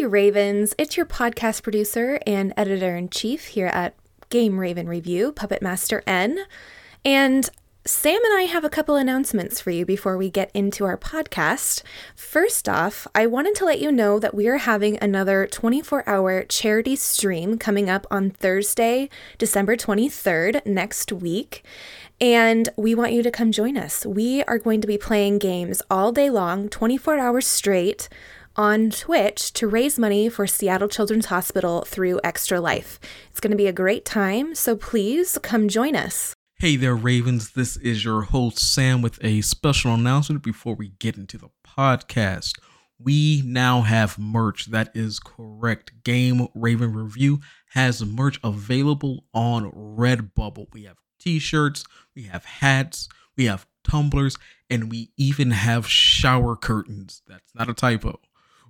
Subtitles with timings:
[0.00, 0.74] Howdy, Ravens.
[0.78, 3.94] It's your podcast producer and editor in chief here at
[4.30, 6.38] Game Raven Review, Puppet Master N.
[7.04, 7.50] And
[7.84, 11.82] Sam and I have a couple announcements for you before we get into our podcast.
[12.16, 16.44] First off, I wanted to let you know that we are having another 24 hour
[16.44, 21.62] charity stream coming up on Thursday, December 23rd, next week.
[22.22, 24.06] And we want you to come join us.
[24.06, 28.08] We are going to be playing games all day long, 24 hours straight
[28.56, 32.98] on Twitch to raise money for Seattle Children's Hospital through Extra Life.
[33.30, 36.34] It's going to be a great time, so please come join us.
[36.58, 37.52] Hey there, Ravens.
[37.52, 42.58] This is your host, Sam, with a special announcement before we get into the podcast.
[42.98, 44.66] We now have merch.
[44.66, 46.04] That is correct.
[46.04, 47.40] Game Raven Review
[47.70, 50.66] has merch available on Redbubble.
[50.74, 54.36] We have t shirts, we have hats, we have tumblers,
[54.68, 57.22] and we even have shower curtains.
[57.26, 58.20] That's not a typo.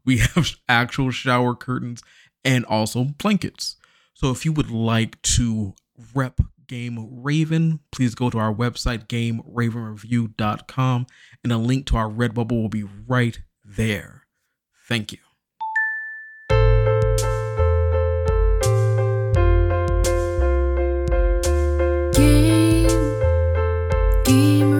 [0.04, 2.02] We have actual shower curtains
[2.44, 3.76] and also blankets.
[4.14, 5.74] So if you would like to
[6.14, 11.06] rep Game Raven, please go to our website, gameravenreview.com,
[11.42, 14.26] and a link to our Redbubble will be right there.
[14.86, 15.18] Thank you.
[22.12, 22.88] Game,
[24.24, 24.79] Game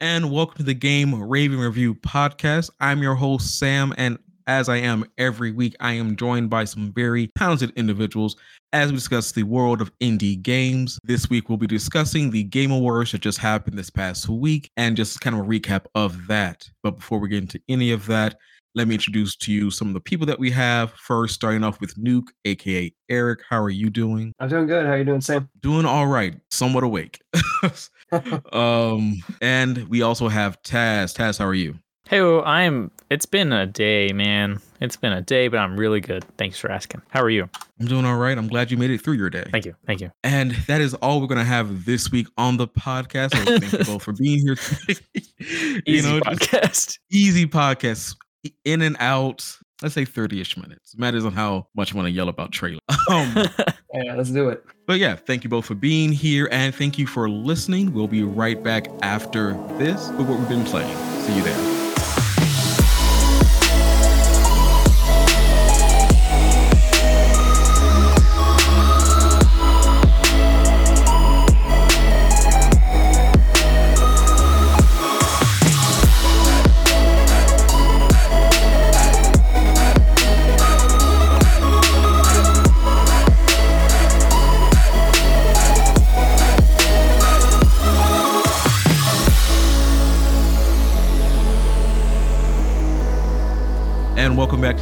[0.00, 2.70] and welcome to the Game Raven Review podcast.
[2.80, 6.92] I'm your host, Sam, and as I am every week, I am joined by some
[6.92, 8.36] very talented individuals
[8.72, 10.98] as we discuss the world of indie games.
[11.02, 14.96] This week, we'll be discussing the Game Awards that just happened this past week and
[14.96, 16.68] just kind of a recap of that.
[16.82, 18.36] But before we get into any of that,
[18.74, 20.92] let me introduce to you some of the people that we have.
[20.92, 23.40] First, starting off with Nuke, aka Eric.
[23.48, 24.34] How are you doing?
[24.38, 24.84] I'm doing good.
[24.84, 25.48] How are you doing, Sam?
[25.60, 27.22] Doing all right, somewhat awake.
[28.52, 31.14] um, and we also have Taz.
[31.16, 31.78] Taz, how are you?
[32.08, 32.90] Hey, I'm.
[33.10, 34.60] It's been a day, man.
[34.80, 36.24] It's been a day, but I'm really good.
[36.38, 37.02] Thanks for asking.
[37.10, 37.48] How are you?
[37.80, 38.36] I'm doing all right.
[38.36, 39.44] I'm glad you made it through your day.
[39.50, 39.74] Thank you.
[39.86, 40.10] Thank you.
[40.22, 43.32] And that is all we're going to have this week on the podcast.
[43.34, 44.56] So thank you both for being here.
[45.38, 46.98] you Easy know, podcast.
[47.10, 48.16] easy podcast,
[48.64, 49.58] in and out.
[49.82, 50.96] Let's say 30 ish minutes.
[50.96, 52.80] Matters on how much I want to yell about trailer.
[53.10, 53.34] Um,
[53.94, 54.62] Yeah, let's do it.
[54.86, 57.94] but yeah, thank you both for being here and thank you for listening.
[57.94, 60.96] We'll be right back after this with what we've been playing.
[61.22, 61.85] See you there.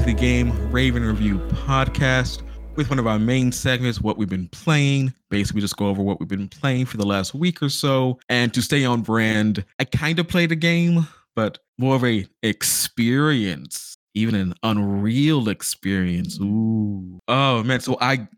[0.05, 2.43] The Game Raven Review podcast
[2.77, 5.15] with one of our main segments, what we've been playing.
[5.31, 8.19] Basically, just go over what we've been playing for the last week or so.
[8.29, 12.27] And to stay on brand, I kind of played a game, but more of a
[12.43, 16.39] experience, even an unreal experience.
[16.39, 17.19] Ooh.
[17.27, 18.29] Oh man, so I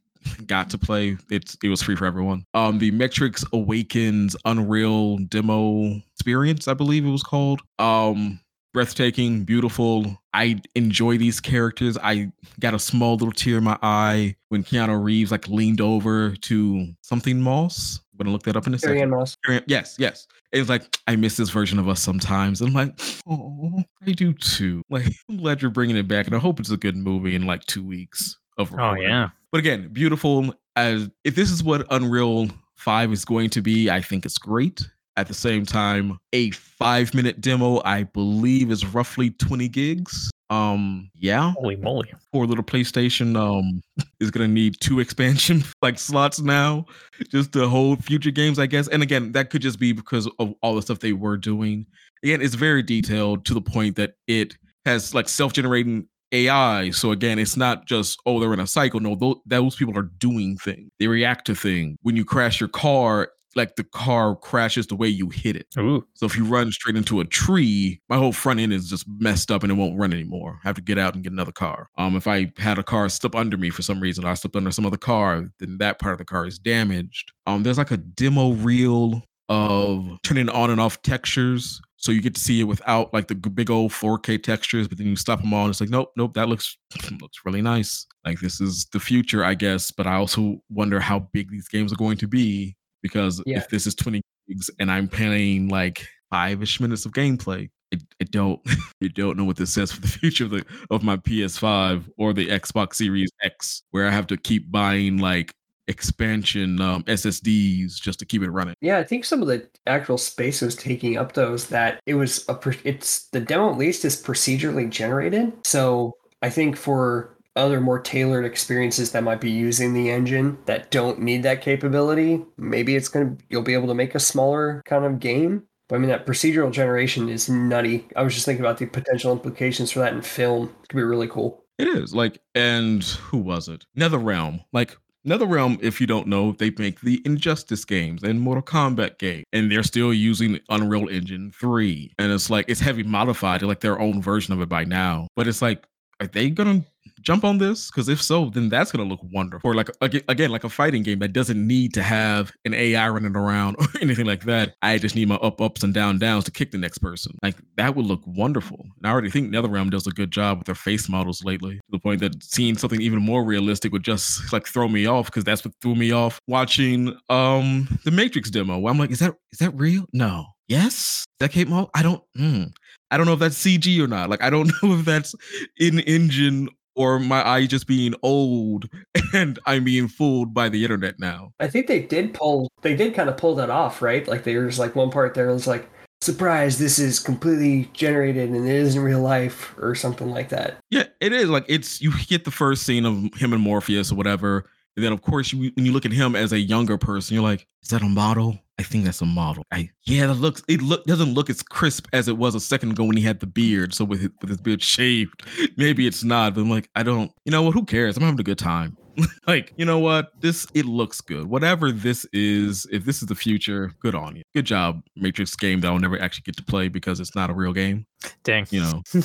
[0.46, 2.44] got to play it's it was free for everyone.
[2.54, 7.60] Um the Matrix Awakens Unreal demo experience, I believe it was called.
[7.80, 8.38] Um
[8.76, 10.22] breathtaking, beautiful.
[10.34, 11.96] I enjoy these characters.
[12.02, 16.36] I got a small little tear in my eye when Keanu Reeves like leaned over
[16.36, 18.00] to something Moss.
[18.12, 19.02] I'm gonna look that up in a Carrie second.
[19.04, 19.34] Anne Moss.
[19.42, 20.26] Carrie- Yes, yes.
[20.52, 22.60] It's like I miss this version of us sometimes.
[22.60, 22.92] I'm like,
[23.26, 24.82] oh, I do too.
[24.90, 27.46] Like, I'm glad you're bringing it back, and I hope it's a good movie in
[27.46, 29.30] like two weeks of oh yeah.
[29.52, 30.52] But again, beautiful.
[30.76, 34.86] As if this is what Unreal Five is going to be, I think it's great.
[35.18, 40.30] At the same time, a five minute demo, I believe, is roughly 20 gigs.
[40.50, 42.12] Um, yeah, Holy moly.
[42.32, 43.80] poor little PlayStation um
[44.20, 46.84] is gonna need two expansion like slots now
[47.30, 48.86] just to hold future games, I guess.
[48.88, 51.86] And again, that could just be because of all the stuff they were doing.
[52.22, 56.90] Again, it's very detailed to the point that it has like self-generating AI.
[56.90, 59.00] So again, it's not just oh they're in a cycle.
[59.00, 60.90] No, those, those people are doing things.
[61.00, 61.96] They react to things.
[62.02, 65.66] When you crash your car, like the car crashes the way you hit it.
[65.78, 66.06] Ooh.
[66.14, 69.50] So if you run straight into a tree, my whole front end is just messed
[69.50, 70.60] up and it won't run anymore.
[70.64, 71.88] I have to get out and get another car.
[71.98, 74.70] Um, if I had a car slip under me for some reason, I slipped under
[74.70, 77.32] some other car, then that part of the car is damaged.
[77.46, 82.34] Um, there's like a demo reel of turning on and off textures so you get
[82.34, 84.86] to see it without like the big old 4K textures.
[84.86, 86.76] But then you stop them all, and it's like, nope, nope, that looks
[87.20, 88.06] looks really nice.
[88.24, 89.90] Like this is the future, I guess.
[89.90, 93.58] But I also wonder how big these games are going to be because Yeah.
[93.58, 98.24] if this is 20 gigs and I'm playing like five-ish minutes of gameplay, I, I
[98.24, 98.60] don't
[99.02, 102.32] I don't know what this says for the future of the of my PS5 or
[102.32, 105.52] the Xbox Series X, where I have to keep buying like
[105.88, 108.74] expansion um, SSDs just to keep it running.
[108.80, 112.14] Yeah, I think some of the actual space was taking up though is that it
[112.14, 115.52] was a it's the demo at least is procedurally generated.
[115.64, 120.90] So I think for other more tailored experiences that might be using the engine that
[120.90, 125.04] don't need that capability, maybe it's gonna you'll be able to make a smaller kind
[125.04, 125.64] of game.
[125.88, 128.06] But I mean that procedural generation is nutty.
[128.16, 130.74] I was just thinking about the potential implications for that in film.
[130.82, 131.64] It could be really cool.
[131.78, 133.84] It is like, and who was it?
[133.96, 134.64] NetherRealm.
[134.72, 139.44] Like NetherRealm, if you don't know, they make the Injustice games and Mortal Kombat game,
[139.52, 143.98] and they're still using Unreal Engine three, and it's like it's heavy modified, like their
[143.98, 145.26] own version of it by now.
[145.34, 145.84] But it's like,
[146.20, 146.84] are they gonna
[147.20, 147.90] jump on this?
[147.90, 149.70] Because if so, then that's gonna look wonderful.
[149.70, 153.36] Or like again, like a fighting game that doesn't need to have an AI running
[153.36, 154.74] around or anything like that.
[154.82, 157.36] I just need my up ups and down downs to kick the next person.
[157.42, 158.78] Like that would look wonderful.
[158.80, 161.82] And I already think NetherRealm does a good job with their face models lately, to
[161.90, 165.44] the point that seeing something even more realistic would just like throw me off because
[165.44, 168.86] that's what threw me off watching um the Matrix demo.
[168.86, 170.04] I'm like, is that is that real?
[170.12, 170.46] No.
[170.68, 170.94] Yes.
[170.94, 171.88] Is that Kate Moss?
[171.94, 172.22] I don't.
[172.36, 172.64] Hmm.
[173.10, 174.30] I don't know if that's CG or not.
[174.30, 175.34] Like I don't know if that's
[175.78, 178.88] in engine or my eye just being old
[179.34, 181.52] and I'm being fooled by the internet now.
[181.60, 184.26] I think they did pull they did kind of pull that off, right?
[184.26, 185.88] Like there was like one part there was like,
[186.20, 190.78] surprise, this is completely generated and it isn't real life or something like that.
[190.90, 194.16] Yeah, it is like it's you get the first scene of him and Morpheus or
[194.16, 197.34] whatever, and then of course you when you look at him as a younger person,
[197.34, 198.58] you're like, is that a model?
[198.78, 199.64] I think that's a model.
[199.72, 202.90] I yeah, that looks it look doesn't look as crisp as it was a second
[202.92, 203.94] ago when he had the beard.
[203.94, 205.42] So with his, with his beard shaved,
[205.76, 206.54] maybe it's not.
[206.54, 207.32] But I'm like, I don't.
[207.44, 207.74] You know what?
[207.74, 208.16] Who cares?
[208.16, 208.96] I'm having a good time.
[209.46, 210.32] like, you know what?
[210.40, 211.46] This it looks good.
[211.46, 214.42] Whatever this is, if this is the future, good on you.
[214.54, 217.54] Good job, Matrix game that I'll never actually get to play because it's not a
[217.54, 218.06] real game.
[218.44, 218.66] Dang.
[218.70, 219.02] You know,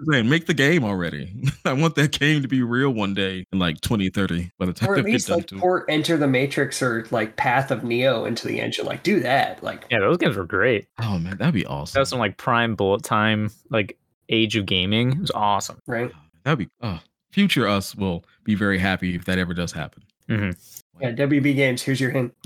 [0.00, 1.34] man, make the game already.
[1.64, 4.88] I want that game to be real one day in like 2030 by the time
[4.90, 7.84] Or they at get least like to port Enter the Matrix or like Path of
[7.84, 8.86] Neo into the engine.
[8.86, 9.62] Like do that.
[9.62, 10.88] Like yeah, those games were great.
[11.00, 12.00] Oh man, that'd be That awesome.
[12.00, 13.98] was some like prime bullet time, like
[14.28, 15.12] age of gaming.
[15.12, 15.78] It was awesome.
[15.86, 16.10] right?
[16.42, 16.98] That'd be uh,
[17.36, 20.02] future us will be very happy if that ever does happen.
[20.26, 20.52] hmm
[20.98, 22.32] Yeah, WB Games, here's your hint.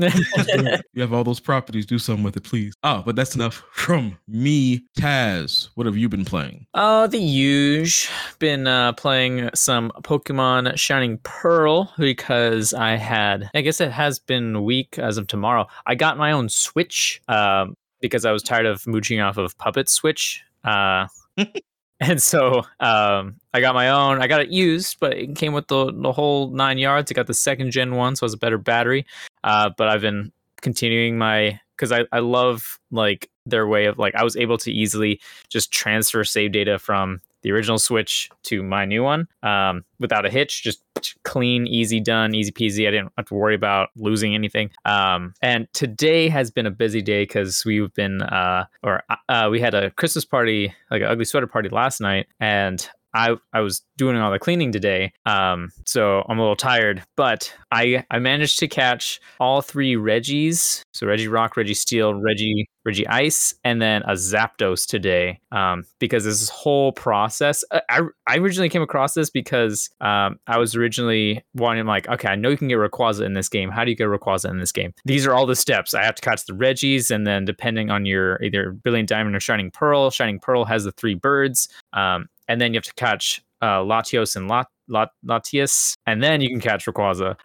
[0.92, 2.74] You have all those properties, do something with it, please.
[2.82, 4.82] Oh, but that's enough from me.
[4.98, 6.66] Taz, what have you been playing?
[6.74, 8.10] Oh, the huge.
[8.40, 14.56] Been uh, playing some Pokemon Shining Pearl because I had, I guess it has been
[14.56, 15.68] a week as of tomorrow.
[15.86, 19.88] I got my own Switch um, because I was tired of mooching off of Puppet
[19.88, 20.42] Switch.
[20.64, 21.06] Uh,
[22.00, 24.20] and so um, I got my own.
[24.22, 27.10] I got it used, but it came with the, the whole nine yards.
[27.10, 29.06] I got the second gen one, so it was a better battery.
[29.44, 34.14] Uh, but I've been continuing my, because I, I love like their way of like,
[34.14, 38.84] I was able to easily just transfer save data from the original Switch to my
[38.84, 40.62] new one um, without a hitch.
[40.62, 40.82] Just
[41.24, 42.86] clean, easy done, easy peasy.
[42.86, 44.70] I didn't have to worry about losing anything.
[44.84, 49.60] Um, and today has been a busy day because we've been, uh, or uh, we
[49.60, 53.82] had a Christmas party, like an ugly sweater party last night, and I I was
[53.96, 57.02] doing all the cleaning today, um, so I'm a little tired.
[57.16, 63.54] But I I managed to catch all three Regis, so Regirock, Reggie Steel, Reggie Regice,
[63.64, 65.40] and then a Zapdos today.
[65.52, 70.58] Um, because this whole process, I I I originally came across this because um, I
[70.58, 73.70] was originally wanting like, okay, I know you can get Rayquaza in this game.
[73.70, 74.92] How do you get Rayquaza in this game?
[75.04, 75.94] These are all the steps.
[75.94, 79.40] I have to catch the Regis, and then depending on your either Brilliant Diamond or
[79.40, 81.68] Shining Pearl, Shining Pearl has the three birds.
[81.92, 86.40] Um, and then you have to catch uh, Latios and Lat- Lat- Latias, and then
[86.40, 87.36] you can catch Rayquaza.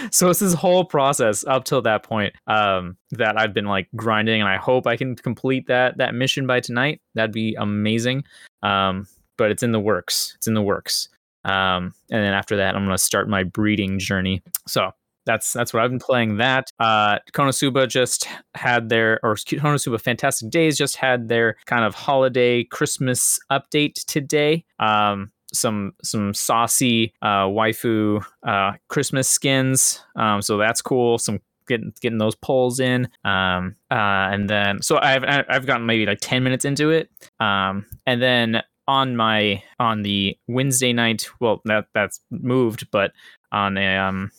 [0.12, 4.42] so it's this whole process up till that point um, that I've been like grinding,
[4.42, 7.00] and I hope I can complete that that mission by tonight.
[7.14, 8.24] That'd be amazing.
[8.62, 9.06] Um,
[9.38, 10.34] but it's in the works.
[10.36, 11.08] It's in the works.
[11.44, 14.42] Um, and then after that, I'm gonna start my breeding journey.
[14.66, 14.92] So
[15.26, 16.38] that's that's what I've been playing.
[16.38, 21.94] That uh, Konosuba just had their or Konosuba Fantastic Days just had their kind of
[21.94, 24.64] holiday Christmas update today.
[24.78, 30.02] Um, some some saucy uh, waifu uh, Christmas skins.
[30.16, 31.18] Um, so that's cool.
[31.18, 33.08] Some getting getting those polls in.
[33.24, 37.10] Um, uh, and then so I've I've gotten maybe like ten minutes into it.
[37.40, 43.12] Um, and then on my on the Wednesday night, well that that's moved, but
[43.52, 44.30] on a um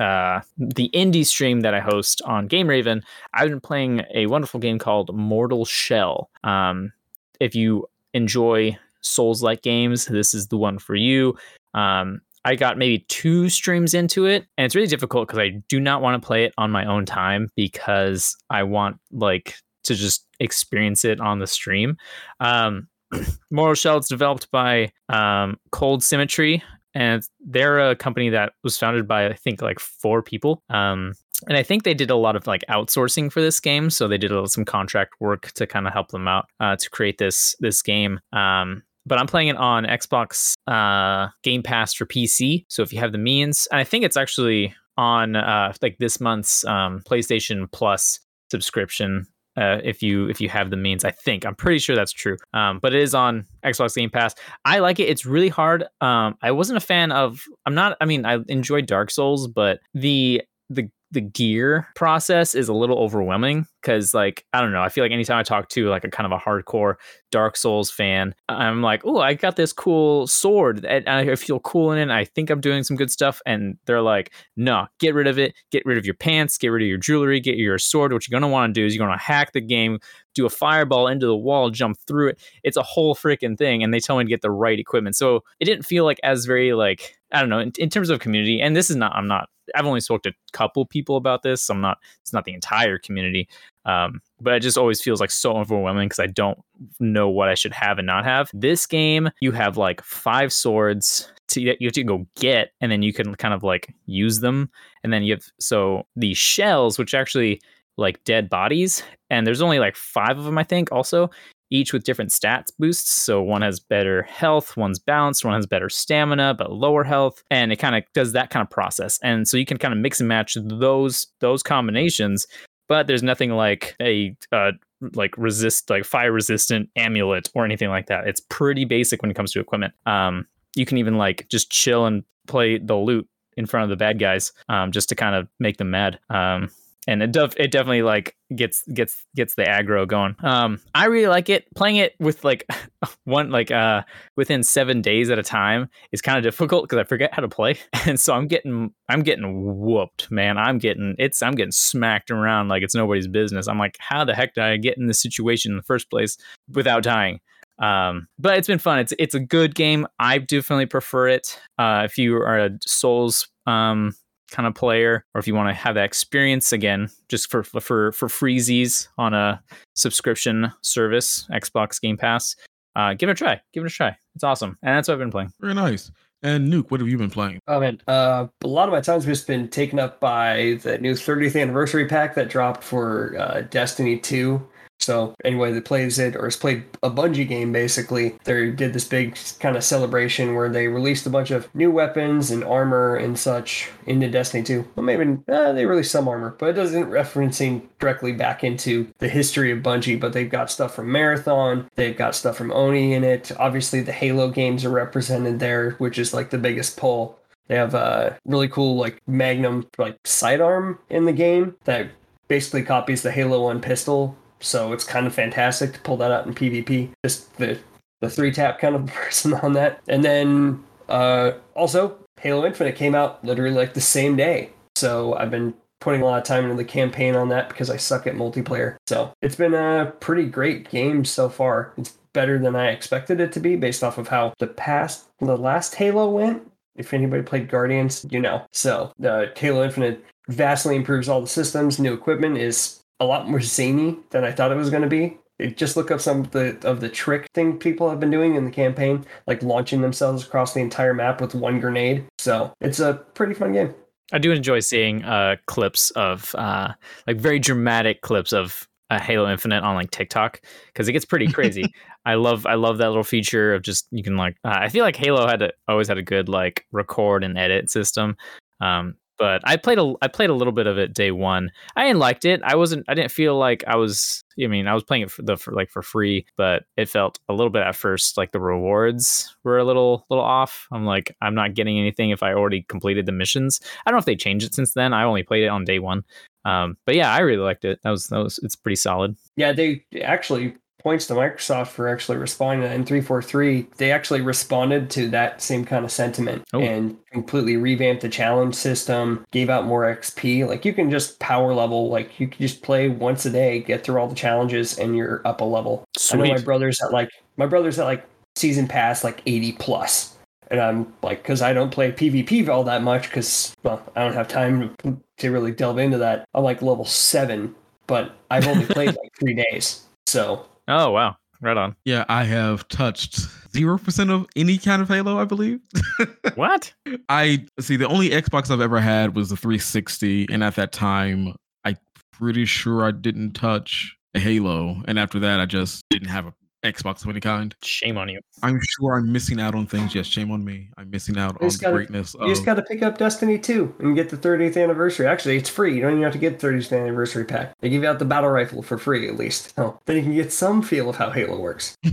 [0.00, 3.02] uh, the indie stream that I host on Game Raven,
[3.34, 6.30] I've been playing a wonderful game called Mortal Shell.
[6.42, 6.92] Um,
[7.38, 11.36] if you enjoy Souls like games, this is the one for you.
[11.74, 15.78] Um, I got maybe two streams into it, and it's really difficult because I do
[15.78, 20.26] not want to play it on my own time because I want like to just
[20.38, 21.96] experience it on the stream.
[22.40, 22.88] Um,
[23.50, 26.62] Mortal Shell is developed by um, Cold Symmetry,
[26.94, 30.62] and they're a company that was founded by I think like four people.
[30.70, 31.14] Um,
[31.48, 34.18] and I think they did a lot of like outsourcing for this game, so they
[34.18, 37.56] did little, some contract work to kind of help them out uh, to create this
[37.60, 38.20] this game.
[38.32, 42.66] Um, but I'm playing it on Xbox uh, Game Pass for PC.
[42.68, 46.20] So if you have the means, and I think it's actually on uh, like this
[46.20, 48.20] month's um, PlayStation Plus
[48.50, 49.26] subscription.
[49.60, 52.38] Uh, if you if you have the means, I think I'm pretty sure that's true.
[52.54, 54.34] Um, but it is on Xbox Game Pass.
[54.64, 55.04] I like it.
[55.04, 55.84] It's really hard.
[56.00, 57.44] Um, I wasn't a fan of.
[57.66, 57.96] I'm not.
[58.00, 62.98] I mean, I enjoyed Dark Souls, but the the the gear process is a little
[62.98, 66.10] overwhelming because like i don't know i feel like anytime i talk to like a
[66.10, 66.94] kind of a hardcore
[67.30, 71.92] dark souls fan i'm like oh i got this cool sword and i feel cool
[71.92, 75.26] in it i think i'm doing some good stuff and they're like no get rid
[75.26, 78.12] of it get rid of your pants get rid of your jewelry get your sword.
[78.12, 79.98] What you're going to want to do is you're going to hack the game
[80.34, 83.92] do a fireball into the wall jump through it it's a whole freaking thing and
[83.92, 86.72] they tell me to get the right equipment so it didn't feel like as very
[86.72, 89.48] like i don't know in, in terms of community and this is not i'm not
[89.74, 91.68] I've only spoke to a couple people about this.
[91.68, 93.48] I'm not, it's not the entire community.
[93.84, 96.58] Um, but it just always feels like so overwhelming because I don't
[96.98, 98.50] know what I should have and not have.
[98.52, 103.02] This game, you have like five swords to, you have to go get, and then
[103.02, 104.70] you can kind of like use them.
[105.02, 107.60] And then you have, so these shells, which actually
[108.00, 111.30] like dead bodies, and there's only like five of them, I think, also
[111.70, 113.12] each with different stats boosts.
[113.12, 117.72] So one has better health, one's balanced, one has better stamina but lower health, and
[117.72, 119.18] it kind of does that kind of process.
[119.22, 122.46] And so you can kind of mix and match those those combinations.
[122.88, 124.72] But there's nothing like a uh,
[125.14, 128.26] like resist like fire resistant amulet or anything like that.
[128.26, 129.94] It's pretty basic when it comes to equipment.
[130.06, 133.96] Um, you can even like just chill and play the loot in front of the
[133.96, 136.18] bad guys um, just to kind of make them mad.
[136.30, 136.70] Um,
[137.10, 140.36] and it def- it definitely like gets gets gets the aggro going.
[140.44, 141.66] Um, I really like it.
[141.74, 142.64] Playing it with like
[143.24, 144.02] one like uh
[144.36, 147.48] within seven days at a time is kind of difficult because I forget how to
[147.48, 150.56] play, and so I'm getting I'm getting whooped, man.
[150.56, 153.66] I'm getting it's I'm getting smacked around like it's nobody's business.
[153.66, 156.38] I'm like, how the heck did I get in this situation in the first place
[156.72, 157.40] without dying?
[157.80, 159.00] Um, but it's been fun.
[159.00, 160.06] It's it's a good game.
[160.20, 161.58] I definitely prefer it.
[161.76, 164.12] Uh, if you are a Souls um
[164.50, 168.12] kind of player, or if you want to have that experience again, just for for
[168.12, 169.62] for freezies on a
[169.94, 172.56] subscription service, Xbox Game Pass,
[172.96, 173.60] uh, give it a try.
[173.72, 174.16] Give it a try.
[174.34, 175.52] It's awesome, and that's what I've been playing.
[175.60, 176.10] Very nice.
[176.42, 177.60] And Nuke, what have you been playing?
[177.68, 181.12] Oh man, uh, a lot of my time's just been taken up by the new
[181.12, 184.66] 30th anniversary pack that dropped for uh, Destiny 2.
[185.00, 189.04] So anyway, that plays it or has played a Bungie game, basically, they did this
[189.04, 193.38] big kind of celebration where they released a bunch of new weapons and armor and
[193.38, 194.86] such into Destiny 2.
[194.94, 199.28] Well, maybe uh, they released some armor, but it doesn't referencing directly back into the
[199.28, 200.20] history of Bungie.
[200.20, 203.50] But they've got stuff from Marathon, they've got stuff from Oni in it.
[203.58, 207.38] Obviously, the Halo games are represented there, which is like the biggest pull.
[207.68, 212.10] They have a really cool like Magnum like sidearm in the game that
[212.48, 216.46] basically copies the Halo 1 pistol so it's kind of fantastic to pull that out
[216.46, 217.10] in PvP.
[217.24, 217.78] Just the
[218.20, 220.00] the three tap kind of person on that.
[220.08, 224.70] And then uh, also Halo Infinite came out literally like the same day.
[224.94, 227.96] So I've been putting a lot of time into the campaign on that because I
[227.96, 228.96] suck at multiplayer.
[229.06, 231.92] So it's been a pretty great game so far.
[231.96, 235.56] It's better than I expected it to be based off of how the past the
[235.56, 236.70] last Halo went.
[236.96, 238.62] If anybody played Guardians, you know.
[238.72, 241.98] So the Halo Infinite vastly improves all the systems.
[241.98, 245.38] New equipment is a lot more zany than I thought it was going to be.
[245.58, 248.54] It, just look up some of the of the trick thing people have been doing
[248.54, 252.24] in the campaign, like launching themselves across the entire map with one grenade.
[252.38, 253.94] So it's a pretty fun game.
[254.32, 256.92] I do enjoy seeing uh, clips of uh,
[257.26, 261.46] like very dramatic clips of uh, Halo Infinite on like TikTok because it gets pretty
[261.52, 261.92] crazy.
[262.24, 265.04] I love I love that little feature of just you can like uh, I feel
[265.04, 268.36] like Halo had a, always had a good like record and edit system.
[268.80, 271.72] Um, but I played a I played a little bit of it day one.
[271.96, 272.60] I liked it.
[272.62, 274.44] I wasn't I didn't feel like I was.
[274.62, 277.38] I mean, I was playing it for the for like for free, but it felt
[277.48, 280.86] a little bit at first like the rewards were a little little off.
[280.92, 283.80] I'm like I'm not getting anything if I already completed the missions.
[284.04, 285.14] I don't know if they changed it since then.
[285.14, 286.22] I only played it on day one.
[286.66, 287.98] Um, but yeah, I really liked it.
[288.02, 289.36] That was that was it's pretty solid.
[289.56, 292.94] Yeah, they actually points to Microsoft for actually responding to that.
[292.94, 296.80] In 343, they actually responded to that same kind of sentiment Oh.
[296.80, 300.66] and completely revamped the challenge system, gave out more XP.
[300.66, 304.04] Like you can just power level, like you can just play once a day, get
[304.04, 306.04] through all the challenges, and you're up a level.
[306.32, 308.24] I know my brother's at like my brother's at like
[308.56, 310.36] season pass like 80 plus.
[310.70, 314.34] And I'm like, because I don't play PvP all that much, because well, I don't
[314.34, 316.46] have time to, to really delve into that.
[316.54, 317.74] I'm like level seven,
[318.06, 320.04] but I've only played like three days.
[320.26, 321.94] So Oh wow, right on.
[322.04, 323.38] Yeah, I have touched
[323.72, 325.80] zero percent of any kind of Halo, I believe.
[326.56, 326.92] What?
[327.28, 331.54] I see the only Xbox I've ever had was the 360, and at that time,
[331.84, 331.96] I'm
[332.32, 335.00] pretty sure I didn't touch a Halo.
[335.06, 337.74] And after that, I just didn't have a Xbox of any kind.
[337.82, 338.40] Shame on you.
[338.62, 340.14] I'm sure I'm missing out on things.
[340.14, 340.88] Yes, shame on me.
[340.96, 343.58] I'm missing out You on just gotta- greatness you just got to pick up Destiny
[343.58, 345.26] 2 and get the 30th anniversary.
[345.26, 345.94] Actually, it's free.
[345.94, 347.74] You don't even have to get the 30th anniversary pack.
[347.80, 349.74] They give you out the battle rifle for free at least.
[349.76, 351.96] Oh, then you can get some feel of how Halo works.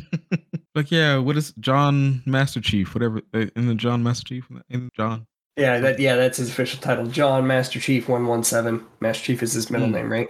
[0.76, 2.94] Like, yeah, what is John Master Chief?
[2.94, 5.26] Whatever uh, in the John Master Chief in John.
[5.56, 7.08] Yeah, that yeah, that's his official title.
[7.08, 8.86] John Master Chief 117.
[9.00, 9.94] Master Chief is his middle Hmm.
[9.94, 10.28] name, right?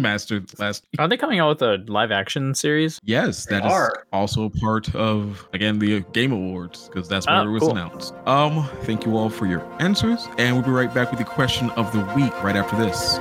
[0.00, 0.84] Master last.
[1.00, 3.00] Are they coming out with a live action series?
[3.02, 4.06] Yes, They that is are.
[4.12, 7.72] also part of again the Game Awards because that's where Ah, it was cool.
[7.72, 8.14] announced.
[8.26, 11.70] Um, thank you all for your answers, and we'll be right back with the question
[11.70, 13.18] of the week right after this.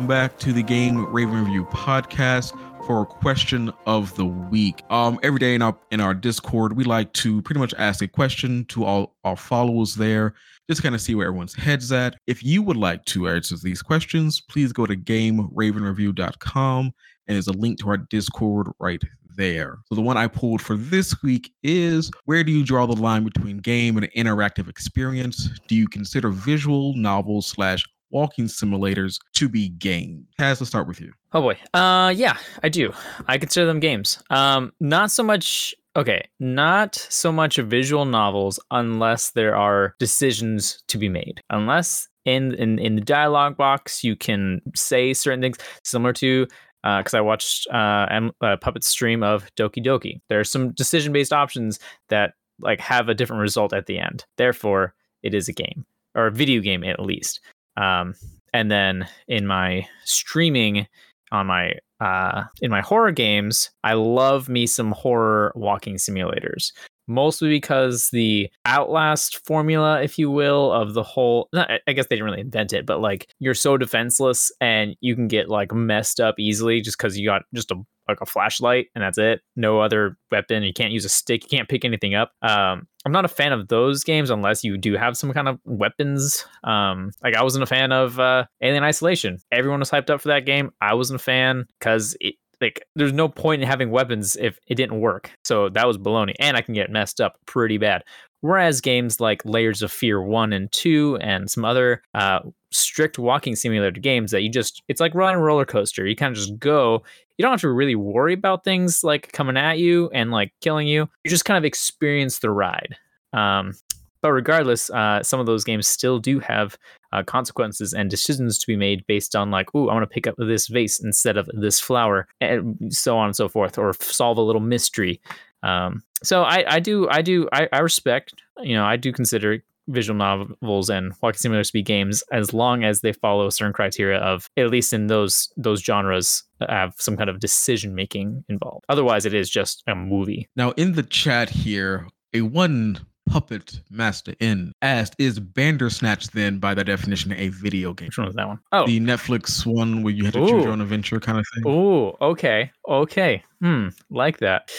[0.00, 4.82] Welcome back to the Game Raven Review podcast for a question of the week.
[4.88, 8.08] Um, every day in our in our Discord, we like to pretty much ask a
[8.08, 10.32] question to all our followers there,
[10.70, 12.16] just kind of see where everyone's heads at.
[12.26, 16.94] If you would like to answer these questions, please go to GameRavenReview.com and
[17.34, 19.02] there's a link to our Discord right
[19.36, 19.80] there.
[19.90, 23.24] So the one I pulled for this week is where do you draw the line
[23.24, 25.50] between game and interactive experience?
[25.68, 30.26] Do you consider visual novels slash walking simulators to be games?
[30.38, 31.12] Taz, let's start with you.
[31.32, 31.56] Oh boy.
[31.74, 32.92] Uh yeah, I do.
[33.26, 34.22] I consider them games.
[34.30, 40.98] Um not so much okay, not so much visual novels unless there are decisions to
[40.98, 41.40] be made.
[41.50, 46.46] Unless in in, in the dialogue box you can say certain things similar to
[46.82, 50.20] because I watched uh, Em- uh, Puppet's stream of Doki Doki.
[50.28, 54.24] There are some decision-based options that like have a different result at the end.
[54.36, 57.40] Therefore, it is a game or a video game at least.
[57.80, 58.14] Um,
[58.52, 60.86] and then in my streaming
[61.32, 66.72] on my uh in my horror games i love me some horror walking simulators
[67.06, 72.16] mostly because the outlast formula if you will of the whole not, i guess they
[72.16, 76.20] didn't really invent it but like you're so defenseless and you can get like messed
[76.20, 77.76] up easily just because you got just a
[78.10, 79.40] like a flashlight and that's it.
[79.56, 80.62] No other weapon.
[80.62, 81.44] You can't use a stick.
[81.44, 82.32] You can't pick anything up.
[82.42, 85.58] Um i'm not a fan of those games unless you do have some kind of
[85.64, 86.44] weapons.
[86.64, 89.38] Um like i wasn't a fan of uh alien isolation.
[89.50, 90.70] Everyone was hyped up for that game.
[90.80, 94.74] I wasn't a fan because it like there's no point in having weapons if it
[94.74, 95.30] didn't work.
[95.44, 98.02] So that was baloney and i can get messed up pretty bad.
[98.42, 102.40] Whereas games like layers of fear 1 and 2 and some other uh
[102.72, 106.06] strict walking simulator games that you just it's like riding a roller coaster.
[106.06, 107.02] You kind of just go.
[107.36, 110.86] You don't have to really worry about things like coming at you and like killing
[110.86, 111.08] you.
[111.24, 112.96] You just kind of experience the ride.
[113.32, 113.74] Um
[114.22, 116.76] but regardless uh some of those games still do have
[117.12, 120.26] uh, consequences and decisions to be made based on like, ooh, I want to pick
[120.26, 124.38] up this vase instead of this flower, and so on and so forth, or solve
[124.38, 125.20] a little mystery.
[125.62, 129.62] Um, so I, I do, I do, I, I respect, you know, I do consider
[129.90, 134.18] visual novels and walking simulators to be games as long as they follow certain criteria
[134.18, 138.84] of at least in those those genres have some kind of decision making involved.
[138.88, 140.48] Otherwise, it is just a movie.
[140.56, 146.74] Now, in the chat here, a one puppet master in asked, "Is Bandersnatch then, by
[146.74, 148.58] that definition, a video game?" Which one was that one?
[148.72, 151.62] Oh, The Netflix one where you had to choose your own adventure kind of thing.
[151.66, 154.70] oh, okay, okay, hmm, like that.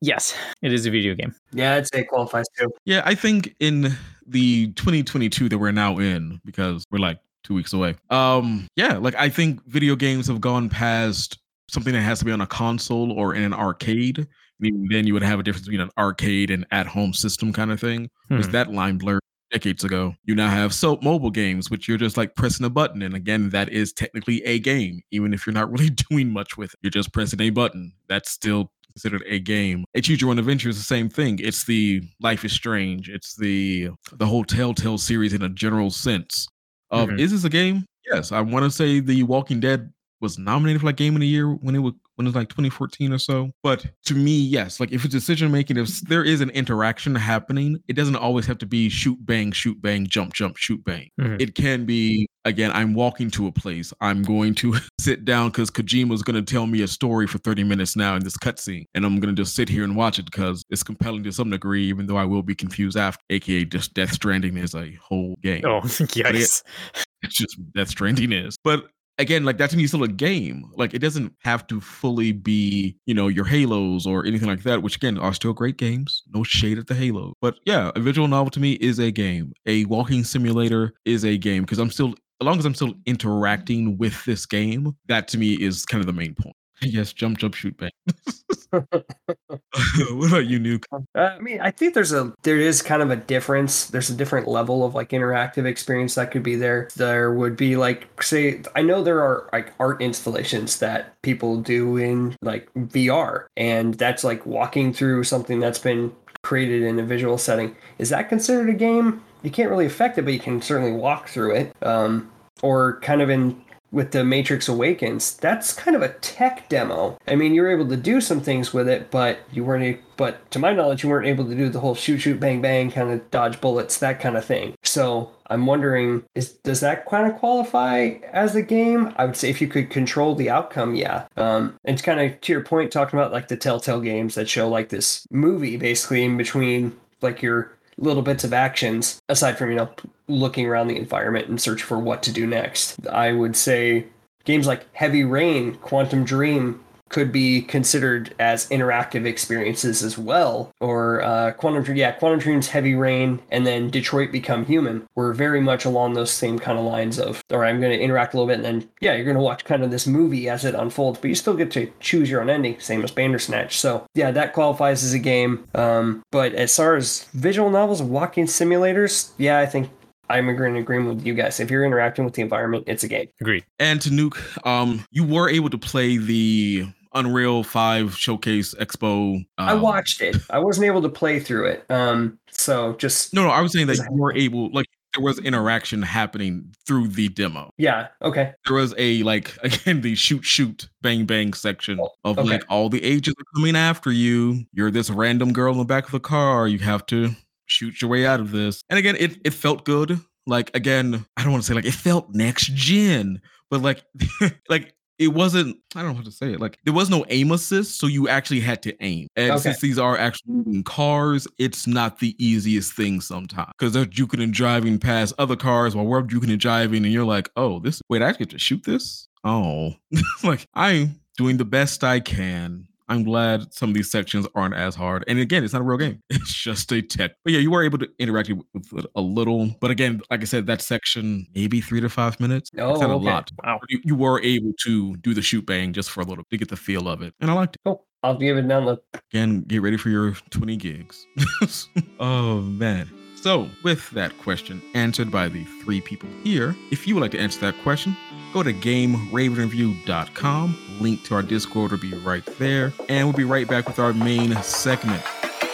[0.00, 1.34] Yes, it is a video game.
[1.52, 2.70] Yeah, I'd say it qualifies too.
[2.84, 3.92] Yeah, I think in
[4.26, 7.94] the 2022 that we're now in, because we're like two weeks away.
[8.10, 12.32] Um, yeah, like I think video games have gone past something that has to be
[12.32, 14.26] on a console or in an arcade.
[14.60, 17.80] Mean, then you would have a difference between an arcade and at-home system kind of
[17.80, 18.10] thing.
[18.28, 18.52] Because Hmm.
[18.52, 19.20] that line blurred
[19.50, 20.14] decades ago.
[20.24, 23.02] You now have soap mobile games, which you're just like pressing a button.
[23.02, 26.72] And again, that is technically a game, even if you're not really doing much with
[26.72, 26.78] it.
[26.82, 27.92] You're just pressing a button.
[28.08, 29.84] That's still considered a game.
[29.94, 31.38] A Choose Your Own Adventure is the same thing.
[31.40, 33.08] It's the Life is Strange.
[33.08, 36.46] It's the the whole Telltale series in a general sense.
[36.90, 37.18] Of Mhm.
[37.20, 37.86] is this a game?
[38.12, 41.26] Yes, I want to say The Walking Dead was nominated for like Game of the
[41.26, 43.50] Year when it was when it was like 2014 or so.
[43.62, 47.78] But to me, yes, like if it's decision making, if there is an interaction happening,
[47.88, 51.08] it doesn't always have to be shoot bang, shoot bang, jump jump, shoot bang.
[51.18, 51.40] Mhm.
[51.40, 52.72] It can be again.
[52.72, 53.94] I'm walking to a place.
[54.02, 57.64] I'm going to sit down because Kojima's going to tell me a story for 30
[57.64, 60.26] minutes now in this cutscene, and I'm going to just sit here and watch it
[60.26, 63.22] because it's compelling to some degree, even though I will be confused after.
[63.30, 66.62] AKA, just Death Stranding is a whole game Oh, yikes.
[67.22, 68.58] it's just Death Stranding is.
[68.62, 68.84] But
[69.20, 70.64] again, like that's to me is still a game.
[70.76, 74.82] Like it doesn't have to fully be, you know, your Halos or anything like that,
[74.82, 76.22] which again are still great games.
[76.34, 77.34] No shade at the Halo.
[77.40, 79.52] But yeah, a visual novel to me is a game.
[79.66, 83.98] A walking simulator is a game because I'm still as long as I'm still interacting
[83.98, 86.56] with this game, that to me is kind of the main point.
[86.86, 87.90] Yes, jump, jump, shoot, bang.
[88.72, 90.84] what about you, Nuke?
[90.92, 93.86] Uh, I mean, I think there's a there is kind of a difference.
[93.86, 96.88] There's a different level of like interactive experience that could be there.
[96.96, 101.96] There would be like say I know there are like art installations that people do
[101.96, 106.12] in like VR, and that's like walking through something that's been
[106.42, 107.76] created in a visual setting.
[107.98, 109.22] Is that considered a game?
[109.42, 111.76] You can't really affect it, but you can certainly walk through it.
[111.82, 112.30] Um,
[112.62, 113.60] or kind of in
[113.92, 117.18] with the Matrix Awakens, that's kind of a tech demo.
[117.26, 120.00] I mean, you were able to do some things with it, but you weren't.
[120.16, 122.90] But to my knowledge, you weren't able to do the whole shoot, shoot, bang, bang
[122.90, 124.74] kind of dodge bullets, that kind of thing.
[124.82, 129.12] So I'm wondering, is does that kind of qualify as a game?
[129.16, 131.26] I would say if you could control the outcome, yeah.
[131.36, 134.68] Um, and kind of to your point, talking about like the Telltale games that show
[134.68, 139.76] like this movie basically in between like your little bits of actions aside from you
[139.76, 139.90] know
[140.26, 143.06] looking around the environment and search for what to do next.
[143.06, 144.06] I would say
[144.44, 151.20] games like heavy rain Quantic Dream could be considered as interactive experiences as well or
[151.22, 155.60] uh, Quantic Dream yeah Quantic Dream's heavy rain and then detroit become human were very
[155.60, 158.36] much along those same kind of lines of all right i'm going to interact a
[158.36, 160.74] little bit and then yeah you're going to watch kind of this movie as it
[160.74, 163.78] unfolds but you still get to choose your own ending same as bandersnatch.
[163.78, 168.46] So yeah that qualifies as a game um, but as far as visual novels walking
[168.46, 169.90] simulators yeah i think
[170.28, 171.58] i'm agreeing agreement with you guys.
[171.58, 173.26] If you're interacting with the environment it's a game.
[173.40, 173.64] Agreed.
[173.80, 179.36] And to Nuke, um, you were able to play the Unreal 5 Showcase Expo.
[179.36, 183.44] Um, i watched it i wasn't able to play through it um, so just No,
[183.44, 187.28] no, I was saying that you were able, like, there was interaction happening through the
[187.28, 187.72] demo.
[187.78, 192.48] yeah okay There was a, like, again, the shoot, shoot, bang, bang section of, okay.
[192.48, 194.64] like, all the agents are coming after you.
[194.72, 196.68] You're this random girl in the back of the car.
[196.68, 197.30] You have to
[197.66, 198.82] shoot your way out of this.
[198.88, 200.20] And again, it, it felt good.
[200.46, 204.02] Like, again, I don't want to say, like, it felt next gen, but, like,
[204.68, 207.52] like, it wasn't i don't know how to say it like there was no aim
[207.52, 209.28] assist so you actually had to aim.
[209.36, 209.60] And Okay.
[209.60, 210.62] since these are actually hmm.
[210.64, 213.70] moving cars it's not the easiest thing sometimes.
[213.78, 217.24] Because they're juking and driving past other cars while we're juking and driving and you're
[217.24, 219.28] like oh this wait i actually have to shoot this?
[219.44, 219.94] Oh.
[220.42, 224.94] Like i'm doing the best i can i'm glad some of these sections aren't as
[224.94, 225.24] hard.
[225.28, 226.22] And again it's not a real game.
[226.30, 227.32] It's just a tech.
[227.44, 229.68] But yeah you were able to interact with it a little.
[229.80, 233.10] But again like i said that section maybe three to five minutes Oh, it's not
[233.10, 233.26] okay.
[233.26, 233.50] a lot.
[233.62, 233.80] Wow.
[233.88, 236.68] you, you were able to do the shoot bang just for a little to get
[236.68, 237.34] the feel of it.
[237.40, 237.80] And i liked it.
[237.84, 238.06] Cool.
[238.22, 239.00] I'll give it the
[239.32, 241.26] again get ready for your 20 gigs.
[242.20, 243.10] Oh man
[243.42, 247.38] so with that question answered by the three people here if you would like to
[247.38, 248.16] answer that question
[248.52, 253.68] go to gameravenreview.com link to our discord will be right there and we'll be right
[253.68, 255.22] back with our main segment.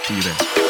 [0.05, 0.66] See you there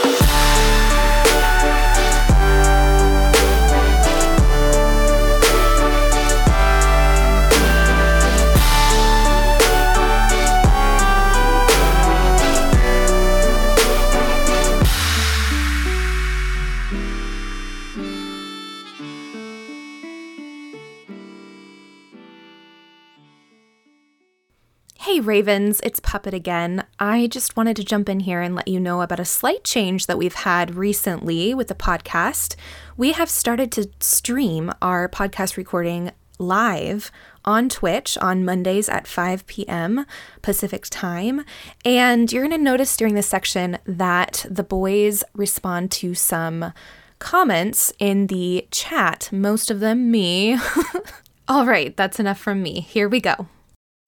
[25.07, 26.85] Hey Ravens, it's Puppet again.
[26.99, 30.07] I just wanted to jump in here and let you know about a slight change
[30.07, 32.57] that we've had recently with the podcast.
[32.97, 37.13] We have started to stream our podcast recording live
[37.45, 40.07] on Twitch on Mondays at 5 p.m.
[40.43, 41.45] Pacific time.
[41.85, 46.73] And you're going to notice during this section that the boys respond to some
[47.21, 50.59] comments in the chat, most of them me.
[51.49, 52.81] All right, that's enough from me.
[52.81, 53.47] Here we go.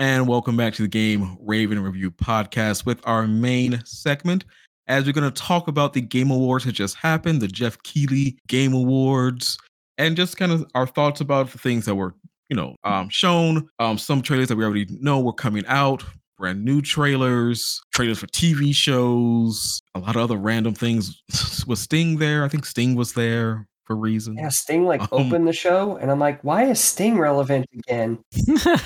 [0.01, 4.45] And welcome back to the Game Raven Review podcast with our main segment.
[4.87, 8.39] as we're going to talk about the Game Awards that just happened, the Jeff Keighley
[8.47, 9.59] Game Awards,
[9.99, 12.15] and just kind of our thoughts about the things that were,
[12.49, 13.69] you know, um, shown.
[13.81, 16.05] Um, some trailers that we already know were coming out,
[16.37, 21.21] brand new trailers, trailers for TV shows, a lot of other random things.
[21.67, 22.45] was Sting there?
[22.45, 24.39] I think Sting was there for reasons.
[24.39, 28.19] Yeah, Sting like Um, opened the show, and I'm like, why is Sting relevant again?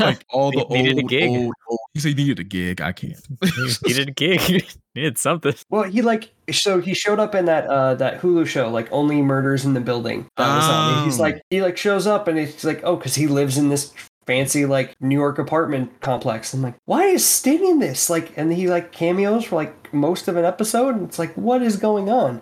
[0.01, 1.29] Like all the He needed a old, gig.
[1.31, 1.81] old, old.
[1.93, 2.81] He said he needed a gig.
[2.81, 3.21] I can't.
[3.87, 4.65] needed a gig.
[4.95, 5.55] needed something.
[5.69, 9.21] Well, he like so he showed up in that uh that Hulu show, like Only
[9.21, 10.29] Murders in the Building.
[10.37, 10.97] That was on.
[10.99, 13.69] And He's like he like shows up and he's like, oh, because he lives in
[13.69, 13.93] this
[14.27, 16.55] fancy like New York apartment complex.
[16.55, 18.09] I'm like, why is Sting in this?
[18.09, 21.61] Like, and he like cameos for like most of an episode, and it's like, what
[21.63, 22.41] is going on?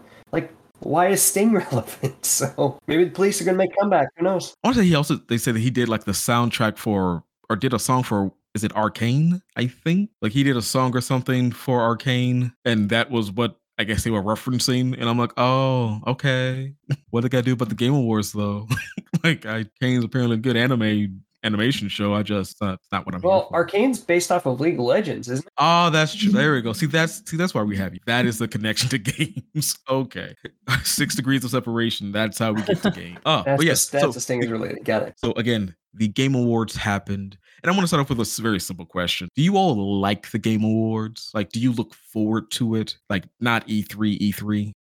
[0.81, 2.25] Why is Sting relevant?
[2.25, 4.09] So maybe the police are gonna make comeback.
[4.17, 4.55] Who knows?
[4.65, 7.79] Also, he also they said that he did like the soundtrack for or did a
[7.79, 9.43] song for is it Arcane?
[9.57, 13.57] I think like he did a song or something for Arcane, and that was what
[13.79, 14.95] I guess they were referencing.
[14.99, 16.75] And I'm like, oh, okay.
[17.11, 18.69] what did I do about the Game Awards though?
[19.25, 22.15] like, I Arcane's apparently a good anime animation show.
[22.15, 23.21] I just uh, it's not what I'm.
[23.21, 23.49] Well.
[23.53, 25.53] Arcane's based off of League of Legends, isn't it?
[25.59, 26.33] Oh, that's true.
[26.33, 26.73] There we go.
[26.73, 28.01] See, that's see, that's why we have you.
[28.07, 29.77] That is the connection to games.
[29.89, 30.35] Okay,
[30.85, 32.13] six degrees of separation.
[32.13, 33.19] That's how we get to game.
[33.27, 33.87] Oh, That's but yes.
[33.87, 34.85] the, that's so, the Sting is related.
[34.85, 35.15] Got it.
[35.19, 38.61] so again, the Game Awards happened, and I want to start off with a very
[38.61, 41.31] simple question: Do you all like the Game Awards?
[41.35, 42.97] Like, do you look forward to it?
[43.09, 44.73] Like, not E E3, E3.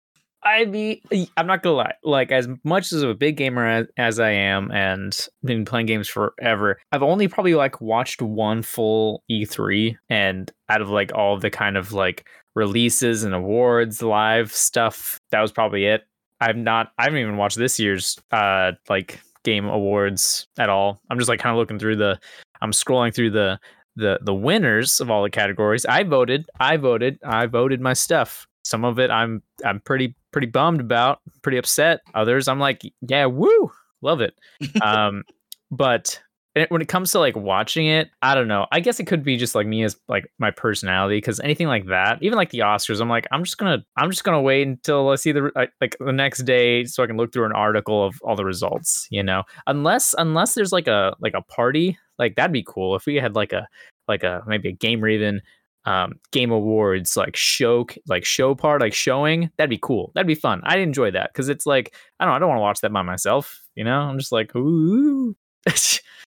[0.43, 1.01] I mean,
[1.35, 1.93] I'm not gonna lie.
[2.03, 6.07] Like, as much as a big gamer as, as I am, and been playing games
[6.07, 11.49] forever, I've only probably like watched one full E3, and out of like all the
[11.49, 12.25] kind of like
[12.55, 16.03] releases and awards, live stuff, that was probably it.
[16.41, 16.91] I've not.
[16.97, 21.01] I haven't even watched this year's uh like game awards at all.
[21.09, 22.19] I'm just like kind of looking through the.
[22.61, 23.59] I'm scrolling through the
[23.95, 25.85] the the winners of all the categories.
[25.85, 26.45] I voted.
[26.59, 27.19] I voted.
[27.23, 28.47] I voted my stuff.
[28.69, 32.01] Some of it I'm I'm pretty pretty bummed about, pretty upset.
[32.13, 34.35] Others I'm like, yeah, woo, love it.
[34.81, 35.23] um,
[35.71, 36.21] but
[36.69, 38.65] when it comes to like watching it, I don't know.
[38.71, 41.85] I guess it could be just like me as like my personality because anything like
[41.87, 45.09] that, even like the Oscars, I'm like, I'm just gonna I'm just gonna wait until
[45.09, 48.05] I see the like like the next day so I can look through an article
[48.05, 49.07] of all the results.
[49.09, 53.05] You know, unless unless there's like a like a party, like that'd be cool if
[53.05, 53.67] we had like a
[54.07, 55.41] like a maybe a game raven
[55.85, 60.11] um game awards like show like show part like showing that'd be cool.
[60.13, 60.61] That'd be fun.
[60.63, 63.01] I'd enjoy that because it's like i don't i don't want to watch that by
[63.01, 63.99] myself you know?
[63.99, 65.35] I'm just like ooh.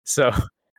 [0.03, 0.31] So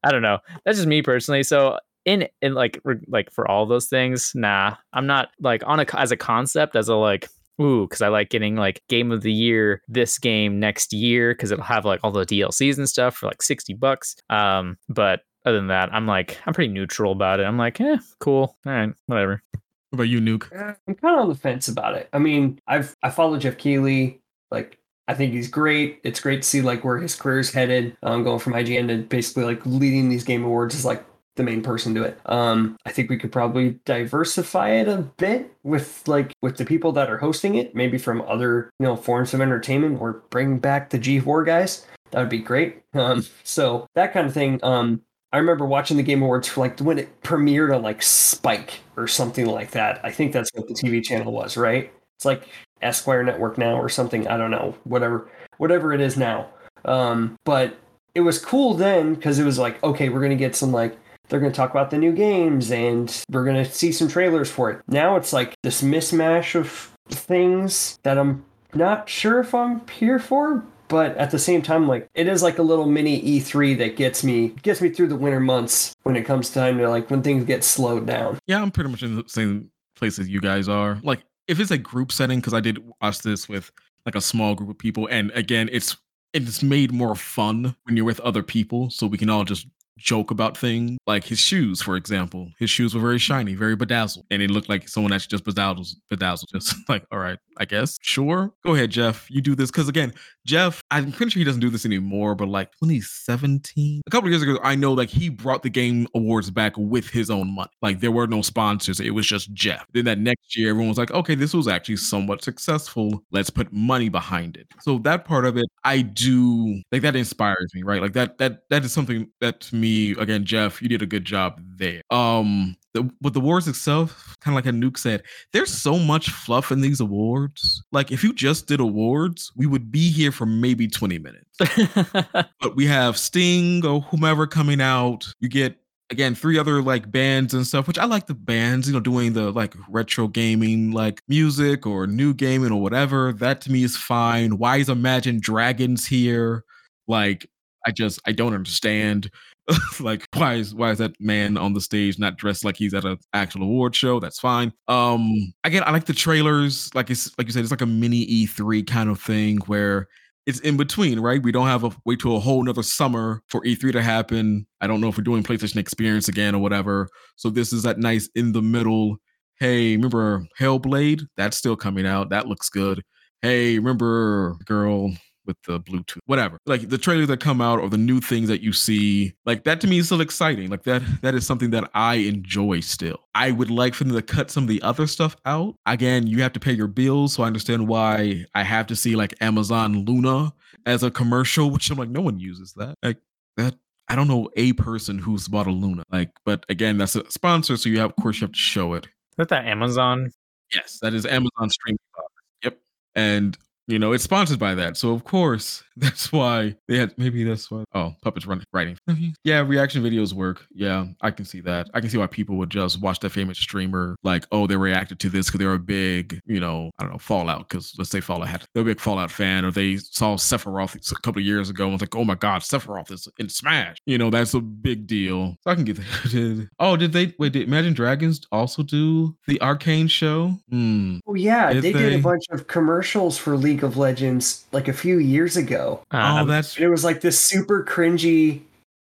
[0.05, 0.39] i don't know.
[0.65, 1.43] That's just me personally.
[1.43, 4.77] So in in like re- like for all those things nah.
[4.93, 7.29] I'm not like on a as a concept as a like
[7.61, 11.51] ooh because i like getting like game of the year this game next year because
[11.51, 14.17] it'll have like all the dlcs and stuff for like 60 bucks.
[14.31, 17.99] Um but other than that i'm like i'm pretty neutral about it i'm like eh
[18.19, 19.43] cool all right whatever
[19.91, 20.47] What about you, Nuke?
[20.55, 22.09] Uh, I'm kind of on the fence about it.
[22.13, 24.21] I mean, I've I follow Jeff Keighley.
[24.53, 25.99] Like, I think he's great.
[26.05, 27.97] It's great to see like where his career's headed.
[28.05, 31.61] Um, going from IGN to basically like leading these game awards is like the main
[31.61, 32.21] person to it.
[32.27, 36.93] Um, I think we could probably diversify it a bit with like with the people
[36.93, 40.91] that are hosting it, maybe from other you know forms of entertainment, or bring back
[40.91, 41.85] the G4 guys.
[42.13, 42.83] That would be great.
[42.95, 44.61] Um, so that kind of thing.
[44.63, 48.81] Um, I remember watching the Game Awards for like when it premiered on like Spike
[48.97, 50.01] or something like that.
[50.05, 51.93] I think that's what the TV channel was, right?
[52.17, 52.49] It's like
[52.83, 54.27] Esquire Network now or something.
[54.27, 54.75] I don't know.
[54.85, 56.49] Whatever, whatever it is now.
[56.85, 57.79] Um, but
[58.15, 60.97] it was cool then because it was like, okay, we're gonna get some like
[61.29, 64.81] they're gonna talk about the new games and we're gonna see some trailers for it.
[64.89, 70.65] Now it's like this mismatch of things that I'm not sure if I'm here for,
[70.91, 74.23] but at the same time like it is like a little mini E3 that gets
[74.23, 77.45] me gets me through the winter months when it comes time to like when things
[77.45, 78.39] get slowed down.
[78.47, 80.99] Yeah, I'm pretty much in the same place as you guys are.
[81.03, 83.71] Like, if it's a group setting, because I did watch this with
[84.05, 85.97] like a small group of people, and again, it's
[86.33, 89.67] it's made more fun when you're with other people, so we can all just
[90.01, 90.99] joke about things.
[91.07, 94.69] Like his shoes, for example, his shoes were very shiny, very bedazzled, and it looked
[94.69, 96.51] like someone actually just bedazzled, bedazzled.
[96.53, 100.13] Just like, all right, I guess, sure, go ahead, Jeff, you do this, because again,
[100.47, 104.33] Jeff, I'm pretty sure he doesn't do this anymore, but like 2017, a couple of
[104.33, 107.71] years ago, I know like he brought the game awards back with his own money.
[107.83, 109.85] Like there were no sponsors, it was just Jeff.
[109.93, 113.23] Then that next year, everyone was like, okay, this was actually somewhat successful.
[113.31, 114.67] Let's put money behind it.
[114.81, 118.01] So that part of it, I do like that inspires me, right?
[118.03, 121.25] Like that that that is something that to me, again, Jeff, you did a good
[121.25, 122.03] job there.
[122.11, 125.23] Um the, but the awards itself, kind of like a nuke said,
[125.53, 127.85] there's so much fluff in these awards.
[127.93, 131.47] Like if you just did awards, we would be here for maybe 20 minutes.
[132.61, 135.33] But we have Sting or whomever coming out.
[135.41, 138.93] You get again three other like bands and stuff which i like the bands you
[138.93, 143.71] know doing the like retro gaming like music or new gaming or whatever that to
[143.71, 146.65] me is fine why is imagine dragons here
[147.07, 147.49] like
[147.87, 149.31] i just i don't understand
[150.01, 153.05] like why is why is that man on the stage not dressed like he's at
[153.05, 155.33] an actual award show that's fine um
[155.65, 158.87] again i like the trailers like it's like you said it's like a mini e3
[158.87, 160.09] kind of thing where
[160.47, 161.43] it's in between, right?
[161.43, 164.67] We don't have a wait till a whole nother summer for E3 to happen.
[164.81, 167.09] I don't know if we're doing PlayStation Experience again or whatever.
[167.37, 169.19] So this is that nice in the middle.
[169.59, 171.23] Hey, remember Hellblade?
[171.37, 172.31] That's still coming out.
[172.31, 173.03] That looks good.
[173.43, 175.13] Hey, remember girl
[175.51, 176.59] with the Bluetooth, whatever.
[176.67, 179.81] Like the trailers that come out or the new things that you see, like that
[179.83, 180.71] to me is still exciting.
[180.71, 183.19] Like that, that is something that I enjoy still.
[183.35, 185.75] I would like for them to cut some of the other stuff out.
[185.87, 189.17] Again, you have to pay your bills, so I understand why I have to see
[189.17, 190.53] like Amazon Luna
[190.87, 192.97] as a commercial, which I'm like, no one uses that.
[193.03, 193.19] Like
[193.57, 193.75] that.
[194.09, 196.03] I don't know a person who's bought a Luna.
[196.11, 198.95] Like, but again, that's a sponsor, so you have, of course, you have to show
[198.95, 199.05] it.
[199.05, 200.33] Is that that Amazon?
[200.75, 201.99] Yes, that is Amazon streaming.
[202.17, 202.27] box.
[202.65, 202.79] Yep,
[203.15, 203.57] and
[203.91, 207.13] you know it's sponsored by that, so of course that's why they had.
[207.19, 207.85] Maybe that's why.
[207.95, 208.97] Oh, puppets running writing.
[209.45, 210.65] yeah, reaction videos work.
[210.73, 211.91] Yeah, I can see that.
[211.95, 215.19] I can see why people would just watch that famous streamer like, oh, they reacted
[215.21, 217.69] to this because they're a big, you know, I don't know, Fallout.
[217.69, 221.15] Because let's say Fallout had they're a big Fallout fan, or they saw Sephiroth a
[221.17, 223.99] couple of years ago and was like, oh my god, Sephiroth is in Smash.
[224.07, 225.57] You know, that's a big deal.
[225.63, 226.69] So I can get that.
[226.79, 227.53] Oh, did they wait?
[227.53, 230.55] Did Imagine Dragons also do the Arcane show?
[230.71, 231.19] Hmm.
[231.27, 234.93] Oh yeah, Did they, did a bunch of commercials for League of Legends like a
[234.93, 236.03] few years ago.
[236.13, 238.63] oh, Um, that's it was like this super cringy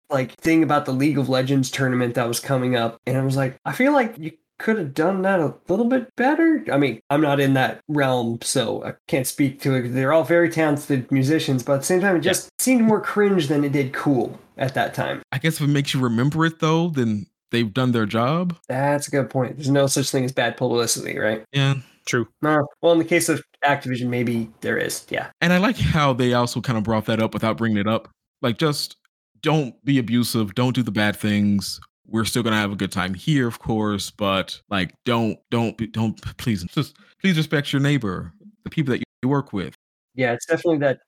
[0.10, 2.98] like thing about the League of Legends tournament that was coming up.
[3.06, 6.08] And I was like, I feel like you could have done that a little bit
[6.16, 6.64] better.
[6.72, 9.90] I mean, I'm not in that realm, so I can't speak to it.
[9.90, 13.48] They're all very talented musicians, but at the same time, it just seemed more cringe
[13.48, 15.22] than it did cool at that time.
[15.32, 18.58] I guess if it makes you remember it though, then they've done their job.
[18.70, 19.58] That's a good point.
[19.58, 21.44] There's no such thing as bad publicity, right?
[21.52, 21.76] Yeah.
[22.08, 22.28] True.
[22.42, 22.66] No.
[22.82, 25.06] Well, in the case of Activision, maybe there is.
[25.10, 25.30] Yeah.
[25.42, 28.10] And I like how they also kind of brought that up without bringing it up.
[28.42, 28.98] Like, just
[29.42, 30.56] don't be abusive.
[30.56, 31.80] Don't do the bad things.
[32.06, 36.38] We're still gonna have a good time here, of course, but like, don't, don't, don't.
[36.38, 38.32] Please, just please respect your neighbor,
[38.64, 39.74] the people that you work with.
[40.16, 41.00] Yeah, it's definitely that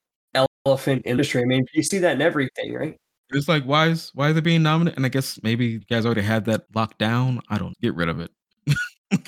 [0.66, 1.42] elephant industry.
[1.42, 2.96] I mean, you see that in everything, right?
[3.32, 4.96] It's like, why is why is it being nominated?
[4.96, 7.40] And I guess maybe you guys already had that locked down.
[7.48, 8.30] I don't get rid of it.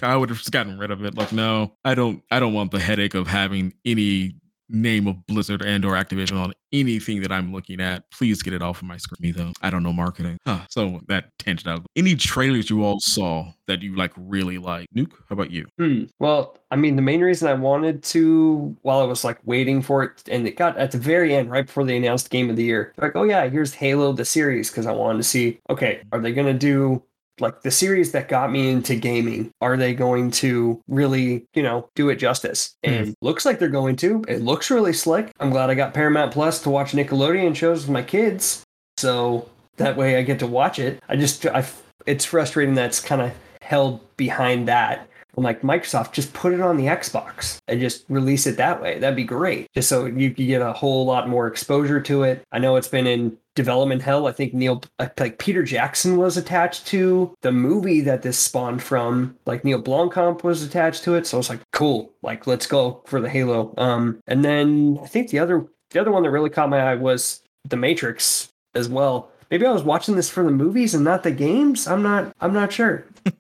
[0.03, 1.17] I would have just gotten rid of it.
[1.17, 2.23] Like, no, I don't.
[2.31, 4.37] I don't want the headache of having any
[4.73, 8.11] name of Blizzard and or Activision on anything that I'm looking at.
[8.11, 9.19] Please get it off of my screen.
[9.21, 10.39] Me though, I don't know marketing.
[10.47, 11.85] Huh, so that tangent out.
[11.95, 14.89] Any trailers you all saw that you like really like?
[14.97, 15.67] Nuke, how about you?
[15.79, 16.05] Hmm.
[16.19, 20.03] Well, I mean, the main reason I wanted to, while I was like waiting for
[20.03, 22.65] it, and it got at the very end, right before they announced Game of the
[22.65, 26.21] Year, like, oh yeah, here's Halo the series, because I wanted to see, okay, are
[26.21, 27.03] they gonna do
[27.41, 29.51] like the series that got me into gaming?
[29.61, 32.77] Are they going to really, you know, do it justice?
[32.85, 32.91] Hmm.
[32.91, 34.25] And looks like they're going to.
[34.29, 35.33] It looks really slick.
[35.41, 38.63] I'm glad I got Paramount Plus to watch Nickelodeon shows with my kids,
[38.97, 41.03] so that way I get to watch it.
[41.09, 41.65] I just, I,
[42.07, 45.09] it's frustrating that's kind of held behind that.
[45.37, 48.99] I'm like, Microsoft, just put it on the Xbox and just release it that way.
[48.99, 49.67] That'd be great.
[49.73, 52.45] Just so you could get a whole lot more exposure to it.
[52.53, 54.27] I know it's been in development hell.
[54.27, 54.83] I think Neil,
[55.19, 59.37] like Peter Jackson was attached to the movie that this spawned from.
[59.47, 61.27] Like Neil Blomkamp was attached to it.
[61.27, 62.13] So I was like, cool.
[62.23, 63.75] Like, let's go for the Halo.
[63.79, 66.95] Um, and then I think the other, the other one that really caught my eye
[66.95, 69.31] was The Matrix as well.
[69.51, 71.87] Maybe I was watching this for the movies and not the games.
[71.87, 72.35] I'm not.
[72.41, 73.05] I'm not sure.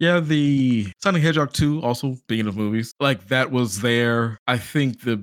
[0.00, 4.38] Yeah, the Sonic Hedgehog 2, also being of movies, like that was there.
[4.46, 5.22] I think the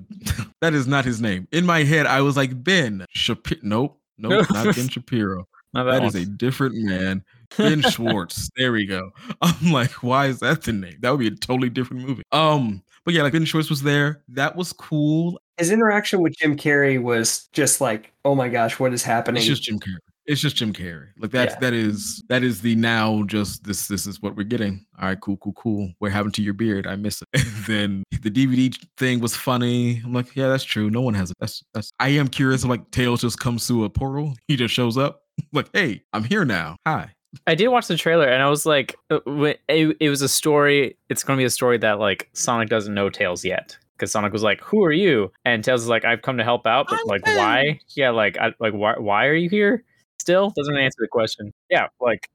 [0.62, 1.48] that is not his name.
[1.52, 3.60] In my head, I was like Ben Shapiro.
[3.64, 5.48] Nope, nope, not Ben Shapiro.
[5.74, 6.08] Not that, That one.
[6.08, 7.24] is a different man.
[7.58, 8.50] Ben Schwartz.
[8.58, 9.12] There we go.
[9.42, 10.98] I'm like, why is that the name?
[11.02, 12.24] That would be a totally different movie.
[12.32, 14.24] Um, but yeah, like Ben Schwartz was there.
[14.30, 15.40] That was cool.
[15.58, 19.40] His interaction with Jim Carrey was just like, oh my gosh, what is happening?
[19.40, 19.98] It's just Jim Carrey.
[20.28, 21.08] It's just Jim Carrey.
[21.18, 21.60] Like that's Yeah.
[21.62, 24.86] that is that is the now just this this is what we're getting.
[25.02, 25.92] All right, cool, cool, cool.
[26.00, 26.86] What happened to your beard?
[26.86, 27.28] I miss it.
[27.34, 30.02] And then the DVD thing was funny.
[30.04, 30.90] I'm like, yeah, that's true.
[30.90, 31.38] No one has it.
[31.40, 31.92] That's that's.
[32.00, 32.64] I am curious.
[32.64, 34.36] if, like Tails just comes through a portal.
[34.48, 35.22] He just shows up.
[35.54, 36.76] like, hey, I'm here now.
[36.86, 37.12] Hi.
[37.46, 39.20] I did watch the trailer and I was like, uh,
[39.68, 40.98] it, was a story.
[41.10, 43.78] It's going to be a story that like Sonic doesn't know Tails yet.
[43.96, 46.68] Because Sonic was like, "Who are you?" And Tails is like, "I've come to help
[46.68, 47.80] out, but I'm like, why?
[47.96, 48.94] Yeah, like, I, like, why?
[49.00, 49.84] Why are you here?
[50.20, 51.54] Still doesn't answer the question.
[51.70, 52.30] Yeah, like,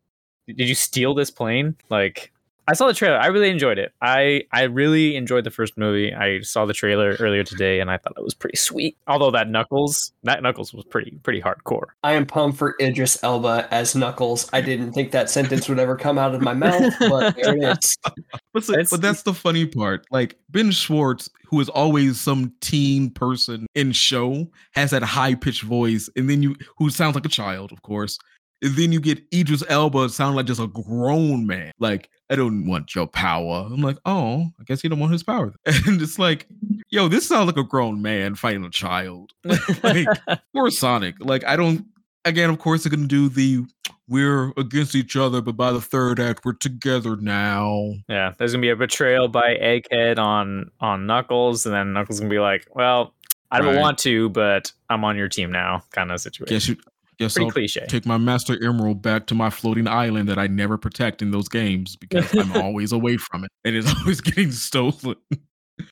[0.49, 1.77] did you steal this plane?
[1.91, 2.32] Like,
[2.69, 3.17] I saw the trailer.
[3.19, 3.93] I really enjoyed it.
[4.01, 6.15] I I really enjoyed the first movie.
[6.15, 8.97] I saw the trailer earlier today, and I thought it was pretty sweet.
[9.09, 11.87] Although that Knuckles, that Knuckles was pretty pretty hardcore.
[12.05, 14.49] I am pumped for Idris Elba as Knuckles.
[14.53, 17.79] I didn't think that sentence would ever come out of my mouth, but there it
[17.79, 17.97] is.
[18.55, 20.05] But, see- It's- but that's the funny part.
[20.11, 25.63] Like Ben Schwartz, who is always some teen person in show, has that high pitched
[25.63, 28.19] voice, and then you who sounds like a child, of course.
[28.65, 31.73] And then you get Idris Elba sound like just a grown man.
[31.81, 33.69] Like, I don't want your power.
[33.71, 35.53] I'm like, oh, I guess you don't want his power.
[35.87, 36.47] And it's like,
[36.91, 39.33] yo, this sounds like a grown man fighting a child.
[39.83, 40.07] like,
[40.55, 41.17] or Sonic.
[41.21, 41.87] Like, I don't.
[42.25, 43.65] Again, of course, they're gonna do the
[44.09, 47.95] we're against each other, but by the third act, we're together now.
[48.09, 52.31] Yeah, there's gonna be a betrayal by Egghead on on Knuckles, and then Knuckles gonna
[52.31, 53.13] be like, "Well,
[53.51, 53.81] I don't Right.
[53.81, 56.55] want to, but I'm on your team now," kind of situation.
[56.55, 56.77] Guess you.
[57.23, 57.87] Guess Pretty I'll cliche.
[57.89, 61.49] take my Master Emerald back to my floating island that I never protect in those
[61.49, 65.17] games because I'm always away from it and it's always getting stolen.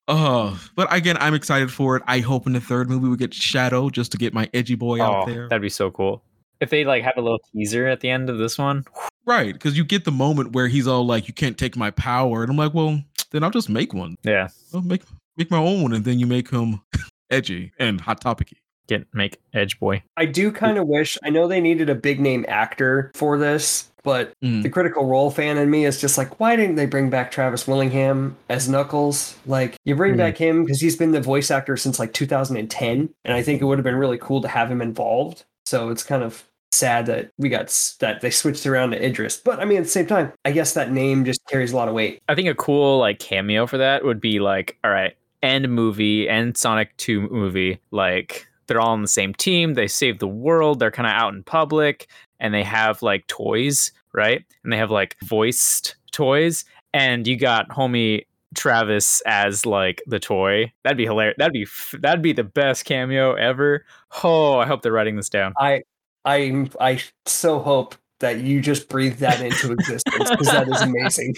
[0.09, 2.03] Uh, but again, I'm excited for it.
[2.07, 5.01] I hope in the third movie we get Shadow just to get my edgy boy
[5.03, 5.49] out Oh, there.
[5.49, 6.23] that'd be so cool.
[6.61, 8.85] If they like have a little teaser at the end of this one,
[9.27, 12.43] Right, because you get the moment where he's all like, "You can't take my power,"
[12.43, 13.01] and I'm like, "Well,
[13.31, 14.17] then I'll just make one.
[14.23, 15.03] yeah, I'll make
[15.37, 16.81] make my own, and then you make him
[17.31, 18.57] edgy and hot topicy."
[18.91, 20.03] Get make Edge Boy.
[20.17, 23.91] I do kind of wish, I know they needed a big name actor for this,
[24.03, 24.63] but Mm.
[24.63, 27.67] the Critical Role fan in me is just like, why didn't they bring back Travis
[27.67, 29.37] Willingham as Knuckles?
[29.47, 30.19] Like, you bring Hmm.
[30.19, 33.65] back him because he's been the voice actor since like 2010, and I think it
[33.65, 35.45] would have been really cool to have him involved.
[35.67, 37.67] So it's kind of sad that we got
[38.01, 39.37] that they switched around to Idris.
[39.37, 41.89] But I mean, at the same time, I guess that name just carries a lot
[41.89, 42.21] of weight.
[42.29, 46.29] I think a cool like cameo for that would be like, all right, end movie,
[46.29, 50.79] end Sonic 2 movie, like they're all on the same team, they save the world,
[50.79, 52.09] they're kind of out in public,
[52.39, 54.45] and they have like toys, right?
[54.63, 56.65] And they have like voiced toys,
[56.95, 60.73] and you got homie Travis as like the toy.
[60.85, 61.35] That'd be hilarious.
[61.39, 61.67] That'd be
[61.99, 63.85] that'd be the best cameo ever.
[64.23, 65.53] Oh, I hope they're writing this down.
[65.59, 65.83] I
[66.25, 71.35] I I so hope that you just breathe that into existence because that is amazing.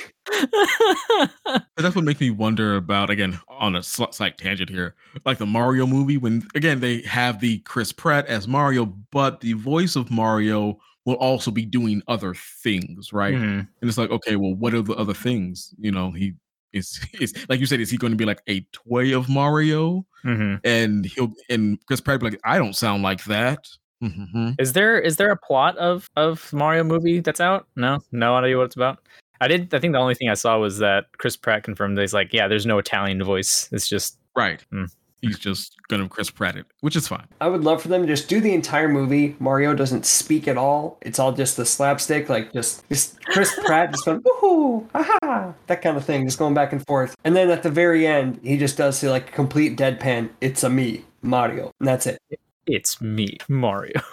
[1.45, 5.47] But that's what makes me wonder about again on a slight tangent here, like the
[5.47, 6.17] Mario movie.
[6.19, 11.15] When again they have the Chris Pratt as Mario, but the voice of Mario will
[11.15, 13.35] also be doing other things, right?
[13.35, 13.59] Mhm.
[13.61, 15.75] And it's like, okay, well, what are the other things?
[15.79, 16.35] You know, he
[16.73, 20.07] is is like you said, is he going to be like a toy of Mario?
[20.25, 20.61] Mhm.
[20.65, 23.67] And he'll and Chris Pratt like, I don't sound like that.
[24.03, 24.57] Mhm.
[24.59, 27.67] Is there is there a plot of of Mario movie that's out?
[27.77, 28.99] No, no idea what it's about.
[29.41, 29.73] I did.
[29.75, 32.33] I think the only thing I saw was that Chris Pratt confirmed that he's like,
[32.33, 33.69] yeah, there's no Italian voice.
[33.73, 34.63] It's just Right.
[34.71, 34.85] Hmm.
[35.21, 37.27] He's just gonna Chris Pratt it, which is fine.
[37.41, 39.37] I would love for them to just do the entire movie.
[39.39, 40.99] Mario doesn't speak at all.
[41.03, 45.81] It's all just the slapstick, like just, just Chris Pratt just going, woohoo, aha, that
[45.81, 47.15] kind of thing, just going back and forth.
[47.23, 50.71] And then at the very end, he just does the like complete deadpan, it's a
[50.71, 51.71] me, Mario.
[51.79, 52.19] And that's it.
[52.67, 53.93] It's me, Mario.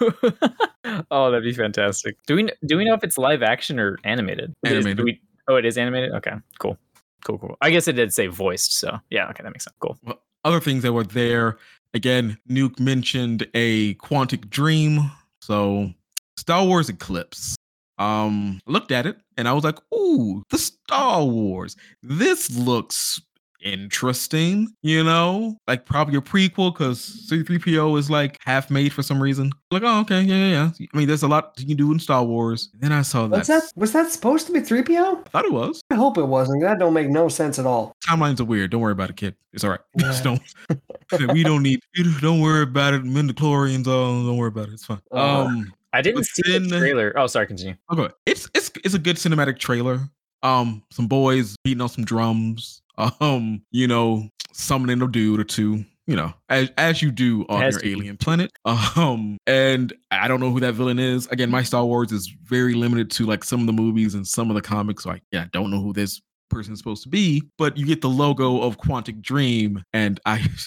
[1.10, 2.16] oh, that'd be fantastic.
[2.26, 4.54] Do we do we know if it's live action or animated?
[4.64, 5.04] Is- Animated.
[5.04, 6.12] we- oh, it is animated.
[6.12, 6.78] Okay, cool,
[7.24, 7.56] cool, cool.
[7.60, 9.76] I guess it did say voiced, so yeah, okay, that makes sense.
[9.80, 9.98] Cool.
[10.04, 11.58] Well, other things that were there
[11.92, 15.10] again nuke mentioned a quantic dream
[15.42, 15.90] so
[16.36, 17.56] star wars eclipse
[17.98, 23.20] um looked at it and i was like ooh the star wars this looks
[23.62, 26.98] interesting you know like probably a prequel because
[27.28, 30.48] c3po is like half made for some reason like oh okay yeah yeah
[30.78, 33.02] yeah i mean there's a lot you can do in star wars and then i
[33.02, 35.26] saw that Was that was that supposed to be 3PO?
[35.26, 36.62] i thought it was I hope it wasn't.
[36.62, 37.92] That don't make no sense at all.
[38.06, 38.70] timelines are weird.
[38.70, 39.34] Don't worry about it, kid.
[39.52, 39.80] It's all right.
[39.98, 40.40] Just don't.
[41.32, 41.80] we don't need.
[41.96, 43.02] you Don't worry about it.
[43.02, 43.88] Mendichlorians.
[43.88, 44.74] Oh, don't worry about it.
[44.74, 45.00] It's fine.
[45.12, 45.72] Uh, Um.
[45.92, 47.12] I didn't But see the trailer.
[47.16, 47.74] Oh, sorry, continue.
[47.92, 48.08] Okay.
[48.26, 49.98] It's it's it's a good cinematic trailer.
[50.44, 50.84] Um.
[50.92, 52.82] Some boys beating on some drums.
[53.20, 53.62] Um.
[53.70, 55.84] You know, summoning a dude or two.
[56.06, 58.52] You know, as as you do on your alien planet.
[58.64, 59.38] Um.
[59.46, 61.26] And I don't know who that villain is.
[61.28, 64.50] Again, my Star Wars is very limited to like some of the movies and some
[64.50, 65.04] of the comics.
[65.04, 66.20] So I yeah, I don't know who this
[66.50, 67.42] person is supposed to be.
[67.58, 70.46] But you get the logo of Quantic Dream, and I.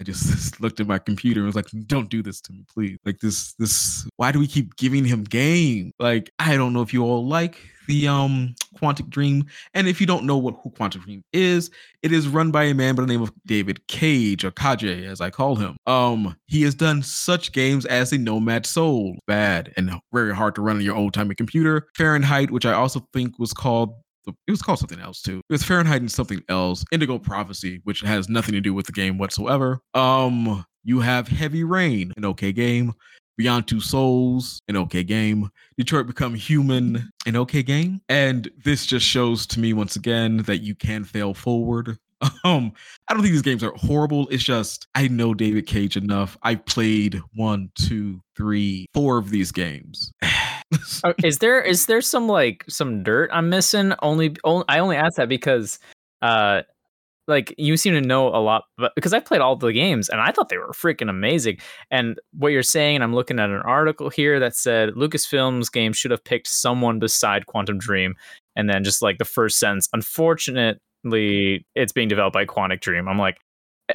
[0.00, 2.98] I just looked at my computer and was like, "Don't do this to me, please."
[3.04, 4.06] Like this, this.
[4.16, 5.92] Why do we keep giving him game?
[5.98, 7.58] Like I don't know if you all like
[7.88, 11.70] the um Quantic Dream, and if you don't know what who Quantic Dream is,
[12.02, 15.20] it is run by a man by the name of David Cage or Kaje, as
[15.20, 15.76] I call him.
[15.86, 20.62] Um, he has done such games as the Nomad Soul, bad and very hard to
[20.62, 21.88] run on your old timey computer.
[21.96, 23.94] Fahrenheit, which I also think was called
[24.46, 25.38] it was called something else too.
[25.48, 26.84] It was Fahrenheit and something else.
[26.92, 29.80] Indigo Prophecy, which has nothing to do with the game whatsoever.
[29.94, 32.92] Um, you have Heavy Rain, an okay game.
[33.38, 35.48] Beyond Two Souls, an okay game.
[35.78, 38.00] Detroit Become Human, an okay game.
[38.08, 41.96] And this just shows to me once again that you can fail forward.
[42.42, 42.72] Um,
[43.06, 44.26] I don't think these games are horrible.
[44.28, 46.36] It's just I know David Cage enough.
[46.42, 50.12] I played one, two, three, four of these games.
[51.04, 53.94] Oh, is there is there some like some dirt I'm missing?
[54.02, 55.78] Only, only I only asked that because
[56.20, 56.62] uh
[57.28, 60.20] like you seem to know a lot but because I played all the games and
[60.20, 61.58] I thought they were freaking amazing.
[61.90, 65.92] And what you're saying, and I'm looking at an article here that said Lucasfilm's game
[65.92, 68.14] should have picked someone beside Quantic Dream,
[68.56, 73.06] and then just like the first sentence, unfortunately, it's being developed by Quantic Dream.
[73.06, 73.38] I'm like,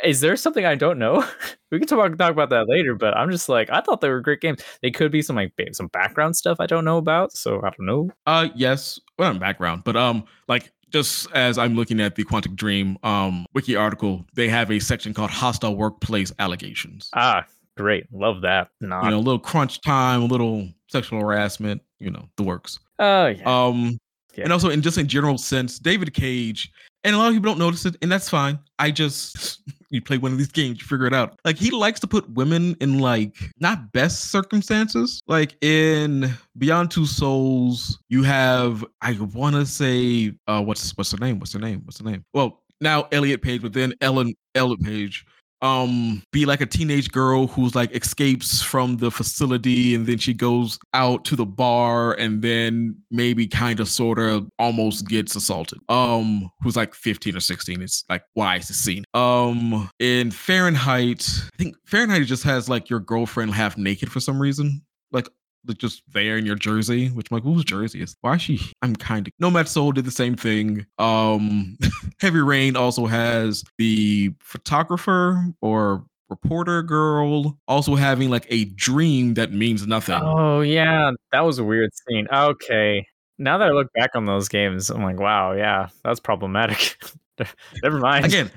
[0.04, 1.26] is there something I don't know?
[1.72, 4.22] we can talk talk about that later, but I'm just like, I thought they were
[4.22, 4.64] great games.
[4.82, 7.86] They could be some like some background stuff I don't know about, so I don't
[7.86, 8.10] know.
[8.26, 12.56] Uh yes, well not background, but um like just as I'm looking at the Quantic
[12.56, 17.10] Dream um wiki article, they have a section called hostile workplace allegations.
[17.14, 18.70] Ah, great, love that.
[18.80, 22.80] Not, you know, a little crunch time, a little sexual harassment, you know, the works.
[23.00, 23.98] oh yeah, Um
[24.36, 24.44] Yeah.
[24.46, 26.72] and also in just in general sense, David Cage,
[27.04, 28.60] and a lot of people don't notice it, and that's fine.
[28.80, 29.62] I just
[29.94, 31.40] you play one of these games, you figure it out.
[31.46, 35.22] Like he likes to put women in like not best circumstances.
[35.28, 41.18] Like in Beyond Two Souls, you have I want to say uh what's what's her
[41.20, 41.40] name?
[41.40, 41.82] What's her name?
[41.86, 42.26] What's her name?
[42.34, 45.26] Well, now Elliot Page, but then Ellen Elliot Page
[45.64, 50.34] um be like a teenage girl who's like escapes from the facility and then she
[50.34, 55.80] goes out to the bar and then maybe kind of sort of almost gets assaulted.
[55.90, 59.04] Um who's like 15 or 16 it's like why is the scene?
[59.16, 64.40] Um in fahrenheit i think fahrenheit just has like your girlfriend half naked for some
[64.40, 64.82] reason.
[65.12, 65.34] Like like,
[65.78, 68.16] just there in your jersey, which I'm like, whose jersey is?
[68.22, 68.60] Why is she?
[68.82, 69.34] I'm kind of.
[69.40, 70.86] Nomad Soul did the same thing.
[70.98, 71.78] Um,
[72.20, 79.52] Heavy Rain also has the photographer or reporter girl also having like a dream that
[79.52, 80.20] means nothing.
[80.22, 82.28] oh yeah, that was a weird scene.
[82.34, 83.06] Okay,
[83.38, 86.98] now that I look back on those games, I'm like, wow, yeah, that's problematic.
[87.84, 88.26] Never mind.
[88.26, 88.52] Again,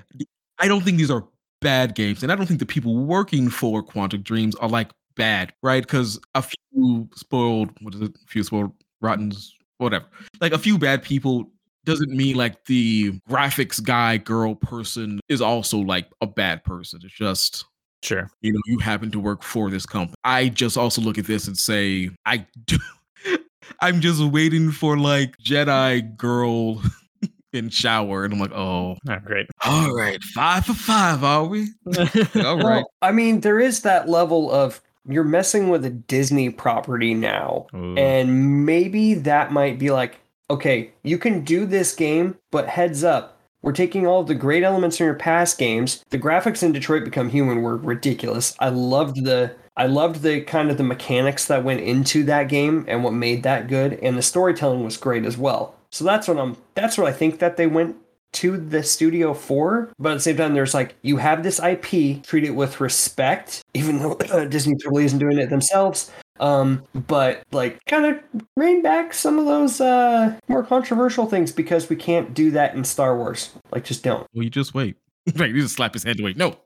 [0.58, 1.26] I don't think these are
[1.60, 5.52] bad games, and I don't think the people working for Quantic Dreams are like bad,
[5.62, 5.82] right?
[5.82, 8.14] Because a few spoiled, what is it?
[8.14, 10.06] A few spoiled rottens, whatever.
[10.40, 11.50] Like a few bad people
[11.84, 17.00] doesn't mean like the graphics guy, girl, person is also like a bad person.
[17.04, 17.64] It's just
[18.02, 18.28] sure.
[18.40, 20.14] you know you happen to work for this company.
[20.24, 22.78] I just also look at this and say I do.
[23.80, 26.82] I'm just waiting for like Jedi girl
[27.52, 29.46] in shower, and I'm like, oh, Oh, great.
[29.64, 31.68] all right, five for five, are we?
[32.36, 32.64] All right.
[32.64, 37.66] Well, I mean, there is that level of you're messing with a Disney property now,
[37.74, 37.96] Ooh.
[37.96, 43.36] and maybe that might be like, okay, you can do this game, but heads up,
[43.62, 46.04] we're taking all of the great elements from your past games.
[46.10, 48.54] The graphics in Detroit Become Human were ridiculous.
[48.60, 52.86] I loved the I loved the kind of the mechanics that went into that game
[52.88, 55.74] and what made that good, and the storytelling was great as well.
[55.90, 57.96] So that's what I'm that's what I think that they went
[58.34, 59.90] to the studio for.
[59.98, 63.62] But at the same time, there's like you have this IP, treat it with respect,
[63.74, 66.10] even though uh, Disney probably isn't doing it themselves.
[66.38, 68.22] Um, but like kind of
[68.56, 72.84] rein back some of those uh more controversial things because we can't do that in
[72.84, 73.52] Star Wars.
[73.72, 74.26] Like just don't.
[74.34, 74.96] Well, you just wait.
[75.34, 76.34] Right, you just slap his head away.
[76.34, 76.56] No,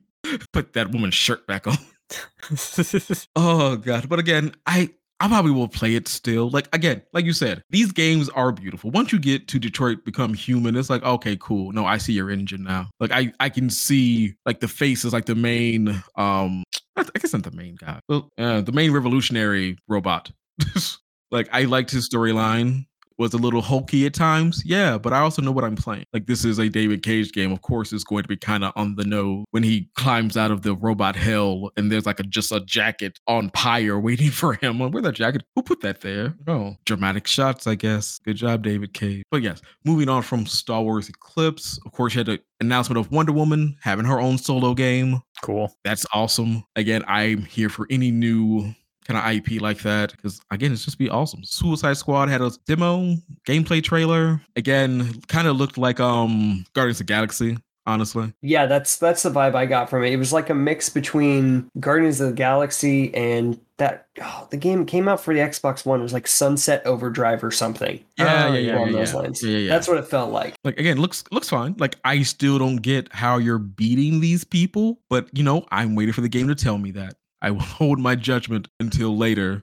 [0.52, 1.78] put that woman's shirt back on.
[3.36, 4.08] Oh god!
[4.08, 4.90] But again, I
[5.20, 6.48] I probably will play it still.
[6.48, 8.90] Like again, like you said, these games are beautiful.
[8.90, 11.72] Once you get to Detroit Become Human, it's like okay, cool.
[11.72, 12.88] No, I see your engine now.
[12.98, 16.64] Like I I can see like the faces, like the main um
[16.96, 18.00] I guess not the main guy.
[18.08, 20.30] Well, uh, the main revolutionary robot.
[21.30, 22.86] like I liked his storyline.
[23.20, 26.06] Was a little hokey at times, yeah, but I also know what I'm playing.
[26.14, 27.52] Like this is a David Cage game.
[27.52, 30.50] Of course, it's going to be kind of on the nose when he climbs out
[30.50, 34.54] of the robot hell, and there's like a just a jacket on pyre waiting for
[34.54, 34.80] him.
[34.80, 35.42] Like, Where that jacket?
[35.54, 36.34] Who put that there?
[36.46, 38.20] Oh, dramatic shots, I guess.
[38.20, 39.22] Good job, David Cage.
[39.30, 41.78] But yes, moving on from Star Wars Eclipse.
[41.84, 45.20] Of course, you had an announcement of Wonder Woman having her own solo game.
[45.42, 45.76] cool.
[45.84, 46.64] That's awesome.
[46.74, 48.74] Again, I'm here for any new
[49.06, 51.42] kind of IP like that because again, it's just be awesome.
[51.44, 54.40] Suicide Squad had a demo gameplay trailer.
[54.56, 57.56] Again, kind of looked like um Guardians of the Galaxy.
[57.86, 60.12] Honestly, Yeah, that's that's the vibe I got from it.
[60.12, 64.84] It was like a mix between Guardians of the Galaxy and that oh, the game
[64.84, 65.98] came out for the Xbox One.
[66.00, 67.98] It was like Sunset Overdrive or something.
[68.18, 69.18] Yeah, Uh, yeah, yeah, along yeah, those yeah.
[69.18, 69.42] lines.
[69.42, 69.70] Yeah, yeah.
[69.70, 70.54] That's what it felt like.
[70.62, 71.74] like again, looks looks fine.
[71.78, 76.12] Like I still don't get how you're beating these people, but you know, I'm waiting
[76.12, 77.14] for the game to tell me that.
[77.42, 79.62] I will hold my judgment until later.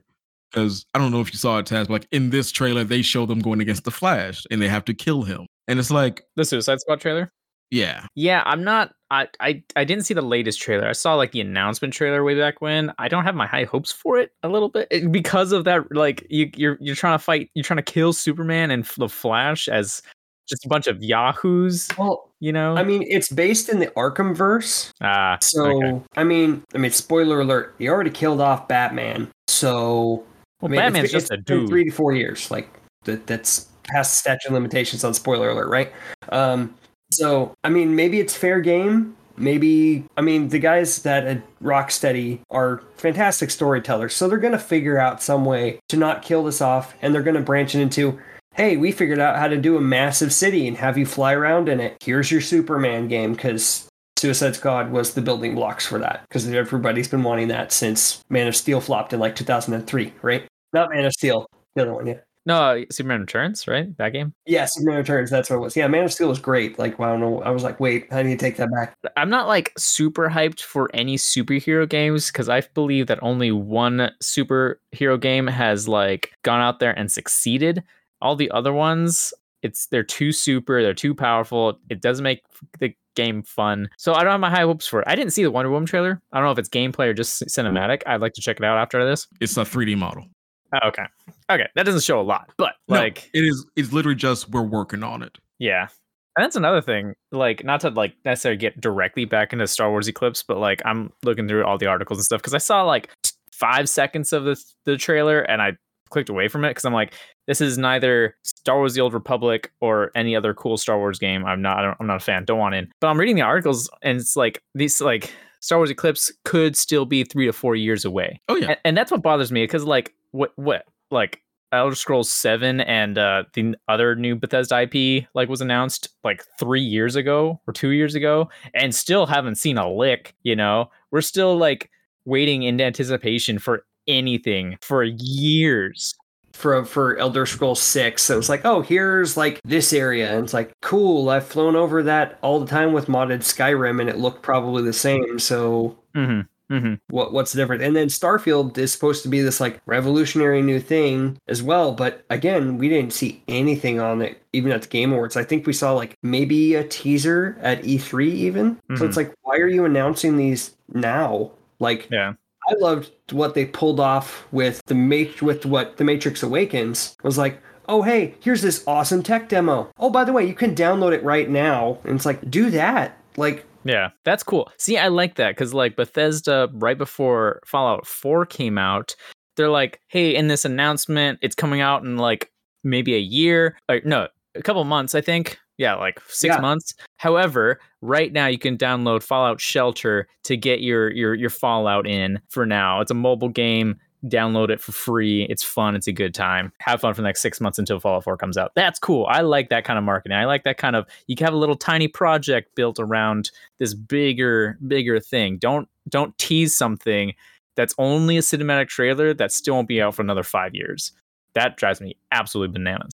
[0.50, 3.02] Because I don't know if you saw it, Taz, but like in this trailer, they
[3.02, 5.46] show them going against the Flash and they have to kill him.
[5.66, 7.30] And it's like, The Suicide Squad trailer.
[7.70, 8.06] Yeah.
[8.14, 8.92] Yeah, I'm not.
[9.10, 10.88] I, I I didn't see the latest trailer.
[10.88, 12.92] I saw like the announcement trailer way back when.
[12.98, 15.94] I don't have my high hopes for it a little bit It- because of that.
[15.94, 17.50] Like you you're you're trying to fight.
[17.54, 20.00] You're trying to kill Superman and the Flash as
[20.48, 21.88] just a bunch of yahoos.
[21.98, 22.76] Well, You know.
[22.76, 24.92] I mean, it's based in the Arkham verse.
[25.00, 25.36] ah.
[25.40, 26.00] So okay.
[26.16, 29.28] I mean, I mean, spoiler alert: he already killed off Batman.
[29.48, 30.24] So
[30.60, 31.68] Well, I mean, it's Batman's been- just a it's been dude.
[31.68, 32.68] Three to four years, like
[33.04, 33.26] that.
[33.26, 35.92] That's past statute of limitations on spoiler alert, right?
[36.30, 36.74] Um,
[37.10, 39.14] so I mean, maybe it's fair game.
[39.36, 44.98] Maybe I mean the guys that at Rocksteady are fantastic storytellers, so they're gonna figure
[44.98, 48.18] out some way to not kill this off, and they're gonna branch it into.
[48.58, 51.68] Hey, we figured out how to do a massive city and have you fly around
[51.68, 51.96] in it.
[52.02, 53.86] Here's your Superman game because
[54.16, 58.48] Suicide Squad was the building blocks for that because everybody's been wanting that since Man
[58.48, 60.44] of Steel flopped in like 2003, right?
[60.72, 61.46] Not Man of Steel,
[61.76, 62.18] the other one, yeah.
[62.46, 63.96] No, uh, Superman Returns, right?
[63.98, 64.34] That game.
[64.44, 65.76] Yeah, Superman Returns, that's what it was.
[65.76, 66.80] Yeah, Man of Steel was great.
[66.80, 68.96] Like, wow, no, I was like, wait, I need to take that back.
[69.16, 74.10] I'm not like super hyped for any superhero games because I believe that only one
[74.20, 77.84] superhero game has like gone out there and succeeded.
[78.20, 81.78] All the other ones, it's they're too super, they're too powerful.
[81.88, 82.42] It doesn't make
[82.78, 83.88] the game fun.
[83.98, 85.08] So I don't have my high hopes for it.
[85.08, 86.20] I didn't see the Wonder Woman trailer.
[86.32, 88.02] I don't know if it's gameplay or just cinematic.
[88.06, 89.26] I'd like to check it out after this.
[89.40, 90.24] It's a 3D model.
[90.72, 91.04] Oh, okay.
[91.50, 91.66] Okay.
[91.74, 95.02] That doesn't show a lot, but No, like it is it's literally just we're working
[95.02, 95.38] on it.
[95.58, 95.88] Yeah.
[96.36, 97.14] And that's another thing.
[97.32, 101.10] Like, not to like necessarily get directly back into Star Wars Eclipse, but like I'm
[101.24, 104.44] looking through all the articles and stuff because I saw like t- five seconds of
[104.44, 105.72] the the trailer and I
[106.10, 107.14] clicked away from it because I'm like,
[107.46, 111.44] this is neither Star Wars: The Old Republic or any other cool Star Wars game.
[111.44, 111.78] I'm not.
[111.78, 112.44] I don't, I'm not a fan.
[112.44, 112.90] Don't want in.
[113.00, 117.04] But I'm reading the articles and it's like these like Star Wars Eclipse could still
[117.04, 118.68] be three to four years away Oh yeah.
[118.68, 121.42] and, and that's what bothers me because like what what like
[121.72, 126.80] Elder Scrolls 7 and uh the other new Bethesda IP like was announced like 3
[126.80, 130.90] years ago or 2 years ago and still haven't seen a lick, you know.
[131.10, 131.90] We're still like
[132.24, 136.14] waiting in anticipation for anything for years.
[136.54, 140.34] For for Elder Scrolls 6, so it's like, oh, here's like this area.
[140.34, 144.10] And it's like, cool, I've flown over that all the time with modded Skyrim and
[144.10, 145.38] it looked probably the same.
[145.38, 146.48] So Mhm.
[146.68, 146.98] Mhm.
[147.10, 147.84] what what's the difference?
[147.84, 152.24] And then Starfield is supposed to be this like revolutionary new thing as well, but
[152.28, 155.36] again, we didn't see anything on it even at the Game Awards.
[155.36, 158.78] I think we saw like maybe a teaser at E3 even.
[158.96, 159.06] So Mhm.
[159.06, 161.52] it's like why are you announcing these now?
[161.78, 162.32] Like Yeah.
[162.68, 167.38] I loved what they pulled off with the mat- with what the Matrix Awakens was
[167.38, 167.60] like.
[167.90, 169.90] Oh hey, here's this awesome tech demo.
[169.98, 171.98] Oh by the way, you can download it right now.
[172.04, 173.16] And it's like do that.
[173.38, 174.70] Like Yeah, that's cool.
[174.76, 179.16] See, I like that because like Bethesda, right before Fallout 4 came out,
[179.56, 182.50] they're like, "Hey, in this announcement, it's coming out in like
[182.84, 185.58] maybe a year, or no, a couple months, I think.
[185.78, 186.60] Yeah, like six Yeah.
[186.60, 186.94] months.
[187.16, 192.40] However, right now you can download Fallout Shelter to get your your your Fallout in
[192.48, 193.00] for now.
[193.00, 193.96] It's a mobile game.
[194.26, 195.44] Download it for free.
[195.48, 195.94] It's fun.
[195.94, 196.72] It's a good time.
[196.80, 198.72] Have fun for the next six months until Fallout 4 comes out.
[198.74, 199.26] That's cool.
[199.30, 200.36] I like that kind of marketing.
[200.36, 204.76] I like that kind of you have a little tiny project built around this bigger,
[204.88, 205.56] bigger thing.
[205.58, 207.32] Don't don't tease something
[207.76, 211.12] that's only a cinematic trailer that still won't be out for another five years.
[211.54, 213.12] That drives me absolutely bananas.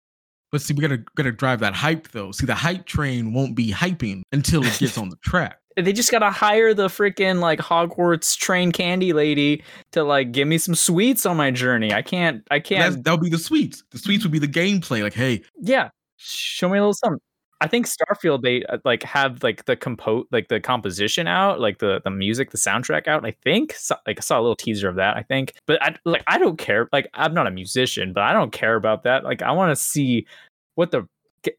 [0.54, 2.30] But see, we gotta gotta drive that hype though.
[2.30, 5.58] See, the hype train won't be hyping until it gets on the track.
[5.76, 10.58] They just gotta hire the freaking like Hogwarts train candy lady to like give me
[10.58, 11.92] some sweets on my journey.
[11.92, 12.46] I can't.
[12.52, 13.02] I can't.
[13.02, 13.82] that'll be the sweets.
[13.90, 15.02] The sweets would be the gameplay.
[15.02, 15.88] Like, hey, yeah,
[16.18, 17.18] show me a little something.
[17.64, 21.78] I think Starfield they uh, like have like the compo like the composition out, like
[21.78, 23.24] the the music, the soundtrack out.
[23.24, 25.16] I think so, like I saw a little teaser of that.
[25.16, 26.88] I think, but I like I don't care.
[26.92, 29.24] Like I'm not a musician, but I don't care about that.
[29.24, 30.26] Like I want to see
[30.74, 31.08] what the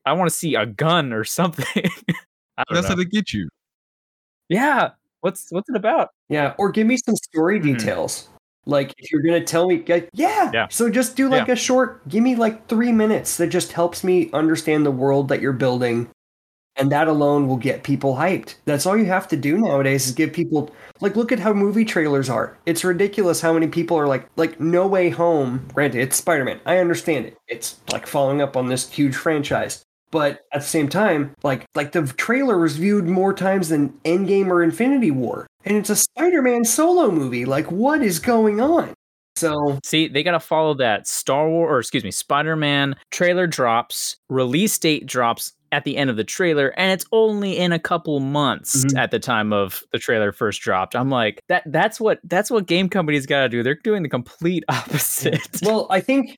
[0.06, 1.66] I want to see a gun or something.
[2.58, 2.90] I don't that's know.
[2.90, 3.50] how they get you.
[4.50, 4.92] yeah,
[5.22, 6.10] what's what's it about?
[6.30, 7.64] Yeah, or give me some story Mhm.
[7.80, 8.30] details.
[8.66, 10.68] Like if you're gonna tell me, yeah, Yeah.
[10.70, 12.08] So just do like a short.
[12.08, 16.10] Give me like three minutes that just helps me understand the world that you're building,
[16.76, 18.56] and that alone will get people hyped.
[18.66, 21.86] That's all you have to do nowadays is give people like look at how movie
[21.86, 22.58] trailers are.
[22.66, 25.68] It's ridiculous how many people are like like No Way Home.
[25.74, 26.60] Granted, it's Spider Man.
[26.66, 27.38] I understand it.
[27.48, 29.84] It's like following up on this huge franchise.
[30.12, 34.48] But at the same time, like like the trailer was viewed more times than Endgame
[34.48, 37.46] or Infinity War, and it's a Spider-Man solo movie.
[37.46, 38.94] Like, what is going on?
[39.38, 43.48] So See, they got to follow that Star Wars, or excuse me, Spider Man trailer
[43.48, 47.80] drops, release date drops at the end of the trailer, and it's only in a
[47.80, 48.98] couple months Mhm.
[48.98, 50.96] at the time of the trailer first dropped.
[50.96, 53.62] I'm like, that that's what that's what game companies got to do.
[53.62, 55.42] They're doing the complete opposite.
[55.64, 56.38] Well, I think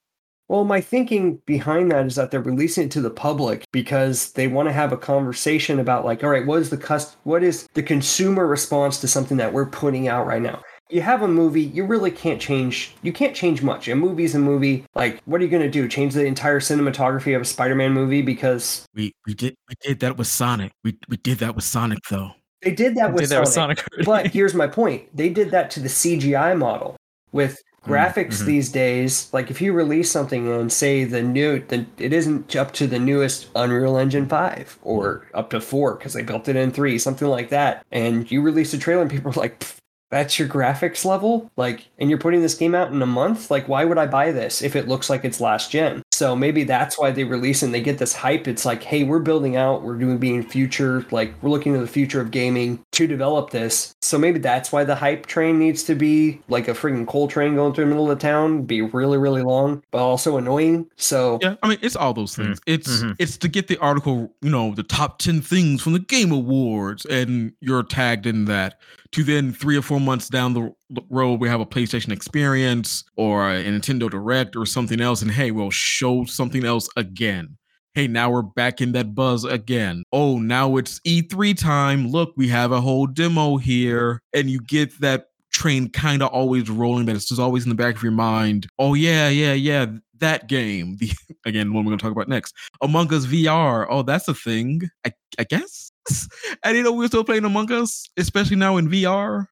[0.50, 4.48] Well, my thinking behind that is that they're releasing it to the public because they
[4.48, 7.68] want to have a conversation about like, all right, what is the cust- what is
[7.74, 10.62] the consumer response to something that we're putting out right now?
[10.90, 13.90] You have a movie, you really can't change you can't change much.
[13.90, 14.86] A movie's a movie.
[14.96, 15.86] Like, what are you gonna do?
[15.90, 20.16] Change the entire cinematography of a Spider-Man movie because We we did we did that
[20.18, 20.72] with Sonic.
[20.86, 22.32] We we did that with Sonic though.
[22.62, 23.80] they did that with Did that with Sonic.
[23.80, 23.92] Sonic.
[24.06, 24.06] already.
[24.06, 25.14] But here's my point.
[25.14, 26.96] They did that to the CGI model
[27.34, 27.58] with
[27.88, 28.46] graphics mhm.
[28.46, 29.30] these days.
[29.34, 33.00] Like if you release something and say the new, the, it isn't up to the
[33.00, 37.28] newest Unreal Engine 5 or up to 4 because they built it in 3, something
[37.28, 37.86] like that.
[37.92, 39.78] And you release a trailer and people are like, "Pff,
[40.10, 41.50] that's your graphics level?
[41.58, 43.52] Like, and you're putting this game out in a month?
[43.52, 46.02] Like, why would I buy this if it looks like it's last gen?
[46.12, 48.48] So maybe that's why they release and they get this hype.
[48.48, 51.88] It's like, hey, we're building out, we're doing being future, like we're looking to the
[51.88, 53.94] future of gaming to develop this.
[54.02, 57.56] So maybe that's why the hype train needs to be like a freaking coal train
[57.56, 60.88] going through the middle of the town, be really, really long, but also annoying.
[60.96, 62.60] So Yeah, I mean it's all those things.
[62.66, 63.16] It's Mhm.
[63.20, 67.06] it's to get the article, you know, the top ten things from the Game Awards,
[67.06, 68.80] and you're tagged in that.
[69.14, 70.72] To then three or four months down the
[71.10, 75.52] road, we have a PlayStation Experience or a Nintendo Direct or something else, and hey,
[75.52, 77.58] we'll show something else again.
[77.94, 80.04] Hey, now we're back in that buzz again.
[80.12, 82.10] Oh, now it's E3 time.
[82.10, 86.70] Look, we have a whole demo here, and you get that train kind of always
[86.70, 88.68] rolling, but it's just always in the back of your mind.
[88.78, 89.88] Oh yeah, yeah, yeah,
[90.20, 90.98] that game.
[91.02, 91.12] The
[91.46, 92.54] again, one we're gonna talk about next.
[92.82, 93.88] Among Us VR.
[93.90, 94.82] Oh, that's a thing.
[95.06, 95.87] I, I guess.
[96.64, 99.48] I didn't know we're still playing Among Us, especially now in VR.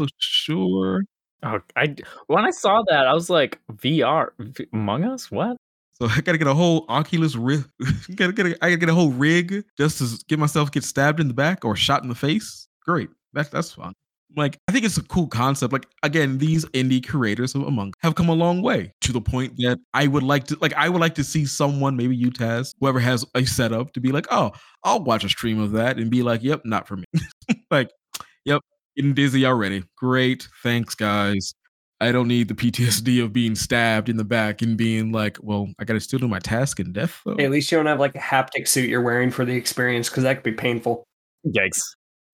[0.00, 1.02] So sure.
[1.42, 1.94] Oh, I
[2.26, 5.30] when I saw that, I was like, VR V- Among Us?
[5.30, 5.56] What?
[5.94, 7.64] So I gotta get a whole Oculus rig.
[8.16, 11.20] gotta get a, I gotta get a whole rig just to get myself get stabbed
[11.20, 12.68] in the back or shot in the face.
[12.84, 13.10] Great.
[13.32, 13.94] That's that's fun.
[14.36, 15.72] Like I think it's a cool concept.
[15.72, 19.56] Like again, these indie creators of Among have come a long way to the point
[19.58, 22.74] that I would like to like I would like to see someone, maybe you Taz,
[22.80, 24.52] whoever has a setup to be like, oh,
[24.84, 27.04] I'll watch a stream of that and be like, yep, not for me.
[27.70, 27.90] like,
[28.44, 28.62] yep,
[28.96, 29.84] getting dizzy already.
[29.96, 30.48] Great.
[30.62, 31.54] Thanks, guys.
[32.02, 35.68] I don't need the PTSD of being stabbed in the back and being like, well,
[35.78, 37.20] I got to still do my task in death.
[37.26, 37.36] Though.
[37.36, 40.08] hey, at least you don't have like a haptic suit you're wearing for the experience
[40.08, 41.04] because that could be painful.
[41.46, 41.82] Yikes!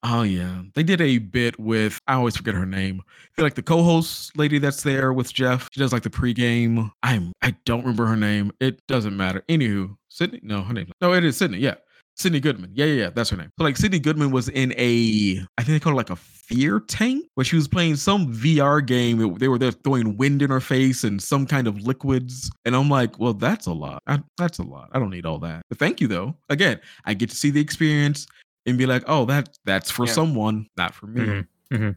[0.09, 3.03] Oh yeah, they did a bit with I always forget her name.
[3.39, 5.69] Like the co-host lady that's there with Jeff.
[5.73, 6.93] She does like the pregame.
[7.03, 8.53] I'm I don't remember her name.
[8.61, 9.43] It doesn't matter.
[9.49, 10.39] Anywho, Sydney.
[10.45, 10.93] No, her name.
[11.01, 11.59] No, it is Sydney.
[11.59, 11.75] Yeah,
[12.15, 12.71] Sydney Goodman.
[12.73, 13.11] Yeah, yeah, yeah.
[13.11, 13.51] That's her name.
[13.59, 16.79] So like Sydney Goodman was in a I think they call it like a fear
[16.79, 19.37] tank where she was playing some VR game.
[19.39, 22.49] They were there throwing wind in her face and some kind of liquids.
[22.65, 24.05] And I'm like, well, that's a lot.
[24.07, 24.89] I, that's a lot.
[24.93, 25.63] I don't need all that.
[25.69, 26.37] But thank you though.
[26.49, 28.29] Again, I get to see the experience
[28.67, 30.13] and be like, oh, that that's for Yeah.
[30.13, 31.21] someone, not for me.
[31.23, 31.97] Mhm, mhm.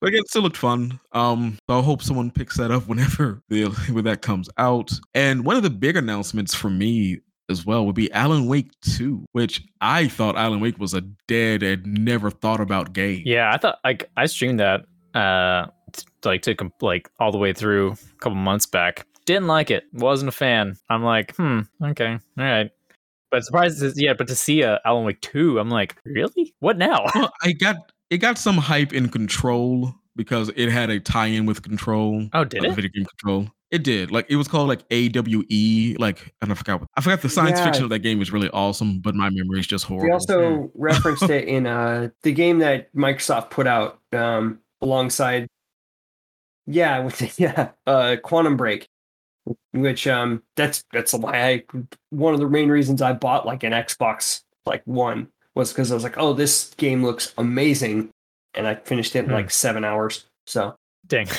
[0.00, 0.98] But again, it still looked fun.
[1.12, 4.90] Um, so I hope someone picks that up whenever the, when that comes out.
[5.14, 7.18] And one of the big announcements for me
[7.50, 11.62] as well would be Alan Wake 2, which I thought Alan Wake was a dead
[11.62, 13.22] and never thought about game.
[13.26, 17.38] Yeah, I thought like I streamed that uh t- like to com- like all the
[17.38, 19.04] way through a couple months back.
[19.26, 19.84] Didn't like it.
[19.92, 20.76] Wasn't a fan.
[20.88, 22.70] I'm like, hmm, okay, all right.
[23.30, 24.14] But surprised, to, yeah.
[24.14, 26.54] But to see a Alan Wake two, I'm like, really?
[26.60, 27.06] What now?
[27.14, 27.76] Well, I got
[28.10, 32.28] it got some hype in Control because it had a tie-in with Control.
[32.32, 32.74] Oh, did uh, it?
[32.74, 33.48] Video game Control.
[33.70, 34.10] It did.
[34.10, 35.96] Like it was called like AWE.
[35.98, 36.80] Like and I forgot.
[36.80, 37.66] What, I forgot the science Yeah.
[37.66, 40.08] fiction of that game was really awesome, but my memory is just horrible.
[40.08, 45.46] We also referenced it in uh, the game that Microsoft put out um, alongside,
[46.66, 48.88] yeah, with the, yeah, uh, Quantum Break,
[49.72, 51.64] which um, that's that's why I
[52.10, 55.94] one of the main reasons I bought like an Xbox like One was because I
[55.94, 58.10] was like, oh, this game looks amazing,
[58.54, 59.32] and I finished it in Hmm.
[59.32, 60.26] like seven hours.
[60.46, 60.74] So
[61.06, 61.26] Dang.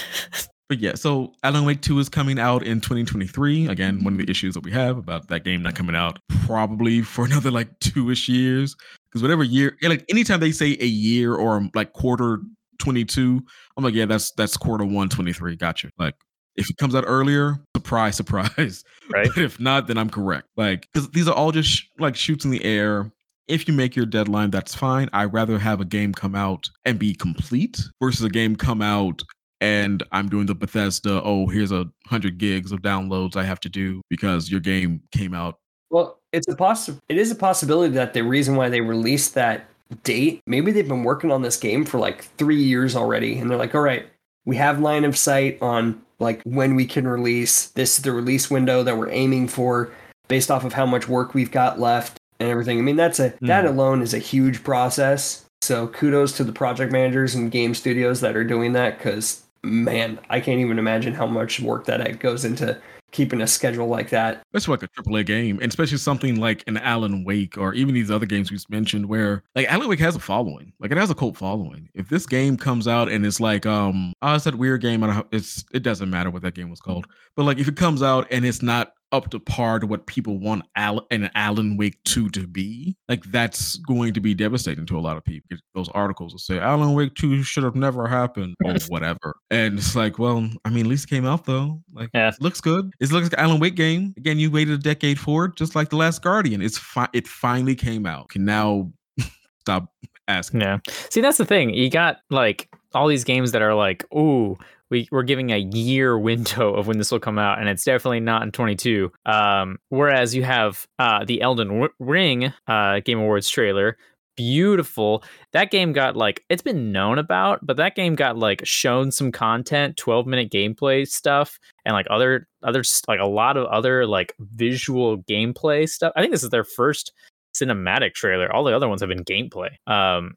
[0.70, 3.68] But yeah, so Alan Wake 2 is coming out in 2023.
[3.68, 7.02] Again, one of the issues that we have about that game not coming out probably
[7.02, 8.74] for another like two ish years.
[9.10, 12.39] Because whatever year, like anytime they say a year or like quarter
[12.80, 13.43] 22,
[13.76, 15.58] I'm like, yeah, that's that's quarter one 23.
[15.58, 15.89] Gotcha.
[15.97, 16.16] Like
[16.62, 18.84] if it comes out earlier, surprise, surprise.
[19.12, 19.28] Right.
[19.36, 20.47] But if not, then I'm correct.
[20.55, 23.12] Like, because these are all just sh- like shoots in the air.
[23.49, 25.09] If you make your deadline, that's fine.
[25.12, 29.22] I'd rather have a game come out and be complete versus a game come out
[29.62, 33.70] and I'm doing the Bethesda, oh, here's a hundred gigs of downloads I have to
[33.70, 35.59] do because your game came out.
[35.91, 39.66] Well, it's a possi- It is a possibility that the reason why they released that
[40.03, 43.57] date, maybe they've been working on this game for like three years already, and they're
[43.57, 44.07] like, "All right,
[44.45, 47.68] we have line of sight on like when we can release.
[47.68, 49.92] This is the release window that we're aiming for,
[50.30, 53.30] based off of how much work we've got left and everything." I mean, that's a
[53.30, 53.48] hmm.
[53.48, 55.46] that alone is a huge process.
[55.62, 60.20] So kudos to the project managers and game studios that are doing that, because man,
[60.30, 62.80] I can't even imagine how much work that goes into
[63.12, 64.43] keeping a schedule like that.
[64.51, 68.12] That's like a AAA game, and especially something like an Alan Wake or even these
[68.12, 71.16] other games we've mentioned, where like Alan Wake has a following, like it has a
[71.16, 71.89] cult following.
[71.93, 75.14] If this game comes out and it's like, um, oh, it's that weird game, I
[75.14, 78.01] don't it's it doesn't matter what that game was called, but like if it comes
[78.01, 81.97] out and it's not up to par to what people want Al- an Alan Wake
[82.05, 85.57] 2 to be, like that's going to be devastating to a lot of people.
[85.76, 89.36] Those articles will say Alan Wake 2 should have never happened or whatever.
[89.49, 91.82] And it's like, well, I mean, at least it came out though.
[91.93, 92.30] Like, Yeah.
[92.30, 92.91] it looks good.
[92.99, 94.14] It looks like an Alan Wake game.
[94.18, 96.62] Again, you waited a decade for it, just like The Last Guardian.
[96.62, 98.30] It's fi- it finally came out.
[98.30, 98.91] Can now
[99.59, 99.91] stop
[100.28, 100.62] asking.
[100.62, 100.80] Yeah.
[101.09, 101.74] See, that's the thing.
[101.74, 104.57] You got like all these games that are like, ooh,
[104.92, 108.20] we, we're giving a year window of when this will come out, and it's definitely
[108.20, 109.12] not in 22.
[109.26, 113.98] Um, whereas you have uh, the Elden Ring uh, Game Awards trailer.
[114.38, 115.24] Beautiful.
[115.52, 119.32] That game got like, it's been known about, but that game got like shown some
[119.32, 124.34] content, 12 minute gameplay stuff, and like other, other, like a lot of other like
[124.39, 126.14] visual gameplay stuff.
[126.16, 127.12] I think this is their first
[127.54, 128.52] cinematic trailer.
[128.52, 129.72] All the other ones have been gameplay.
[129.86, 130.36] Um,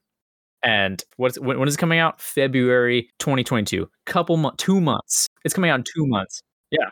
[0.65, 2.21] and what's when, when is it coming out?
[2.21, 3.89] February 2022.
[4.07, 5.29] Couple months, two months.
[5.45, 6.43] It's coming out in two months.
[6.71, 6.89] Yeah,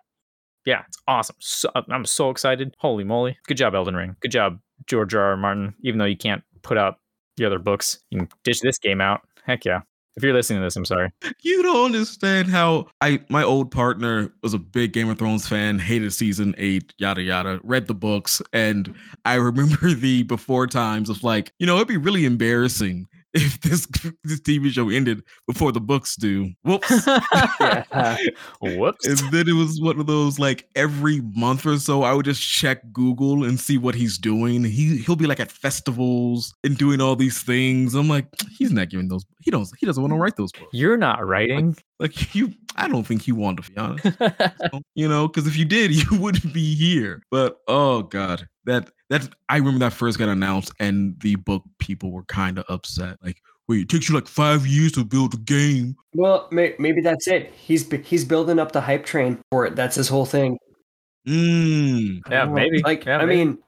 [0.66, 1.36] yeah, it's awesome.
[1.40, 2.76] So, I'm so excited.
[2.78, 3.38] Holy moly!
[3.46, 4.14] Good job, Elden Ring.
[4.20, 5.30] Good job, George R.
[5.30, 5.36] R.
[5.36, 5.74] Martin.
[5.82, 6.98] Even though you can't put out
[7.36, 9.22] the other books, you can dish this game out.
[9.44, 9.80] Heck yeah!
[10.16, 11.10] If you're listening to this, I'm sorry.
[11.44, 15.78] You don't understand how I my old partner was a big Game of Thrones fan,
[15.78, 18.94] hated season eight, yada yada, read the books, and
[19.24, 23.86] I remember the before times of like, you know, it'd be really embarrassing if this
[24.24, 26.50] this TV show ended before the books do.
[26.64, 26.90] Whoops.
[27.60, 28.16] Yeah.
[28.60, 29.06] Whoops.
[29.06, 32.42] And then it was one of those like every month or so, I would just
[32.42, 34.64] check Google and see what he's doing.
[34.64, 37.94] He he'll be like at festivals and doing all these things.
[37.94, 38.26] I'm like,
[38.58, 39.24] he's not giving those.
[39.40, 39.68] He don't.
[39.78, 40.70] He doesn't want to write those books.
[40.72, 41.76] You're not writing.
[41.98, 44.84] Like you, I don't think he wanted to be honest.
[44.94, 47.22] you know, because if you did, you wouldn't be here.
[47.30, 52.10] But oh god, that that I remember that first got announced, and the book people
[52.10, 53.18] were kind of upset.
[53.22, 55.96] Like, wait, it takes you like five years to build a game.
[56.14, 57.52] Well, may, maybe that's it.
[57.54, 59.76] He's bu- he's building up the hype train for it.
[59.76, 60.58] That's his whole thing.
[61.28, 62.20] Mm.
[62.30, 62.54] Yeah, I don't know.
[62.54, 62.82] maybe.
[62.82, 63.44] Like, Yeah, I maybe.
[63.44, 63.58] mean,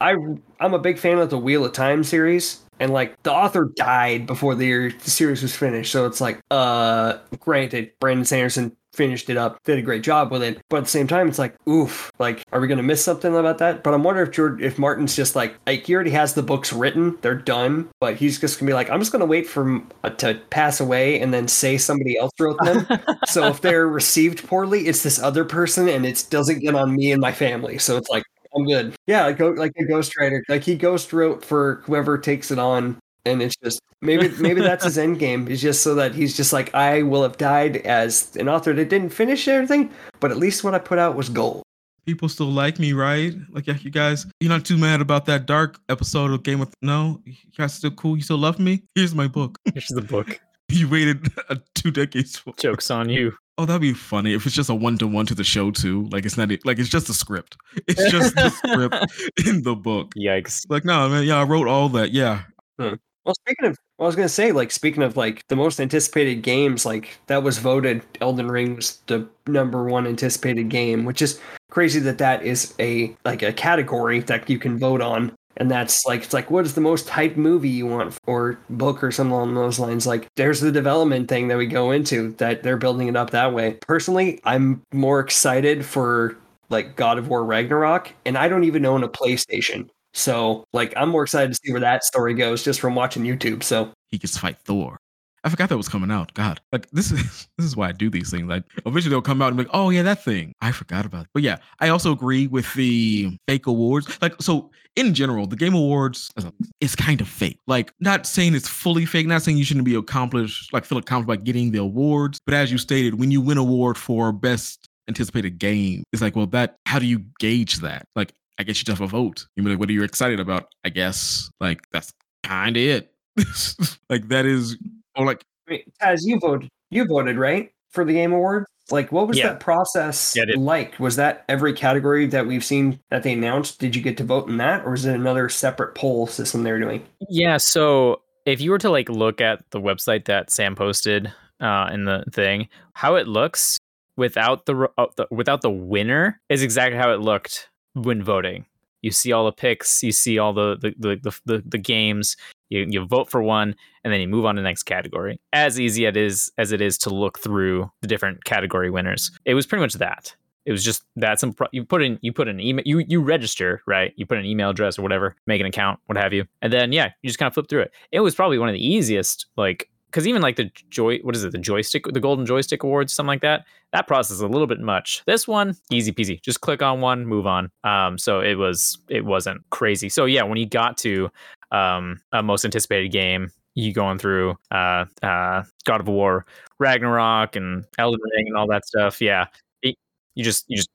[0.00, 0.16] I
[0.60, 4.26] I'm a big fan of the Wheel of Time series, and like the author died
[4.26, 5.92] before the, the series was finished.
[5.92, 10.42] So it's like, uh, granted, Brandon Sanderson finished it up, did a great job with
[10.42, 13.36] it, but at the same time, it's like, oof, like, are we gonna miss something
[13.36, 13.84] about that?
[13.84, 16.72] But I'm wondering if George, if Martin's just like, like he already has the books
[16.72, 20.10] written, they're done, but he's just gonna be like, I'm just gonna wait for uh,
[20.10, 22.86] to pass away and then say somebody else wrote them.
[23.26, 27.12] so if they're received poorly, it's this other person, and it doesn't get on me
[27.12, 27.78] and my family.
[27.78, 28.24] So it's like.
[28.56, 28.94] I'm good.
[29.06, 30.40] Yeah, like, like a ghostwriter.
[30.48, 34.84] Like he ghost wrote for whoever takes it on, and it's just maybe maybe that's
[34.84, 35.46] his end game.
[35.48, 38.88] Is just so that he's just like I will have died as an author that
[38.88, 39.90] didn't finish everything,
[40.20, 41.62] but at least what I put out was gold.
[42.06, 43.34] people still like me, right?
[43.50, 46.72] Like, yeah, you guys, you're not too mad about that dark episode of Game of
[46.80, 48.16] No, you guys still cool.
[48.16, 48.82] You still love me.
[48.94, 49.58] Here's my book.
[49.74, 50.40] Here's the book.
[50.76, 52.52] You waited uh, two decades for.
[52.58, 53.32] Jokes on you.
[53.58, 56.08] Oh, that'd be funny if it's just a one to one to the show too.
[56.10, 57.56] Like it's not like it's just a script.
[57.88, 60.12] It's just the script in the book.
[60.14, 60.66] Yikes.
[60.68, 62.10] Like, no, man, yeah, I wrote all that.
[62.10, 62.42] Yeah,
[62.78, 66.84] Well, speaking of, I was gonna say, like, speaking of like the most anticipated games,
[66.84, 68.02] like that was voted.
[68.20, 71.40] Elden Ring was the number one anticipated game, which is
[71.70, 75.32] crazy that that is a like a category that you can vote on.
[75.58, 79.02] And that's like it's like what is the most hyped movie you want or book
[79.02, 80.06] or something along those lines.
[80.06, 83.54] Like there's the development thing that we go into that they're building it up that
[83.54, 83.78] way.
[83.80, 86.36] Personally, I'm more excited for
[86.68, 89.88] like God of War Ragnarok, and I don't even own a PlayStation.
[90.12, 93.62] So like I'm more excited to see where that story goes just from watching YouTube.
[93.62, 94.98] So he gets to fight Thor.
[95.46, 96.34] I forgot that was coming out.
[96.34, 98.48] God, like this is this is why I do these things.
[98.48, 100.52] Like eventually they'll come out and be like, oh yeah, that thing.
[100.60, 101.30] I forgot about it.
[101.32, 104.20] But yeah, I also agree with the fake awards.
[104.20, 106.32] Like so, in general, the Game Awards
[106.80, 107.60] is kind of fake.
[107.68, 109.28] Like not saying it's fully fake.
[109.28, 112.40] Not saying you shouldn't be accomplished, like feel accomplished by getting the awards.
[112.44, 116.46] But as you stated, when you win award for best anticipated game, it's like, well,
[116.48, 118.08] that how do you gauge that?
[118.16, 119.46] Like, I guess you just have a vote.
[119.54, 120.72] You mean like, what are you excited about?
[120.82, 123.12] I guess like that's kind of it.
[124.10, 124.76] like that is
[125.16, 126.68] or like I mean, Taz, you voted.
[126.90, 128.64] You voted right for the Game Award.
[128.90, 129.48] Like, what was Yeah.
[129.48, 131.00] that process Yeah, like?
[131.00, 133.80] Was that every category that we've seen that they announced?
[133.80, 136.78] Did you get to vote in that, or is it another separate poll system they're
[136.78, 137.04] doing?
[137.28, 141.90] Yeah, so if you were to like look at the website that Sam posted uh,
[141.92, 143.76] in the thing, how it looks
[144.16, 148.66] without the, uh, the without the winner is exactly how it looked when voting.
[149.02, 152.36] You see all the picks, you see all the the the, the, the, the games.
[152.68, 155.38] You, you vote for one, and then you move on to the next category.
[155.52, 159.30] As easy it is as it is to look through the different category winners.
[159.44, 160.34] It was pretty much that.
[160.66, 163.82] It was just that some you put in you put an email you you register
[163.86, 166.72] right you put an email address or whatever make an account what have you and
[166.72, 167.92] then yeah you just kind of flip through it.
[168.10, 171.44] It was probably one of the easiest like because even like the joy what is
[171.44, 174.66] it the joystick the golden joystick awards something like that that process is a little
[174.66, 175.22] bit much.
[175.26, 176.40] This one easy peasy.
[176.42, 177.70] Just click on one move on.
[177.84, 180.08] Um so it was it wasn't crazy.
[180.08, 181.30] So yeah when you got to
[181.70, 186.46] um a most anticipated game you going through uh uh god of war
[186.78, 189.46] ragnarok and elden ring and all that stuff yeah.
[189.82, 189.96] It,
[190.34, 190.90] you just you just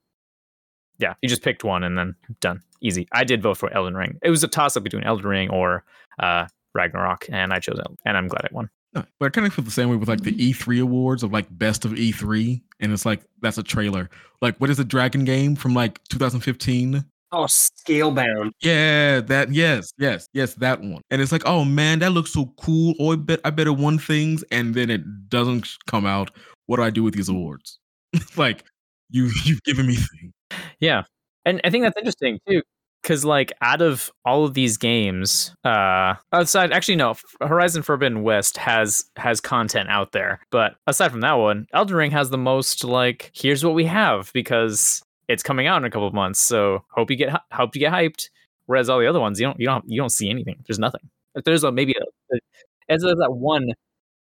[0.97, 2.61] yeah you just picked one and then done.
[2.81, 3.07] Easy.
[3.11, 4.17] I did vote for elden ring.
[4.23, 5.83] It was a toss up between elden ring or
[6.17, 9.47] uh ragnarok and i chose elden and i'm glad i won No, but I kind
[9.47, 12.61] of feel the same way with like the E3 awards of like best of E3,
[12.81, 14.09] and it's like that's a trailer.
[14.41, 17.05] Like, what is the Dragon game from like 2015?
[17.33, 18.51] Oh, Scalebound.
[18.61, 21.01] Yeah, that yes, yes, yes, that one.
[21.09, 22.93] And it's like, oh man, that looks so cool.
[22.99, 26.31] Oh, I bet I bet it won things, and then it doesn't come out.
[26.65, 27.79] What do I do with these awards?
[28.35, 28.65] like,
[29.09, 30.33] you you've given me things.
[30.81, 31.03] Yeah.
[31.45, 32.61] And I think that's interesting too.
[33.03, 38.57] Cause like out of all of these games, uh outside actually no, Horizon Forbidden West
[38.57, 40.39] has has content out there.
[40.51, 44.31] But aside from that one, Elden Ring has the most like here's what we have
[44.33, 46.39] because it's coming out in a couple of months.
[46.39, 48.29] So hope you get hope you get hyped.
[48.67, 50.63] Whereas all the other ones, you don't you don't you don't see anything.
[50.67, 51.09] There's nothing.
[51.35, 51.95] If there's a maybe
[52.31, 52.35] a,
[52.89, 53.67] as there's that one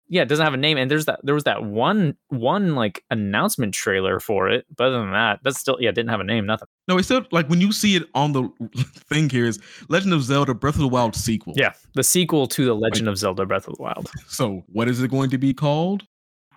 [0.10, 3.04] yeah, it doesn't have a name, and there's that there was that one one like
[3.10, 4.66] announcement trailer for it.
[4.76, 6.68] But other than that, that's still yeah, didn't have a name, nothing.
[6.88, 8.50] No, it's still like when you see it on the
[9.10, 11.54] thing here is Legend of Zelda Breath of the Wild sequel.
[11.58, 14.10] Yeah, the sequel to the Legend of Zelda: Breath of the Wild.
[14.28, 16.04] So what is it going to be called?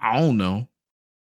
[0.01, 0.69] I don't know.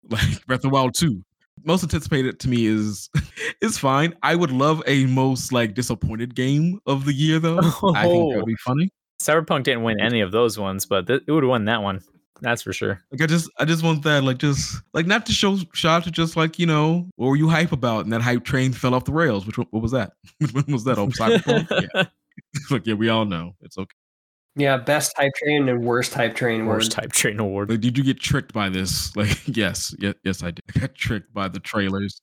[0.07, 1.19] Like Breath of the Wild 2.
[1.63, 3.09] Most anticipated to me is
[3.61, 4.13] is fine.
[4.21, 7.57] I would love a most like disappointed game of the year though.
[7.57, 7.61] I
[8.03, 8.91] think that would be funny.
[9.19, 12.03] Cyberpunk didn't win any of those ones, but th- it would have won that one.
[12.41, 13.01] That's for sure.
[13.11, 16.11] Like I just I just want that like just like not to show shot to
[16.11, 19.05] just like you know what were you hype about and that hype train fell off
[19.05, 19.45] the rails.
[19.45, 20.13] Which what was that?
[20.51, 20.97] when was that?
[20.97, 21.89] Oh, Cyberpunk.
[21.95, 22.03] yeah.
[22.69, 23.95] Look, yeah, we all know it's okay.
[24.57, 26.65] Yeah, best type train and worst type train.
[26.65, 27.03] Worst award.
[27.03, 27.69] type train award.
[27.69, 29.13] Like, did you get tricked by this?
[29.15, 30.63] Like, yes, yes, yes, I did.
[30.73, 32.21] I got tricked by the trailers.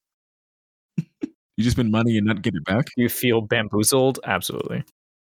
[0.97, 1.05] you
[1.59, 2.87] just spend money and not get it back.
[2.97, 4.19] You feel bamboozled?
[4.25, 4.83] Absolutely.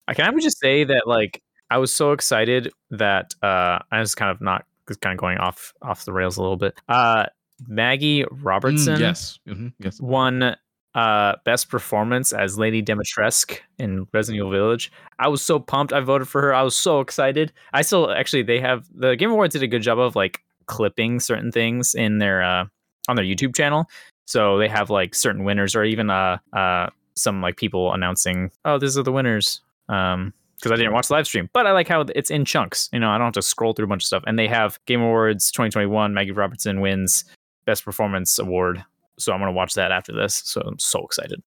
[0.06, 1.42] I can I would just say that like
[1.74, 5.38] I was so excited that uh I was kind of not just kind of going
[5.38, 6.74] off off the rails a little bit.
[6.88, 7.26] Uh
[7.66, 10.00] Maggie Robertson Mm, yes, mhm, yes.
[10.00, 10.56] won
[10.94, 14.92] uh best performance as Lady Dimitrescu in Resident Evil Village.
[15.18, 15.92] I was so pumped.
[15.92, 16.54] I voted for her.
[16.54, 17.52] I was so excited.
[17.72, 21.18] I still actually they have the Game Awards did a good job of like clipping
[21.20, 22.66] certain things in their uh
[23.08, 23.86] on their YouTube channel.
[24.26, 28.78] So they have like certain winners or even uh uh some like people announcing, "Oh,
[28.78, 31.88] these are the winners." Um because I didn't watch the live stream, but I like
[31.88, 32.88] how it's in chunks.
[32.92, 34.22] You know, I don't have to scroll through a bunch of stuff.
[34.26, 36.14] And they have Game Awards 2021.
[36.14, 37.24] Maggie Robertson wins
[37.64, 38.84] Best Performance Award,
[39.18, 40.42] so I'm gonna watch that after this.
[40.44, 41.42] So I'm so excited.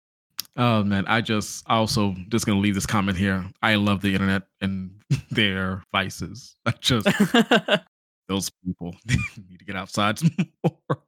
[0.56, 3.46] Oh man, I just also just gonna leave this comment here.
[3.62, 4.92] I love the internet and
[5.32, 6.56] their vices.
[6.66, 7.08] I just
[8.28, 10.32] those people need to get outside some
[10.64, 11.00] more.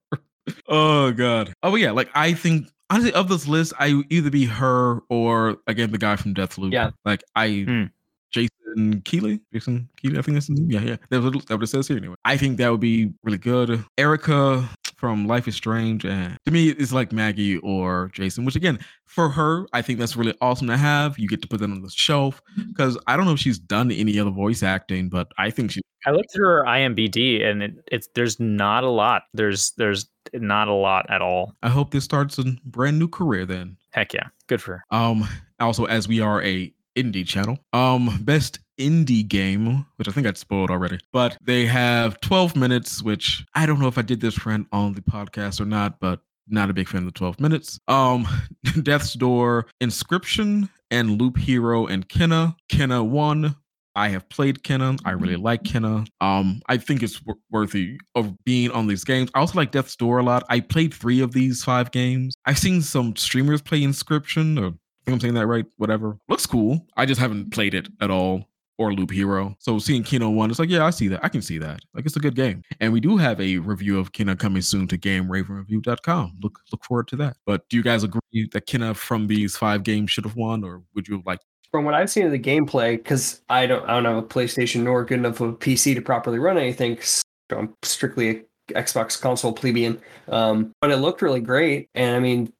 [0.67, 1.53] Oh god.
[1.63, 5.91] Oh yeah, like I think honestly of this list, I either be her or again
[5.91, 6.71] the guy from Deathloop.
[6.73, 6.91] Yeah.
[7.05, 7.83] Like I Hmm.
[8.31, 9.41] Jason Kelley.
[9.51, 10.69] Jason Kelley, I think that's his name.
[10.69, 10.97] Yeah, yeah.
[11.09, 12.15] That's what, that's what it says here anyway.
[12.25, 13.83] I think that would be really good.
[13.97, 14.69] Erica
[14.99, 16.05] from Life is Strange.
[16.05, 20.17] And to me, it's like Maggie or Jason, which again, for her, I think that's
[20.17, 21.17] really awesome to have.
[21.17, 23.91] You get to put that on the shelf because I don't know if she's done
[23.91, 27.73] any other voice acting, but I think she I looked through her IMBD and it,
[27.87, 29.23] it's there's not a lot.
[29.33, 31.53] There's there's not a lot at all.
[31.63, 33.77] I hope this starts a brand new career then.
[33.91, 34.97] Heck yeah, good for her.
[34.97, 35.27] Um,
[35.59, 40.37] also, as we are a indie channel, um, best indie game, which I think I'd
[40.37, 44.35] spoiled already, but they have 12 minutes, which I don't know if I did this
[44.35, 47.79] friend on the podcast or not, but not a big fan of the 12 minutes.
[47.87, 48.27] Um,
[48.83, 52.55] Death's Door, Inscryption, and Loop Hero and Kena.
[52.71, 53.55] Kena 1.
[53.95, 54.99] I have played Kena.
[55.03, 56.07] I really like Kena.
[56.21, 59.29] Um, I think it's wor- worthy of being on these games.
[59.33, 60.43] I also like Death's Door a lot.
[60.49, 62.35] I played three of these five games.
[62.45, 65.65] I've seen some streamers play Inscryption, or I think I'm saying that right.
[65.77, 66.17] Whatever.
[66.29, 66.85] Looks cool.
[66.95, 68.48] I just haven't played it at all.
[68.79, 69.55] Or Loop Hero.
[69.59, 71.19] So seeing Kena one, it's like, yeah, I see that.
[71.21, 71.81] I can see that.
[71.93, 72.63] Like it's a good game.
[72.79, 76.37] And we do have a review of Kena coming soon to GameRavenReview.com.
[76.41, 77.35] Look look forward to that.
[77.45, 80.81] But do you guys agree that Kena from these five games should have won, or
[80.95, 84.05] would you liked From what I've seen of the gameplay, because I don't, I don't
[84.05, 86.95] have a PlayStation nor good enough of a PC to properly run anything.
[86.95, 87.21] 'cause
[87.51, 89.99] I'm strictly a Xbox console plebeian.
[90.29, 92.53] Um, but it looked really great, and I mean,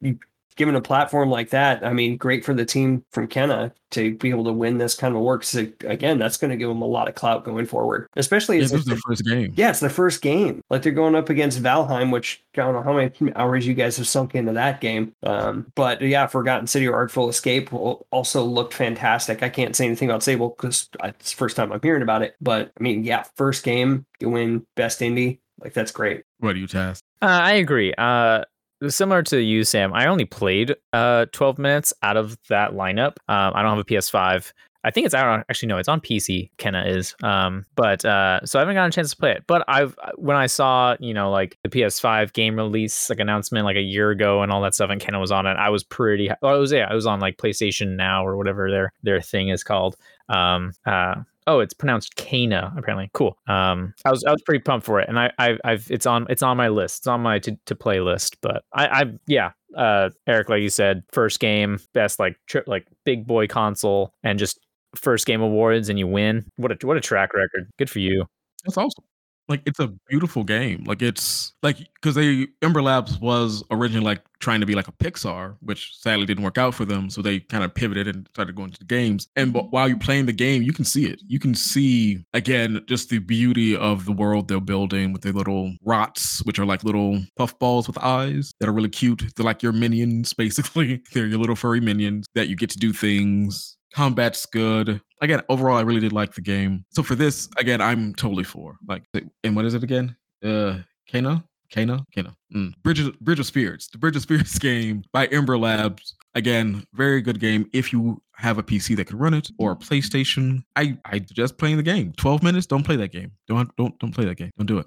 [0.60, 4.30] given a platform like that, I mean, great for the team from Kena to be
[4.30, 5.44] able to win this kind of work.
[5.46, 8.64] So again, that's going to give them a lot of clout going forward, especially Yeah,
[8.66, 9.54] as this is if their first game.
[9.56, 10.62] yeah, it's their first game.
[10.70, 13.96] Like they're going up against Valheim, which I don't know how many hours you guys
[13.98, 15.14] have sunk into that game.
[15.24, 19.42] Um, but yeah, Forgotten City or Artful Escape al- also looked fantastic.
[19.42, 22.36] I can't say anything about Sable because it's the first time I'm hearing about it.
[22.42, 25.40] But I mean, yeah, first game, you win Best Indie.
[25.62, 26.24] Like that's great.
[26.40, 27.04] What do you task?
[27.22, 27.94] Uh, I agree.
[27.98, 28.44] Uh,
[28.88, 29.94] similar to you, Sam.
[29.94, 33.18] I only played uh 12 minutes out of that lineup.
[33.28, 34.52] Um, I don't have a PS5.
[34.84, 36.52] I think it's out on actually no, it's on PC.
[36.58, 37.14] Kena is.
[37.22, 39.44] Um, but uh, so I haven't gotten a chance to play it.
[39.46, 43.76] But I've when I saw you know like the PS5 game release like announcement like
[43.76, 45.58] a year ago and all that stuff, and Kena was on it.
[45.58, 46.30] I was pretty.
[46.42, 49.50] Well, it was yeah, I was on like PlayStation Now or whatever their their thing
[49.50, 49.98] is called.
[50.30, 51.16] Um, uh,
[51.50, 53.10] oh, it's pronounced Kana apparently.
[53.14, 53.38] Cool.
[53.48, 56.28] Um, I was I was pretty pumped for it, and I, I I've it's on
[56.30, 57.00] it's on my list.
[57.00, 58.38] It's on my to, to play list.
[58.42, 59.52] But I I yeah.
[59.78, 64.40] Uh, Eric, like you said, first game, best like tri- like big boy console, and
[64.40, 64.60] just
[64.96, 66.46] first game awards, and you win.
[66.56, 67.70] What a what a track record.
[67.78, 68.26] Good for you.
[68.66, 69.04] That's awesome.
[69.50, 70.84] Like it's a beautiful game.
[70.86, 74.92] Like it's like because they Ember Labs was originally like trying to be like a
[74.92, 77.10] Pixar, which sadly didn't work out for them.
[77.10, 79.28] So they kind of pivoted and started going to the games.
[79.36, 79.70] And but mm-hmm.
[79.72, 81.20] while you're playing the game, you can see it.
[81.28, 85.74] You can see again just the beauty of the world they're building with their little
[85.84, 89.24] rots, which are like little puffballs with eyes that are really cute.
[89.36, 91.02] They're like your minions, basically.
[91.12, 93.78] They're your little furry minions that you get to do things.
[93.94, 95.02] Combat's good.
[95.22, 96.86] Again, overall, I really did like the game.
[96.90, 98.78] So for this, again, I'm totally for.
[98.88, 99.04] Like,
[99.44, 100.16] and what is it again?
[100.44, 102.36] Uh, Kana, Kana.
[102.56, 102.74] Mm.
[102.84, 106.16] Bridge, of, Bridge of Spirits, the Bridge of Spirits game by Ember Labs.
[106.36, 107.70] Again, very good game.
[107.74, 111.58] If you have a PC that can run it or a PlayStation, I I just
[111.58, 112.14] playing the game.
[112.18, 112.66] Twelve minutes.
[112.68, 113.32] Don't play that game.
[113.48, 114.52] Don't don't don't play that game.
[114.58, 114.86] Don't do it.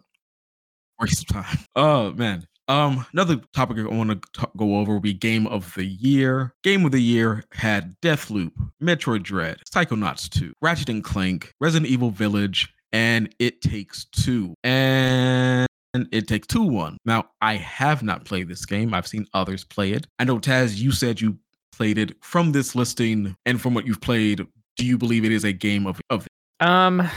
[1.00, 1.58] Waste of time.
[1.76, 2.46] Oh man.
[2.68, 6.54] Um, another topic I want to go over will be Game of the Year.
[6.62, 8.52] Game of the Year had Deathloop,
[8.82, 14.54] Metroid Dread, Psychonauts 2, Ratchet and Clank, Resident Evil Village, and It Takes Two.
[14.62, 15.66] And
[16.12, 16.98] It Takes Two won.
[17.04, 18.94] Now, I have not played this game.
[18.94, 20.06] I've seen others play it.
[20.18, 21.36] I know Taz, you said you
[21.72, 22.16] played it.
[22.22, 24.46] From this listing and from what you've played,
[24.76, 26.26] do you believe it is a game of of
[26.60, 27.08] Um,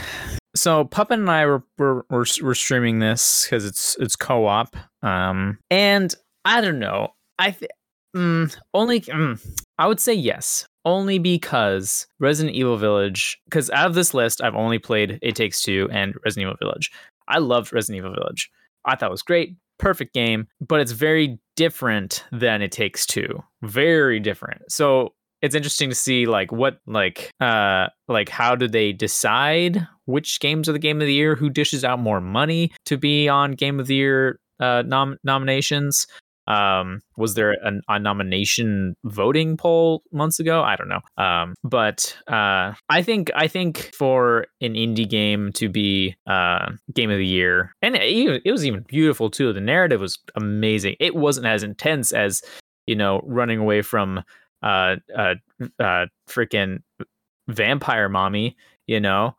[0.56, 4.76] so Puppet and I were were were, were streaming this because it's it's co op.
[5.02, 7.08] Um, and I don't know.
[7.38, 7.70] I th-
[8.16, 13.38] mm, only mm, I would say yes, only because Resident Evil Village.
[13.44, 16.90] Because out of this list, I've only played It Takes Two and Resident Evil Village.
[17.28, 18.50] I loved Resident Evil Village.
[18.84, 23.42] I thought it was great, perfect game, but it's very different than It Takes Two.
[23.62, 24.70] Very different.
[24.70, 30.40] So it's interesting to see like what like uh like how do they decide which
[30.40, 33.52] games are the game of the year who dishes out more money to be on
[33.52, 36.06] game of the year uh nom- nominations?
[36.48, 40.62] Um was there a, a nomination voting poll months ago?
[40.62, 41.00] I don't know.
[41.22, 47.10] Um but uh i think i think for an indie game to be uh game
[47.10, 49.52] of the year and it, it was even beautiful too.
[49.52, 50.96] The narrative was amazing.
[51.00, 52.42] It wasn't as intense as
[52.86, 54.22] you know running away from
[54.62, 55.34] uh uh
[55.80, 56.78] uh freaking
[57.48, 59.34] vampire mommy you know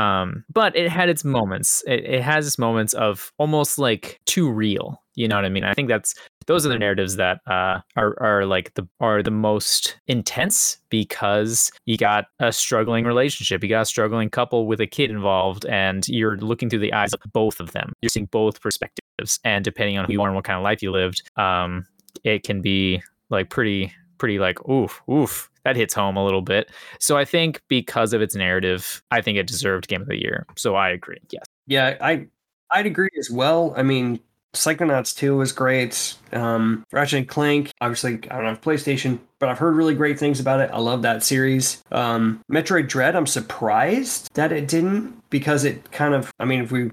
[0.00, 1.82] um but it had its moments.
[1.86, 5.64] It, it has its moments of almost like too real you know what i mean?
[5.64, 6.14] I think that's
[6.46, 11.70] those are the narratives that uh are are like the are the most intense because
[11.84, 13.62] you got a struggling relationship.
[13.62, 17.12] You got a struggling couple with a kid involved and you're looking through the eyes
[17.12, 17.92] of both of them.
[18.00, 20.82] You're seeing both perspectives and depending on who you are and what kind of life
[20.82, 21.86] you lived um
[22.24, 26.70] it can be like pretty pretty like oof oof that hits home a little bit
[27.00, 30.46] so i think because of its narrative i think it deserved game of the year
[30.56, 32.26] so i agree yes Yeah, I
[32.72, 33.74] I'd agree as well.
[33.76, 34.20] I mean,
[34.54, 36.14] Psychonauts 2 was great.
[36.32, 40.40] Um, Ratchet and Clank, obviously, I don't have PlayStation, but I've heard really great things
[40.40, 40.70] about it.
[40.72, 41.82] I love that series.
[41.92, 46.72] Um, Metroid Dread, I'm surprised that it didn't because it kind of, I mean, if
[46.72, 46.90] we,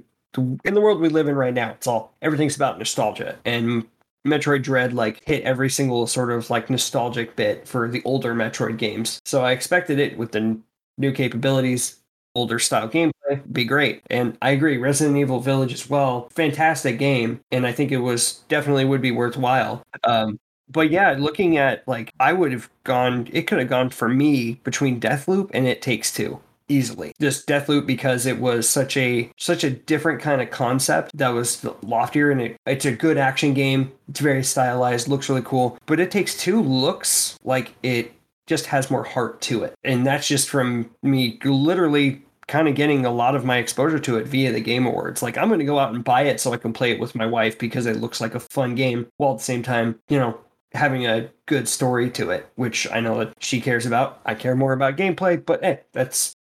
[0.65, 3.37] in the world we live in right now, it's all, everything's about nostalgia.
[3.45, 3.85] And
[4.27, 8.77] Metroid Dread like hit every single sort of like nostalgic bit for the older Metroid
[8.77, 9.21] games.
[9.25, 10.63] So I expected it with the n-
[10.97, 11.97] new capabilities,
[12.35, 14.03] older style gameplay, be great.
[14.09, 18.43] And I agree, Resident Evil Village as well, fantastic game, and I think it was
[18.47, 19.83] definitely would be worthwhile.
[20.03, 24.09] Um, but yeah, looking at like I would have gone, it could have gone for
[24.09, 27.13] me between Deathloop and It Takes Two easily.
[27.19, 31.65] Just deathloop because it was such a such a different kind of concept that was
[31.81, 33.91] loftier and it, it's a good action game.
[34.09, 38.13] It's very stylized looks really cool but it takes two looks like it
[38.45, 39.73] just has more heart to it.
[39.83, 44.17] And that's just from me literally kind of getting a lot of my exposure to
[44.17, 45.21] it via the game awards.
[45.21, 47.15] Like i'm going to go out and buy it so i can play it with
[47.15, 50.17] my wife because it looks like a fun game while at the same time you
[50.17, 50.39] know
[50.73, 54.21] having a good story to it, which I know that she cares about.
[54.25, 56.35] I care more about gameplay, but hey, that's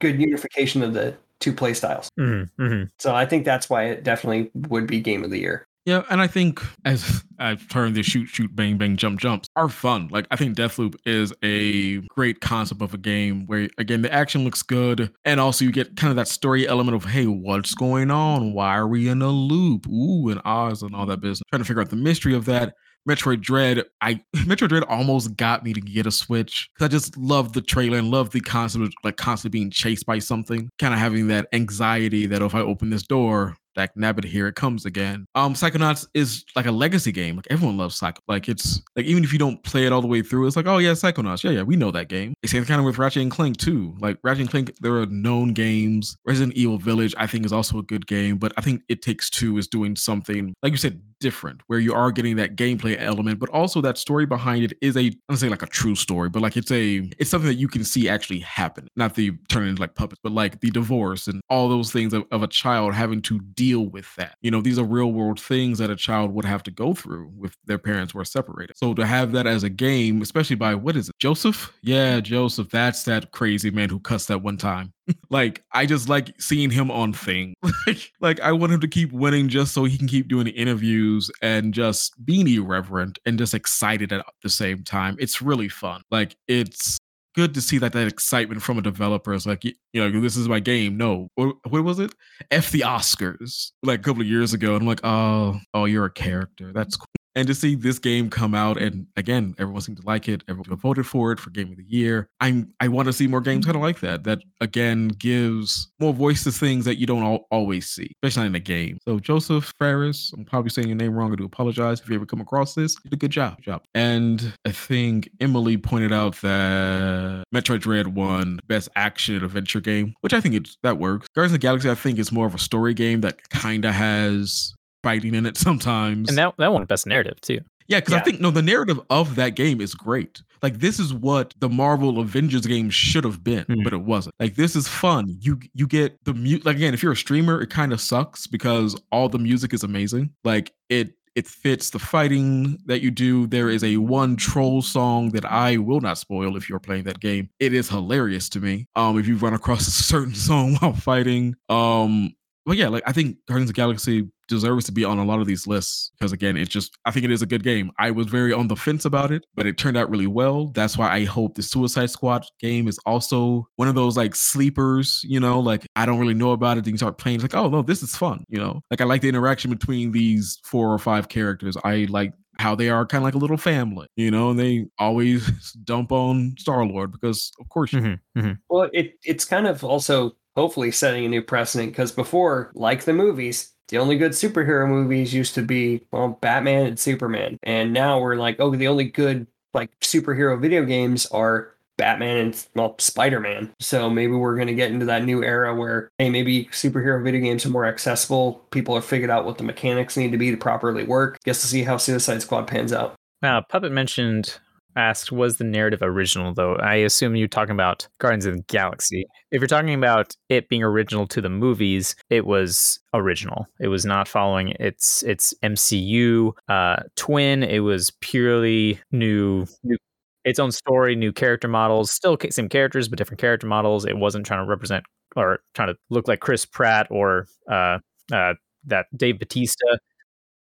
[0.00, 2.10] good unification of the two play styles.
[2.18, 2.84] Mm-hmm, mm-hmm.
[2.98, 5.66] So I think that's why it definitely would be game of the year.
[5.86, 9.70] Yeah, and I think as I've turned the shoot, shoot, bang, bang, jump, jumps are
[9.70, 10.08] fun.
[10.12, 14.44] Like I think Deathloop is a great concept of a game where again the action
[14.44, 18.10] looks good, and also you get kind of that story element of hey, what's going
[18.10, 18.52] on?
[18.52, 19.88] Why are we in a loop?
[19.88, 21.42] Ooh, and Oz and all that business.
[21.50, 22.74] Trying to figure out the mystery of that.
[23.08, 27.16] Metroid Dread, I Metroid Dread almost got me to get a Switch because I just
[27.16, 30.94] love the trailer and love the concept of like constantly being chased by something, kind
[30.94, 34.84] of having that anxiety that if I open this door, like nabbit here it comes
[34.84, 35.26] again.
[35.34, 37.36] Um psychonauts is like a legacy game.
[37.36, 40.08] Like everyone loves psycho like it's like even if you don't play it all the
[40.08, 41.42] way through it's like oh yeah psychonauts.
[41.42, 42.34] Yeah yeah we know that game.
[42.42, 43.94] It's same kind of with ratchet and clank too.
[44.00, 46.16] Like ratchet and clank there are known games.
[46.24, 49.30] Resident evil village i think is also a good game but i think it takes
[49.30, 53.38] two is doing something like you said different where you are getting that gameplay element
[53.38, 56.28] but also that story behind it is a i don't say like a true story
[56.28, 59.68] but like it's a it's something that you can see actually happen not the turning
[59.68, 62.94] into like puppets but like the divorce and all those things of, of a child
[62.94, 66.32] having to deal with that you know these are real world things that a child
[66.32, 69.62] would have to go through if their parents were separated so to have that as
[69.62, 72.24] a game especially by what is it josef yeah mm-hmm.
[72.24, 74.92] josef that's that crazy man who cussed that one time
[75.30, 77.54] like I just like seeing him on thing.
[77.86, 81.30] like, like I want him to keep winning just so he can keep doing interviews
[81.42, 85.16] and just being irreverent and just excited at the same time.
[85.18, 86.02] It's really fun.
[86.10, 86.98] Like it's
[87.34, 89.32] good to see that that excitement from a developer.
[89.32, 90.96] Is like you know this is my game.
[90.96, 92.14] No what, what was it?
[92.50, 94.74] F the oscars like a couple of years ago.
[94.74, 96.72] And i'm like oh oh you're a character.
[96.72, 100.28] That's cool and to see this game come out and again everyone seemed to like
[100.28, 103.26] it everyone voted for it for game of the year i'm i want to see
[103.26, 103.86] more games kind of mm-hmm.
[103.86, 108.12] like that that again gives more voice to things that you don't al- always see
[108.22, 108.98] especially in a game.
[109.04, 112.26] So josef fares i'm probably saying your name wrong i do apologize if you ever
[112.26, 113.56] come across this you did a good job.
[113.56, 113.82] Good job.
[113.94, 120.32] And i think emily pointed out that metroid dread won best action adventure game which
[120.32, 121.28] i think it that works.
[121.34, 123.94] Guardians of the galaxy i think is more of a story game that kind of
[123.94, 127.60] has fighting in it sometimes And that that won best narrative too.
[127.88, 130.42] yeah, because I think no, the narrative of that game is great.
[130.62, 133.82] Like this is what the Marvel Avengers game should have been, Mhm.
[133.84, 134.34] but it wasn't.
[134.38, 135.36] Like this is fun.
[135.40, 136.66] You you get the mute.
[136.66, 139.82] Like again, if you're a streamer, it kind of sucks because all the music is
[139.82, 140.30] amazing.
[140.44, 143.46] Like it it fits the fighting that you do.
[143.46, 147.20] There is a one troll song that I will not spoil if you're playing that
[147.20, 147.48] game.
[147.60, 148.86] It is hilarious to me.
[148.96, 151.54] Um, if you run across a certain song while fighting.
[151.68, 152.32] Um,
[152.66, 155.40] but yeah, like I think Guardians of the Galaxy deserves to be on a lot
[155.40, 157.90] of these lists because again, it's just I think it is a good game.
[157.98, 160.66] I was very on the fence about it, but it turned out really well.
[160.68, 165.22] That's why I hope the Suicide Squad game is also one of those like sleepers,
[165.24, 166.84] you know, like I don't really know about it.
[166.84, 168.80] Then you start playing, it's like, oh no, this is fun, you know.
[168.90, 171.76] Like I like the interaction between these four or five characters.
[171.84, 174.86] I like how they are kind of like a little family, you know, and they
[174.98, 178.52] always dump on Star Lord because of course Mm-hmm, mm-hmm.
[178.68, 183.12] Well, it it's kind of also hopefully setting a new precedent because before, like the
[183.12, 188.20] movies, the only good superhero movies used to be well Batman and Superman, and now
[188.20, 193.40] we're like, oh, the only good like superhero video games are Batman and well Spider
[193.40, 193.72] Man.
[193.78, 197.66] So maybe we're gonna get into that new era where hey, maybe superhero video games
[197.66, 198.64] are more accessible.
[198.70, 201.38] People have figured out what the mechanics need to be to properly work.
[201.44, 203.14] Guess to see how Suicide Squad pans out.
[203.42, 204.58] Now, Puppet mentioned
[204.96, 206.74] asked was the narrative original though.
[206.76, 209.24] I assume you're talking about Guardians of the Galaxy.
[209.50, 213.66] If you're talking about it being original to the movies, it was original.
[213.80, 217.62] It was not following its its MCU uh, twin.
[217.62, 219.96] It was purely new new
[220.44, 224.04] its own story, new character models, still same characters but different character models.
[224.04, 225.04] It wasn't trying to represent
[225.36, 227.98] or trying to look like Chris Pratt or uh,
[228.32, 228.54] uh,
[228.86, 229.98] that Dave Bautista.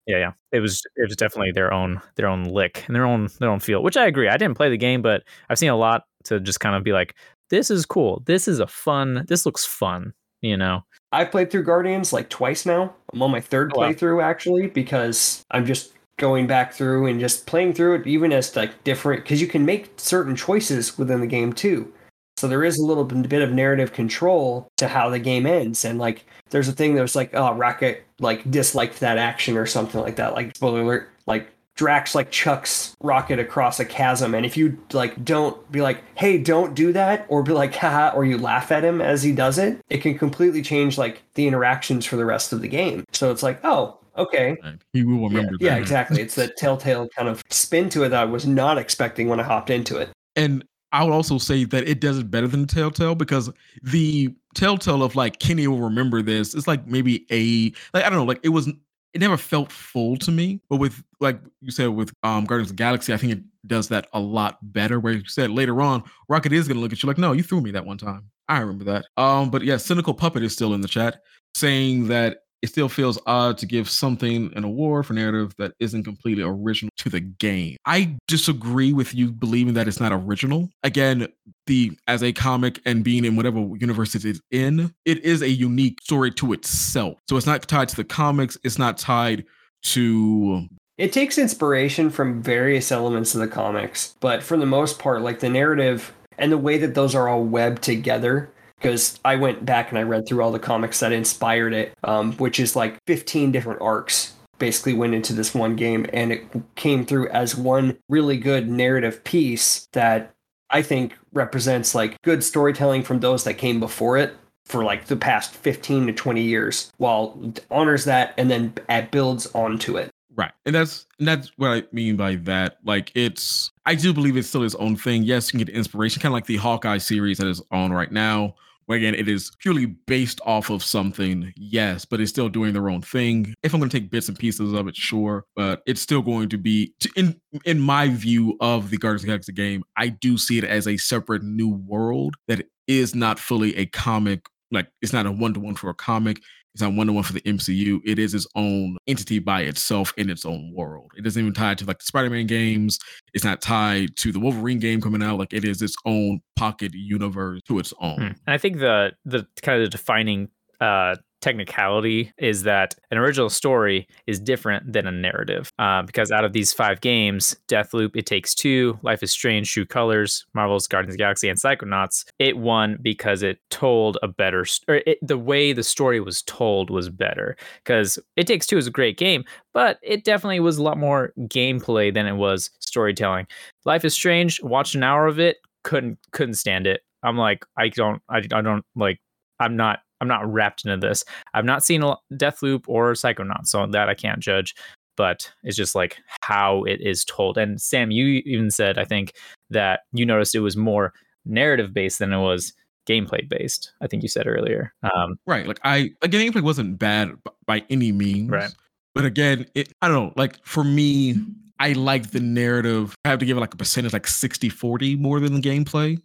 [0.07, 0.33] Yeah, yeah.
[0.53, 3.61] It was it was definitely their own their own lick and their own their own
[3.61, 4.29] feel, which I agree.
[4.29, 6.93] I didn't play the game, but I've seen a lot to just kind of be
[6.93, 7.15] like,
[7.51, 8.23] this is cool.
[8.27, 9.25] This is a fun.
[9.29, 10.13] This looks fun.
[10.43, 10.83] You know.
[11.13, 12.95] I've played through Guardians like twice now.
[13.13, 13.91] I'm on my third Oh, wow.
[13.91, 18.55] playthrough actually because I'm just going back through and just playing through it even as
[18.57, 21.93] like different because you can make certain choices within the game too.
[22.37, 25.85] So there is a little bit of narrative control to how the game ends.
[25.85, 29.67] And like there's a thing that was like, oh Rocket like disliked that action or
[29.67, 30.35] something like that.
[30.35, 35.23] Like spoiler alert, like Drax like chucks Rocket across a chasm, and if you like
[35.23, 38.83] don't be like, "Hey, don't do that," or be like, "Haha," or you laugh at
[38.83, 42.55] him as he does it, it can completely change like the interactions for the rest
[42.55, 43.05] of the game.
[43.13, 44.57] So it's like, oh, okay,
[44.95, 45.81] He will yeah, remember yeah, that.
[45.83, 46.23] exactly.
[46.23, 49.43] It's that telltale kind of spin to it that I was not expecting when I
[49.43, 50.09] hopped into it.
[50.35, 50.65] And
[50.97, 53.53] I would also say that it does it better than Telltale because
[53.83, 56.55] the Telltale of like Kenny will remember this.
[56.55, 60.17] It's like maybe a like I don't know, like it was it never felt full
[60.17, 60.59] to me.
[60.71, 64.09] But with like you said with um Guardians of Galaxy, I think it does that
[64.15, 64.99] a lot better.
[64.99, 67.61] Where you said later on, Rocket is gonna look at you like, no, you threw
[67.61, 68.31] me that one time.
[68.49, 69.05] I remember that.
[69.19, 71.21] Um, but yeah, Cynical Puppet is still in the chat
[71.55, 76.03] saying that it still feels odd to give something an award for narrative that isn't
[76.03, 77.77] completely original to the game.
[77.87, 80.69] I disagree with you believing that it's not original.
[80.83, 81.29] Again,
[81.69, 85.49] the as a comic and being in whatever universe it is in, it is a
[85.49, 87.19] unique story to itself.
[87.29, 89.45] So it's not tied to the comics, it's not tied
[89.85, 90.67] to
[90.99, 95.39] It takes inspiration from various elements of the comics, but for the most part, like
[95.39, 98.51] the narrative and the way that those are all webbed together.
[98.77, 102.33] Because I went back and I read through all the comics that inspired it, um,
[102.35, 106.45] which is like 15 different arcs basically went into this one game and it
[106.77, 110.33] came through as one really good narrative piece that
[110.71, 114.35] I think represents like good storytelling from those that came before it
[114.65, 117.39] for like the past 15 to 20 years while
[117.71, 118.75] honors that and then
[119.11, 120.11] builds onto it.
[120.35, 120.53] Right.
[120.67, 122.79] And that's and that's what I mean by that.
[122.85, 125.23] Like it's I do believe it's still its own thing.
[125.23, 128.13] Yes, you can get inspiration, kind of like the Hawkeye series that is on right
[128.13, 128.55] now.
[128.89, 133.03] Again, it is purely based off of something, yes, but it's still doing their own
[133.03, 133.55] thing.
[133.63, 136.49] If I'm going to take bits and pieces of it, sure, but it's still going
[136.51, 140.39] to be, in in my view of the Guardians of the Galaxy game, I do
[140.39, 144.47] see it as a separate new world that is not fully a comic.
[144.71, 146.41] Like it's not a one to one for a comic.
[146.77, 148.03] It's not one to one for the MCU.
[148.05, 151.11] It is its own entity by itself in its own world.
[151.17, 152.99] It doesn't even tie to like the Spider-Man games.
[153.33, 155.39] It's not tied to the Wolverine game coming out.
[155.39, 158.17] Like it is its own pocket universe to its own.
[158.17, 158.23] Hmm.
[158.25, 161.17] And I think the the kind of the defining uh,
[161.47, 165.73] technicality is that an original story is different than a narrative.
[165.79, 169.87] Uh, because out of these five games, Deathloop, It Takes Two, Life is Strange, True
[169.87, 175.03] Colors, Marvel's Guardians of Galaxy, and Psychonauts, it won because it told a better, or
[175.23, 177.57] the way the story was told was better.
[177.85, 181.33] Because It Takes Two is a great game, but it definitely was a lot more
[181.43, 183.47] gameplay than it was storytelling.
[183.85, 187.03] Life is Strange, watched an hour of it, couldn't couldn't stand it.
[187.23, 189.21] I'm like, I don't, I, I don't like,
[189.61, 191.25] I'm not I'm not wrapped into this.
[191.55, 194.75] I've not seen a Deathloop or Psychonauts, so that I can't judge.
[195.17, 197.57] But it's just like how it is told.
[197.57, 199.33] And Sam, you even said I think
[199.71, 201.13] that you noticed it was more
[201.47, 202.73] narrative based than it was
[203.09, 203.93] gameplay based.
[204.03, 204.93] I think you said earlier.
[205.03, 205.67] Um, Right.
[205.67, 207.31] Like I like the gameplay wasn't bad
[207.67, 208.51] by any means.
[208.51, 208.75] Right.
[209.15, 211.37] But again, it I don't know, like for me,
[211.79, 213.15] I like the narrative.
[213.25, 216.21] I have to give it like a percentage like 60-40 more than the gameplay.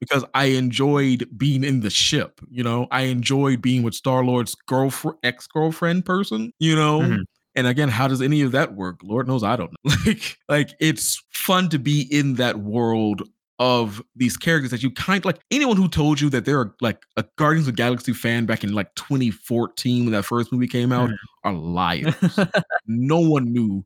[0.00, 2.86] Because I enjoyed being in the ship, you know.
[2.90, 7.00] I enjoyed being with Star Lord's girlfriend, ex girlfriend person, you know.
[7.00, 7.24] Mhm.
[7.54, 9.00] And again, how does any of that work?
[9.02, 9.94] Lord knows I don't know.
[10.06, 13.22] Like, like it's fun to be in that world
[13.58, 17.24] of these characters that you kind like anyone who told you that they're like a
[17.38, 21.08] Guardians of the Galaxy fan back in like 2014 when that first movie came out
[21.08, 21.16] Mhm.
[21.44, 22.14] are liars.
[22.86, 23.82] no one knew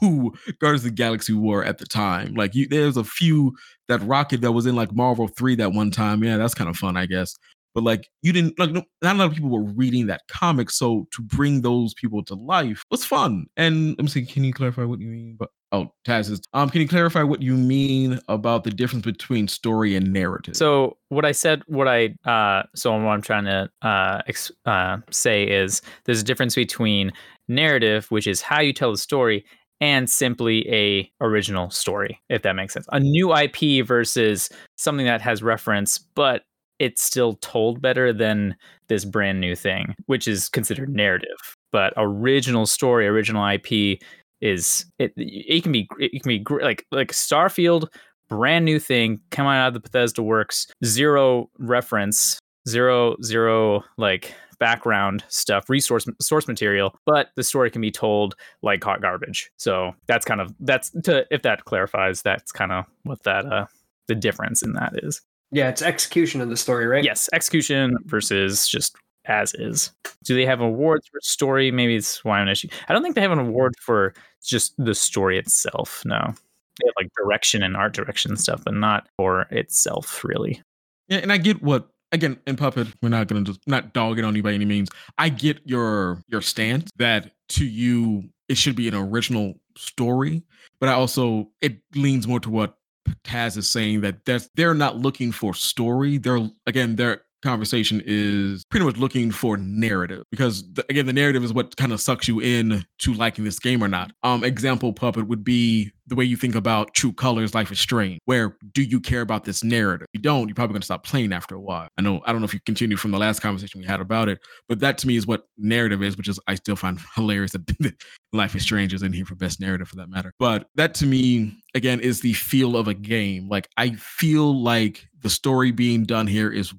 [0.00, 2.34] who Guardians of the Galaxy were at the time.
[2.34, 3.54] Like you there's a few
[3.88, 6.22] that Rocket that was in like Marvel 3 that one time.
[6.22, 7.36] Yeah, that's kind of fun, I guess.
[7.74, 10.70] But like you didn't like no, not a lot of people were reading that comic.
[10.70, 13.46] So to bring those people to life was fun.
[13.56, 15.36] And let me see, can you clarify what you mean?
[15.38, 19.46] But oh, Taz is um, can you clarify what you mean about the difference between
[19.46, 20.56] story and narrative?
[20.56, 24.98] So what I said, what I uh, so what I'm trying to uh, ex- uh,
[25.10, 27.12] say is there's a difference between
[27.48, 29.44] narrative, which is how you tell the story,
[29.80, 32.86] and simply a original story, if that makes sense.
[32.92, 36.42] A new IP versus something that has reference, but
[36.78, 38.56] it's still told better than
[38.88, 41.56] this brand new thing, which is considered narrative.
[41.72, 44.00] But original story, original IP
[44.40, 45.12] is it?
[45.16, 47.86] It can be it can be like like Starfield
[48.28, 52.38] brand new thing coming out of the Bethesda works, zero reference,
[52.68, 58.84] zero zero like background stuff, resource source material, but the story can be told like
[58.84, 59.50] hot garbage.
[59.56, 63.66] So that's kind of that's to if that clarifies, that's kind of what that uh
[64.06, 65.22] the difference in that is.
[65.50, 67.02] Yeah, it's execution of the story, right?
[67.02, 69.92] Yes, execution versus just as is.
[70.24, 71.70] Do they have awards for story?
[71.70, 72.68] Maybe it's why I'm an issue.
[72.88, 74.14] I don't think they have an award for
[74.44, 76.02] just the story itself.
[76.04, 76.18] No.
[76.18, 80.62] They have like direction and art direction stuff, but not for itself, really.
[81.08, 84.24] Yeah, and I get what again in Puppet, we're not gonna just not dog it
[84.24, 84.88] on you by any means.
[85.18, 90.42] I get your your stance that to you it should be an original story,
[90.80, 92.76] but I also it leans more to what
[93.24, 96.18] Taz is saying that that's they're not looking for story.
[96.18, 101.44] They're again they're conversation is pretty much looking for narrative because the, again the narrative
[101.44, 104.12] is what kind of sucks you in to liking this game or not.
[104.22, 108.18] Um example puppet would be the way you think about true colors life is strange
[108.24, 110.06] where do you care about this narrative?
[110.12, 111.88] If you don't you're probably going to stop playing after a while.
[111.98, 114.28] I know i don't know if you continue from the last conversation we had about
[114.28, 117.52] it but that to me is what narrative is which is i still find hilarious
[117.52, 117.94] that
[118.32, 120.32] life is strange is in here for best narrative for that matter.
[120.38, 123.48] But that to me again is the feel of a game.
[123.48, 126.74] Like i feel like the story being done here is is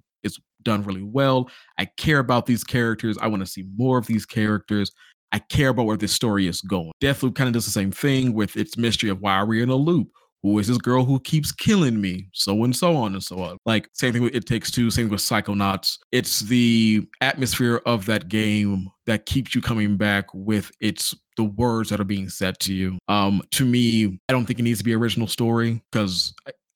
[0.64, 1.50] done really well.
[1.78, 3.18] I care about these characters.
[3.22, 4.92] I want to see more of these characters.
[5.32, 6.92] I care about where this story is going.
[7.02, 9.70] Deathloop kind of does the same thing with its mystery of why are we in
[9.70, 10.10] a loop?
[10.44, 12.28] Who is this girl who keeps killing me?
[12.34, 13.58] So and so on and so on.
[13.66, 16.00] Like same thing with It Takes Two, same with Psychonauts.
[16.12, 21.90] It's the atmosphere of that game that keeps you coming back with its the words
[21.90, 22.98] that are being said to you.
[23.08, 26.34] Um, to me, I don't think it needs to be original story because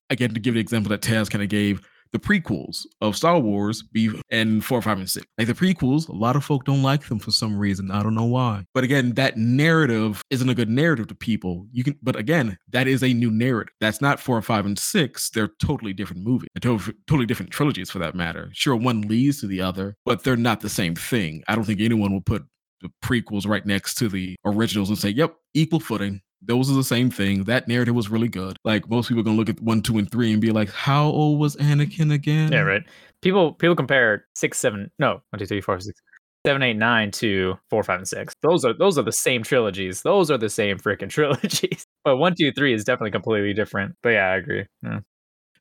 [0.10, 1.82] again, to give the example that Taz kind of gave,
[2.16, 5.26] the prequels of Star Wars be and four, five, and six.
[5.38, 7.92] Like the prequels, a lot of folk don't like them for some reason.
[7.92, 8.64] I don't know why.
[8.74, 11.68] But again, that narrative isn't a good narrative to people.
[11.74, 13.74] You can, but again, that is a new narrative.
[13.82, 15.30] That's not four, five, and six.
[15.30, 16.48] They're totally different movies.
[16.62, 18.50] Totally different trilogies for that matter.
[18.54, 21.44] Sure, one leads to the other, but they're not the same thing.
[21.50, 22.46] I don't think anyone will put
[22.82, 26.84] the prequels right next to the originals and say, "Yep, equal footing." Those are the
[26.84, 27.44] same thing.
[27.46, 28.58] That narrative was really good.
[28.64, 31.06] Like most people are gonna look at one, two, and three and be like, "How
[31.06, 32.84] old was Anakin again?" Yeah, right.
[33.22, 36.00] People people compare six, seven, no, one, two, three, four, six,
[36.46, 38.34] seven, eight, nine to four, five, and six.
[38.42, 40.02] Those are those are the same trilogies.
[40.04, 41.86] Those are the same freaking trilogies.
[42.04, 43.96] But one, two, three is definitely completely different.
[44.04, 44.66] But yeah, I agree.
[44.84, 45.00] Yeah.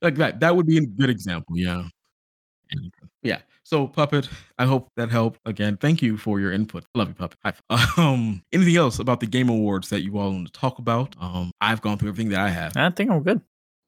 [0.03, 0.41] Like that.
[0.41, 1.57] That would be a good example.
[1.57, 1.85] Yeah.
[3.23, 3.39] Yeah.
[3.67, 4.29] So Puppet,
[4.59, 5.41] I hope that helped.
[5.47, 6.85] Again, thank you for your input.
[6.95, 7.39] Love you, Puppet.
[7.45, 7.55] High.
[7.97, 11.17] Um, anything else about the Game Awards that you all want to talk about?
[11.21, 12.77] Um, I've gone through everything that I have.
[12.77, 13.41] I think I'm good.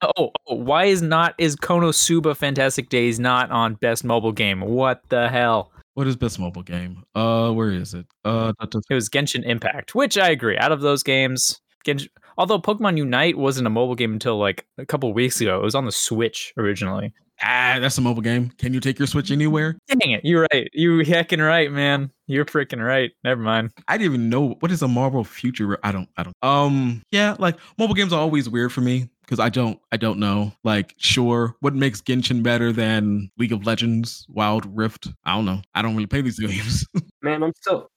[0.03, 4.61] Oh, oh, why is not is Konosuba Fantastic Days not on Best Mobile Game?
[4.61, 5.73] What the hell?
[5.95, 7.05] What is best mobile game?
[7.15, 8.05] Uh, where is it?
[8.23, 10.59] Uh, da- da- It was Genshin Impact, which I agree.
[10.59, 14.85] Out of those games, Genshin, although Pokemon Unite wasn't a mobile game until like a
[14.85, 17.15] couple weeks ago, it was on the Switch originally.
[17.43, 18.51] Ah, that's a mobile game.
[18.59, 19.77] Can you take your Switch anywhere?
[19.89, 20.69] Dang it, you're right.
[20.73, 22.11] You heckin' right, man.
[22.27, 23.13] You're freaking right.
[23.25, 23.71] Never mind.
[23.87, 25.79] I didn't even know what is a Marvel Future.
[25.83, 26.09] I don't.
[26.17, 26.37] I don't.
[26.43, 27.03] Um.
[27.11, 27.37] Yeah.
[27.39, 29.79] Like mobile games are always weird for me because I don't.
[29.93, 30.53] I don't know.
[30.65, 35.09] Like, sure, what makes Genshin better than League of Legends, Wild Rift?
[35.25, 35.63] I don't know.
[35.75, 36.87] I don't really play these games.
[37.23, 37.91] Man, I'm still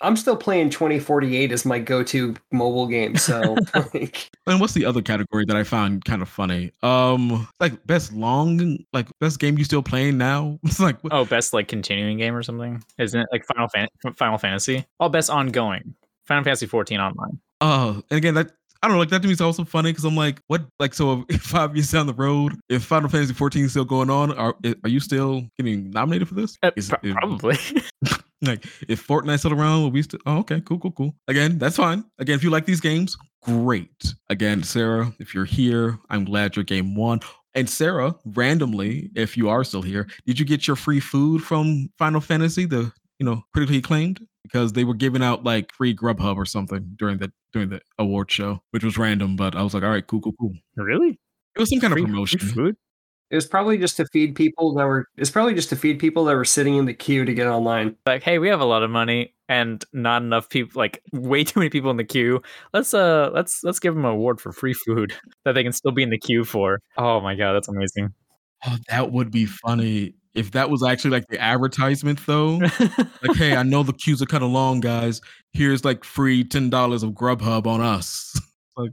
[0.00, 3.16] I'm still playing 2048 as my go-to mobile game.
[3.16, 3.56] So
[3.94, 6.70] like and what's the other category that I found kind of funny?
[6.82, 10.58] Um, like best long, like best game you still playing now?
[10.64, 12.82] It's like what- Oh, best like continuing game or something?
[12.98, 14.84] Isn't it like Final Fan- Final Fantasy?
[15.00, 15.94] Oh, best ongoing.
[16.26, 17.38] Final Fantasy 14 online.
[17.60, 18.50] Oh, and again, that
[18.82, 20.62] I don't know, like that to me is also funny because I'm like, what?
[20.78, 24.10] Like, so if five years down the road, if Final Fantasy 14 is still going
[24.10, 24.54] on, are
[24.84, 26.58] are you still getting nominated for this?
[26.62, 27.56] Uh, Is- pro- is- probably.
[28.42, 30.20] Like, if Fortnite's still around, we still?
[30.26, 31.14] Oh, okay, cool, cool, cool.
[31.28, 32.04] Again, that's fine.
[32.18, 34.14] Again, if you like these games, great.
[34.28, 37.20] Again, Sarah, if you're here, I'm glad your game won.
[37.54, 41.88] And Sarah, randomly, if you are still here, did you get your free food from
[41.98, 44.20] Final Fantasy, the you know critically acclaimed?
[44.42, 48.30] Because they were giving out like free Grubhub or something during the during the award
[48.30, 49.36] show, which was random.
[49.36, 50.52] But I was like, all right, cool, cool, cool.
[50.76, 51.18] really?
[51.56, 52.38] It was some kind Free- of free promotion.
[52.40, 52.76] food?
[53.30, 56.24] It was probably just to feed people that were it's probably just to feed people
[56.26, 57.96] that were sitting in the queue to get online.
[58.06, 60.78] Like, hey, we have a lot of money and not enough people.
[60.78, 62.42] Like, way too many people in the queue.
[62.72, 65.92] Let's uh, let's let's give them an award for free food that they can still
[65.92, 66.80] be in the queue for.
[66.96, 68.14] Oh my god, that's amazing.
[68.66, 72.56] Oh, that would be funny if that was actually like the advertisement, though.
[72.56, 75.20] like, hey, I know the queues are kind of long, guys.
[75.52, 78.38] Here's like free ten dollars of Grubhub on us.
[78.76, 78.92] like,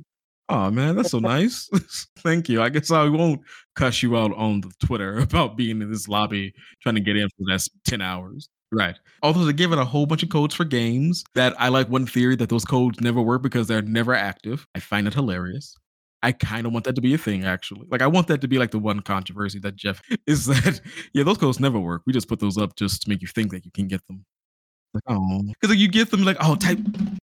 [0.54, 1.70] oh man, that's so nice.
[2.20, 2.62] Thank you.
[2.62, 3.42] I guess I won't
[3.76, 7.28] cuss you out on the Twitter about being in this lobby trying to get in
[7.30, 8.50] for that's ten hours.
[8.72, 8.98] Right.
[9.22, 12.36] Although they're giving a whole bunch of codes for games that I like one theory
[12.38, 14.66] that those codes never work because they're never active.
[14.76, 15.78] I find it hilarious.
[16.24, 17.86] I kind of want that to be a thing, actually.
[17.92, 20.80] Like, I want that to be like the one controversy that Geoff is that,
[21.14, 22.02] yeah, those codes never work.
[22.08, 24.26] We just put those up just to make you think that you can get them.
[25.08, 26.78] Oh, because like, you get them, like, oh, type,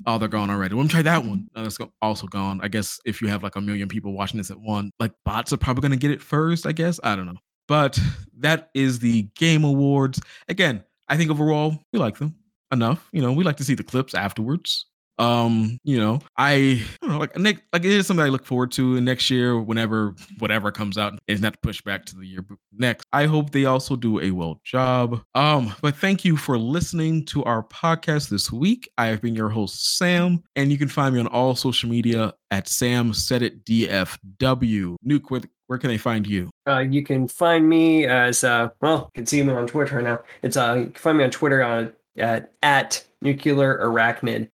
[0.06, 0.74] oh, they're gone already.
[0.74, 1.48] Let me try that one.
[1.54, 2.60] Oh, that's also gone.
[2.62, 5.52] I guess if you have like a million people watching this at one, like bots
[5.52, 6.98] are probably to get it first, I guess.
[7.02, 7.36] I don't know.
[7.66, 7.98] But
[8.38, 10.20] that is the Game Awards.
[10.48, 12.34] Again, I think overall, we like them
[12.72, 13.08] enough.
[13.12, 14.86] You know, we like to see the clips afterwards.
[15.18, 18.72] Um, you know, I, I know, like next, like it is something I look forward
[18.72, 22.26] to and next year, whenever whatever comes out, is not to push back to the
[22.26, 23.06] year next.
[23.12, 25.20] I hope they also do a well job.
[25.34, 28.88] Um, but thank you for listening to our podcast this week.
[28.98, 32.34] I have been your host Sam, and you can find me on all social media
[32.50, 34.96] at Sam Said It DFW.
[35.04, 36.50] Nuke, where, where can they find you?
[36.66, 39.10] Uh, you can find me as uh, well.
[39.14, 40.20] You can see me on Twitter now.
[40.42, 44.50] It's uh, you can find me on Twitter on at at nuclear arachnid,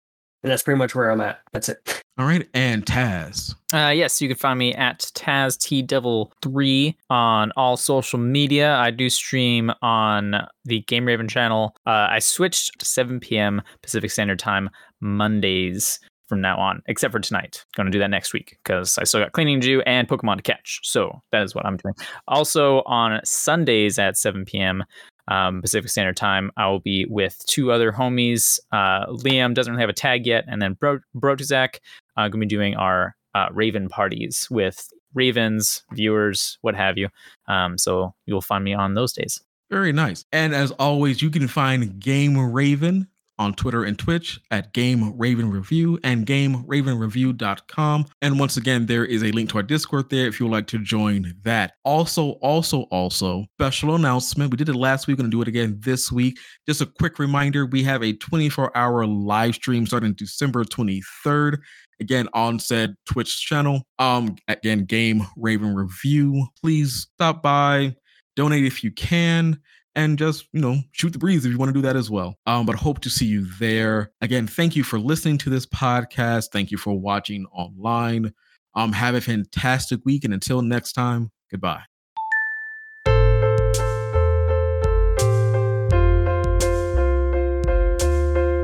[0.43, 1.40] and that's pretty much where I'm at.
[1.52, 2.02] That's it.
[2.19, 3.55] All right, and Taz.
[3.73, 8.74] Uh, yes, you can find me at Taz T Devil three on all social media.
[8.74, 10.35] I do stream on
[10.65, 11.77] the Game Raven channel.
[11.86, 13.62] Uh, I switched to 7 p.m.
[13.82, 14.69] Pacific Standard Time
[15.01, 17.65] Mondays from now on, except for tonight.
[17.77, 20.36] Going to do that next week because I still got cleaning to do and Pokemon
[20.36, 20.81] to catch.
[20.82, 21.94] So that is what I'm doing.
[22.27, 24.85] Also on Sundays at 7 p.m.
[25.28, 28.59] Um, Pacific Standard Time, I will be with two other homies.
[28.72, 31.80] Uh, Liam doesn't really have a tag yet, and then Bro- Brotizak
[32.16, 37.09] uh, going to be doing our uh, Raven parties with Ravens, viewers, what have you.
[37.46, 39.40] Um, so you'll find me on those days.
[39.70, 40.24] Very nice.
[40.32, 43.09] And as always, you can find Game Raven
[43.39, 48.06] on Twitter and Twitch at Game Raven Review and GameRavenReview.com.
[48.23, 50.66] And once again, there is a link to our Discord there if you would like
[50.69, 51.74] to join that.
[51.85, 54.51] Also, also, also, special announcement.
[54.51, 56.39] We did it last week, going to do it again this week.
[56.66, 61.59] Just a quick reminder we have a 24 hour live stream starting December 23rd.
[62.01, 63.82] Again, on said Twitch channel.
[63.98, 66.47] Um, again, Game Raven Review.
[66.60, 67.97] Please stop by,
[68.36, 69.59] donate if you can
[69.98, 72.36] and just you know shoot the breeze if you want to do that as well.
[72.46, 74.12] Um but hope to see you there.
[74.20, 76.50] Again thank you for listening to this podcast.
[76.52, 78.32] Thank you for watching online.
[78.74, 81.82] Um have a fantastic week and until next time goodbye.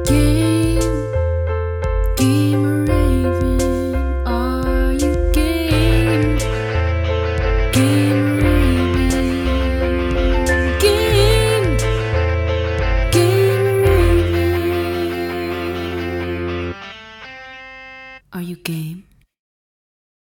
[0.07, 0.81] Game,
[2.17, 2.74] game